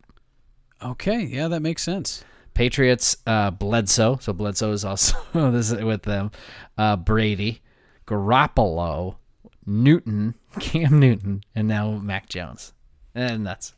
Okay, 0.81 1.23
yeah, 1.23 1.49
that 1.49 1.63
makes 1.63 1.83
sense. 1.83 2.25
Patriots, 2.55 3.17
uh, 3.27 3.51
Bledsoe. 3.51 4.19
So 4.21 4.33
Bledsoe 4.33 4.73
is 4.73 4.85
also 4.85 5.17
this 5.51 5.71
is 5.71 5.83
with 5.83 6.03
them. 6.03 6.31
Uh, 6.77 6.97
Brady, 6.97 7.61
Garoppolo, 8.07 9.17
Newton, 9.67 10.35
Cam 10.61 10.99
Newton, 10.99 11.43
and 11.55 11.69
now 11.69 11.93
Mac 11.93 12.29
Jones. 12.29 12.73
And 13.15 13.47
that's 13.47 13.75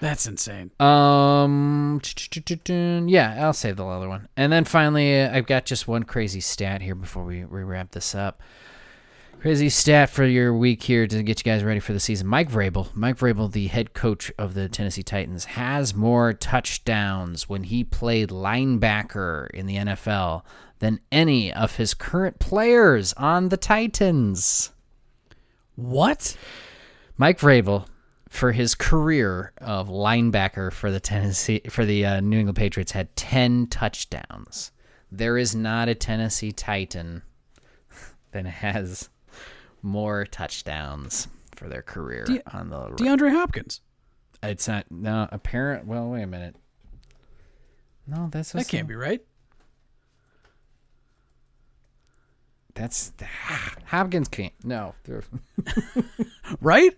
That's 0.00 0.26
insane. 0.26 0.72
Um, 0.80 2.00
yeah, 3.08 3.36
I'll 3.40 3.52
save 3.52 3.76
the 3.76 3.86
other 3.86 4.08
one. 4.08 4.28
And 4.36 4.52
then 4.52 4.64
finally, 4.64 5.20
uh, 5.20 5.36
I've 5.36 5.46
got 5.46 5.64
just 5.64 5.86
one 5.86 6.02
crazy 6.02 6.40
stat 6.40 6.82
here 6.82 6.96
before 6.96 7.24
we, 7.24 7.44
we 7.44 7.62
wrap 7.62 7.92
this 7.92 8.14
up. 8.14 8.42
Crazy 9.42 9.70
stat 9.70 10.08
for 10.08 10.24
your 10.24 10.54
week 10.54 10.84
here 10.84 11.08
to 11.08 11.20
get 11.20 11.40
you 11.40 11.52
guys 11.52 11.64
ready 11.64 11.80
for 11.80 11.92
the 11.92 11.98
season. 11.98 12.28
Mike 12.28 12.48
Vrabel, 12.48 12.94
Mike 12.94 13.18
Vrabel, 13.18 13.50
the 13.50 13.66
head 13.66 13.92
coach 13.92 14.30
of 14.38 14.54
the 14.54 14.68
Tennessee 14.68 15.02
Titans, 15.02 15.46
has 15.46 15.96
more 15.96 16.32
touchdowns 16.32 17.48
when 17.48 17.64
he 17.64 17.82
played 17.82 18.28
linebacker 18.28 19.50
in 19.50 19.66
the 19.66 19.78
NFL 19.78 20.44
than 20.78 21.00
any 21.10 21.52
of 21.52 21.74
his 21.74 21.92
current 21.92 22.38
players 22.38 23.14
on 23.14 23.48
the 23.48 23.56
Titans. 23.56 24.70
What? 25.74 26.36
Mike 27.18 27.40
Vrabel, 27.40 27.86
for 28.28 28.52
his 28.52 28.76
career 28.76 29.50
of 29.58 29.88
linebacker 29.88 30.72
for 30.72 30.92
the 30.92 31.00
Tennessee 31.00 31.62
for 31.68 31.84
the 31.84 32.06
uh, 32.06 32.20
New 32.20 32.38
England 32.38 32.58
Patriots, 32.58 32.92
had 32.92 33.16
ten 33.16 33.66
touchdowns. 33.66 34.70
There 35.10 35.36
is 35.36 35.52
not 35.52 35.88
a 35.88 35.96
Tennessee 35.96 36.52
Titan 36.52 37.22
that 38.30 38.46
has 38.46 39.08
more 39.82 40.24
touchdowns 40.24 41.28
for 41.54 41.68
their 41.68 41.82
career 41.82 42.24
De- 42.24 42.42
on 42.56 42.70
the. 42.70 42.78
DeAndre 42.90 43.32
Hopkins. 43.32 43.80
it's 44.42 44.66
not 44.68 44.86
no 44.90 45.28
apparent. 45.30 45.86
Well, 45.86 46.08
wait 46.10 46.22
a 46.22 46.26
minute. 46.26 46.56
No, 48.06 48.28
that's 48.30 48.52
That 48.52 48.68
can't 48.68 48.88
be 48.88 48.94
right. 48.96 49.20
That's 52.74 53.12
Hopkins 53.86 54.28
can't. 54.28 54.52
No, 54.64 54.94
Right? 56.60 56.92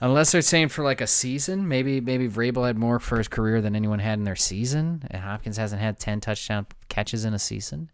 Unless 0.00 0.32
they're 0.32 0.42
saying 0.42 0.68
for 0.68 0.84
like 0.84 1.00
a 1.00 1.06
season, 1.06 1.66
maybe 1.66 2.00
maybe 2.00 2.28
Vrabel 2.28 2.66
had 2.66 2.76
more 2.76 2.98
for 3.00 3.16
his 3.16 3.28
career 3.28 3.62
than 3.62 3.74
anyone 3.74 4.00
had 4.00 4.18
in 4.18 4.24
their 4.24 4.36
season, 4.36 5.02
and 5.10 5.22
Hopkins 5.22 5.56
hasn't 5.56 5.80
had 5.80 5.98
ten 5.98 6.20
touchdown 6.20 6.66
catches 6.88 7.24
in 7.24 7.32
a 7.32 7.38
season. 7.38 7.90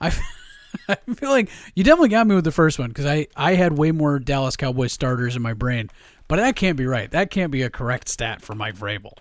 I, 0.00 0.12
I 0.88 0.96
feel 1.14 1.30
like 1.30 1.50
you 1.74 1.84
definitely 1.84 2.08
got 2.10 2.26
me 2.26 2.34
with 2.34 2.44
the 2.44 2.52
first 2.52 2.78
one 2.78 2.88
because 2.88 3.06
I, 3.06 3.26
I 3.36 3.54
had 3.54 3.76
way 3.76 3.92
more 3.92 4.18
Dallas 4.18 4.56
Cowboys 4.56 4.92
starters 4.92 5.36
in 5.36 5.42
my 5.42 5.54
brain. 5.54 5.90
But 6.28 6.36
that 6.36 6.54
can't 6.54 6.76
be 6.76 6.86
right. 6.86 7.10
That 7.10 7.30
can't 7.30 7.50
be 7.50 7.62
a 7.62 7.70
correct 7.70 8.08
stat 8.08 8.40
for 8.40 8.54
Mike 8.54 8.76
Vrabel. 8.76 9.12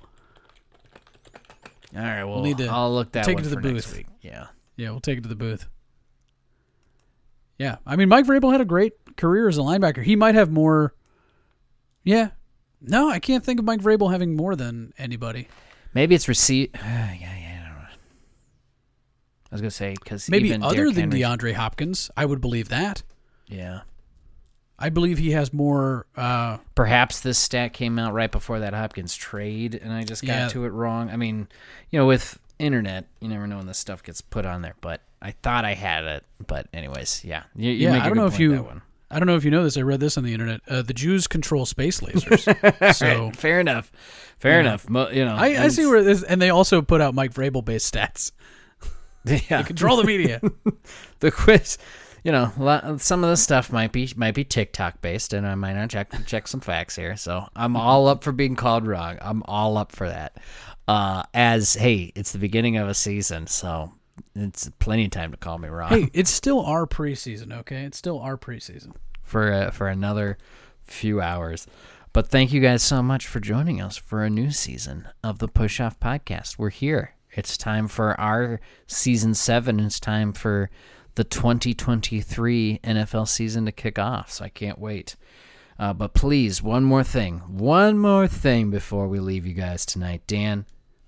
All 1.95 2.04
right, 2.04 2.24
well, 2.24 2.41
need 2.41 2.60
to 2.60 2.68
I'll 2.68 2.93
look 2.93 3.14
that 3.14 3.26
take 3.26 3.38
one 3.38 3.45
it 3.45 3.50
to 3.50 3.56
the 3.56 3.62
next 3.62 3.91
booth. 3.91 4.04
Yeah, 4.22 4.47
Yeah, 4.78 4.91
we'll 4.91 5.00
take 5.00 5.18
it 5.18 5.22
to 5.22 5.30
the 5.30 5.36
booth. 5.36 5.68
Yeah, 7.58 7.78
I 7.86 7.95
mean 7.95 8.10
Mike 8.10 8.26
Vrabel 8.26 8.52
had 8.52 8.62
a 8.62 8.66
great 8.66 8.93
career 9.18 9.47
as 9.47 9.58
a 9.58 9.62
linebacker. 9.62 10.04
He 10.04 10.16
might 10.16 10.36
have 10.36 10.52
more. 10.52 10.93
Yeah, 12.04 12.30
no, 12.80 13.10
I 13.10 13.18
can't 13.20 13.43
think 13.43 13.60
of 13.60 13.66
Mike 13.66 13.82
Vrabel 13.82 14.12
having 14.12 14.36
more 14.36 14.56
than 14.56 14.93
anybody. 15.00 15.47
maybe 15.95 16.14
it's 16.14 16.28
receipt. 16.28 16.72
yeah, 16.76 17.14
yeah, 17.14 17.38
I 19.52 19.56
don't 19.56 19.56
know. 19.56 19.56
I 19.56 19.56
was 19.56 19.62
gonna 19.62 19.72
say 19.72 19.95
because 20.02 20.30
Maybe 20.30 20.54
other 20.54 20.76
Derrick 20.76 20.95
than 20.95 21.12
Henry, 21.12 21.22
DeAndre 21.22 21.54
Hopkins, 21.54 22.12
I 22.16 22.26
would 22.26 22.41
believe 22.41 22.70
that. 22.70 23.04
Yeah, 23.47 23.82
I 24.78 24.89
believe 24.89 25.18
he 25.18 25.32
has 25.32 25.52
more. 25.54 26.06
Uh, 26.16 26.58
perhaps 26.76 27.20
this 27.22 27.38
stat 27.38 27.74
came 27.74 27.97
out 28.00 28.14
right 28.14 28.32
before 28.32 28.60
that 28.60 28.74
Hopkins 28.74 29.16
trade, 29.16 29.76
and 29.76 29.91
I 29.91 30.04
just 30.04 30.24
got 30.26 30.34
Yeah. 30.34 30.47
to 30.50 30.66
it 30.66 30.70
wrong. 30.70 31.10
I 31.10 31.18
mean, 31.18 31.47
you 31.89 32.00
know, 32.00 32.06
with 32.06 32.38
internet, 32.60 33.06
you 33.20 33.28
never 33.28 33.47
know 33.47 33.58
when 33.58 33.66
this 33.68 33.78
stuff 33.80 34.04
gets 34.04 34.22
put 34.22 34.45
on 34.45 34.62
there. 34.62 34.76
But 34.82 35.02
I 35.22 35.32
thought 35.32 35.66
I 35.66 35.74
had 35.74 36.04
it. 36.06 36.24
But 36.45 36.68
anyways, 36.74 37.24
yeah, 37.26 37.43
you, 37.56 37.72
you 37.72 37.89
yeah, 37.89 38.04
I 38.04 38.08
don't 38.08 38.18
know 38.18 38.28
if 38.28 38.39
you. 38.39 38.70
I 39.12 39.18
don't 39.18 39.26
know 39.26 39.36
if 39.36 39.43
you 39.43 39.50
know 39.50 39.64
this. 39.64 39.76
I 39.76 39.82
read 39.82 40.00
this 40.00 40.20
on 40.20 40.24
the 40.24 40.34
internet. 40.34 40.62
Uh, 40.70 40.84
the 40.84 40.93
Jews 40.93 41.26
control 41.26 41.66
space 41.66 42.00
lasers. 42.02 42.93
so 42.95 43.26
Right, 43.26 43.36
fair 43.36 43.60
enough. 43.60 43.91
Fair 44.38 44.54
Yeah. 44.54 44.60
enough. 44.60 44.88
Mo- 44.88 45.10
you 45.10 45.26
know, 45.26 45.34
I, 45.36 45.64
I 45.64 45.68
see 45.70 45.88
where 45.88 46.04
this, 46.04 46.22
and 46.22 46.39
they 46.39 46.52
also 46.52 46.84
put 46.84 47.02
out 47.02 47.16
Mike 47.16 47.34
Vrabel 47.34 47.66
based 47.66 47.91
stats. 47.91 48.32
yeah, 49.50 49.64
Control 49.64 49.98
the 49.98 50.04
media. 50.04 50.42
the 51.20 51.32
quiz. 51.32 51.78
You 52.24 52.34
know, 52.34 52.98
some 53.00 53.24
of 53.24 53.30
the 53.30 53.38
stuff 53.38 53.72
might 53.72 53.94
be 53.94 54.12
might 54.18 54.34
be 54.36 54.44
TikTok 54.44 55.02
based, 55.02 55.32
and 55.34 55.48
I 55.48 55.56
might 55.56 55.74
not 55.74 55.90
check 55.90 56.12
check 56.26 56.48
some 56.48 56.60
facts 56.60 56.96
here. 56.96 57.16
So 57.16 57.48
I'm 57.56 57.78
all 57.78 58.08
up 58.08 58.24
for 58.24 58.34
being 58.34 58.56
called 58.56 58.86
wrong. 58.86 59.18
I'm 59.22 59.42
all 59.46 59.78
up 59.78 59.94
for 59.94 60.10
that. 60.10 60.38
Uh, 60.88 61.24
as 61.34 61.76
hey, 61.76 62.12
it's 62.16 62.34
the 62.34 62.40
beginning 62.40 62.76
of 62.76 62.90
a 62.90 62.94
season, 62.94 63.48
so 63.48 63.94
it's 64.36 64.70
plenty 64.80 65.06
of 65.06 65.12
time 65.12 65.32
to 65.32 65.38
call 65.38 65.58
me 65.60 65.70
wrong 65.70 65.90
hey, 65.90 66.10
it's 66.14 66.30
still 66.30 66.60
our 66.62 66.86
preseason. 66.86 67.58
Okay, 67.60 67.84
it's 67.84 67.98
still 67.98 68.20
our 68.20 68.38
preseason. 68.38 68.94
for 69.24 69.54
uh, 69.54 69.72
for 69.72 69.88
another 69.88 70.38
few 70.84 71.22
hours. 71.22 71.68
But 72.12 72.28
thank 72.28 72.52
you 72.52 72.60
guys 72.60 72.82
so 72.82 73.02
much 73.04 73.28
for 73.28 73.40
joining 73.40 73.80
us 73.80 73.96
for 73.96 74.24
a 74.24 74.30
new 74.30 74.52
season 74.52 75.08
of 75.24 75.40
the 75.40 75.48
Push 75.48 75.80
Off 75.80 76.00
Podcast. 76.00 76.58
We're 76.58 76.72
here. 76.72 77.14
It's 77.32 77.58
time 77.58 77.88
for 77.88 78.20
our 78.20 78.60
season 78.88 79.34
seven. 79.34 79.80
It's 79.80 80.00
time 80.00 80.34
for 80.34 80.70
the 81.16 81.24
2023 81.24 82.80
NFL 82.84 83.28
season 83.28 83.66
to 83.66 83.72
kick 83.72 84.00
off. 84.00 84.32
So 84.32 84.46
I 84.46 84.50
can't 84.50 84.80
wait. 84.80 85.16
Uh, 85.78 85.94
but 85.94 86.14
please, 86.14 86.62
one 86.62 86.84
more 86.84 87.04
thing. 87.04 87.40
One 87.48 87.98
more 87.98 88.28
thing 88.28 88.70
before 88.70 89.08
we 89.08 89.20
leave 89.20 89.46
you 89.46 89.54
guys 89.54 89.86
tonight. 89.86 90.24
Dan, 90.28 90.66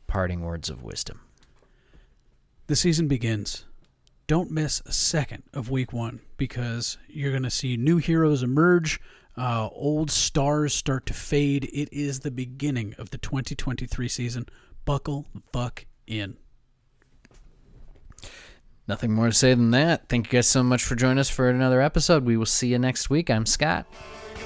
parting 0.07 0.41
words 0.41 0.69
of 0.69 0.83
wisdom. 0.83 1.21
The 2.67 2.75
season 2.75 3.07
begins. 3.07 3.65
Don't 4.27 4.51
miss 4.51 4.81
a 4.85 4.93
second 4.93 5.43
of 5.53 5.69
week 5.69 5.91
one 5.91 6.21
because 6.37 6.97
you're 7.09 7.31
going 7.31 7.43
to 7.43 7.49
see 7.49 7.75
new 7.75 7.97
heroes 7.97 8.43
emerge, 8.43 9.01
uh, 9.35 9.67
old 9.73 10.09
stars 10.09 10.73
start 10.73 11.05
to 11.07 11.13
fade. 11.13 11.65
It 11.73 11.89
is 11.91 12.21
the 12.21 12.31
beginning 12.31 12.95
of 12.97 13.09
the 13.09 13.17
2023 13.17 14.07
season. 14.07 14.45
Buckle 14.85 15.25
fuck 15.51 15.85
in. 16.07 16.37
Nothing 18.87 19.13
more 19.13 19.27
to 19.27 19.33
say 19.33 19.53
than 19.53 19.71
that. 19.71 20.09
Thank 20.09 20.27
you 20.27 20.37
guys 20.37 20.47
so 20.47 20.63
much 20.63 20.83
for 20.83 20.95
joining 20.95 21.19
us 21.19 21.29
for 21.29 21.49
another 21.49 21.81
episode. 21.81 22.25
We 22.25 22.35
will 22.35 22.45
see 22.45 22.67
you 22.67 22.79
next 22.79 23.09
week. 23.09 23.29
I'm 23.29 23.45
Scott. 23.45 23.85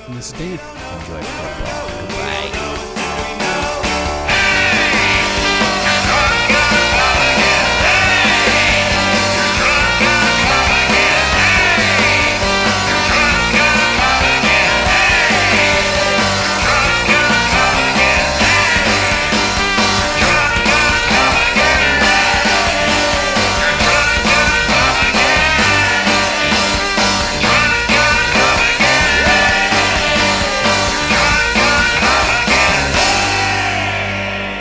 And 0.08 0.16
this 0.16 0.32
is 0.32 0.40
Dan. 0.40 0.60
Enjoy. 1.00 1.55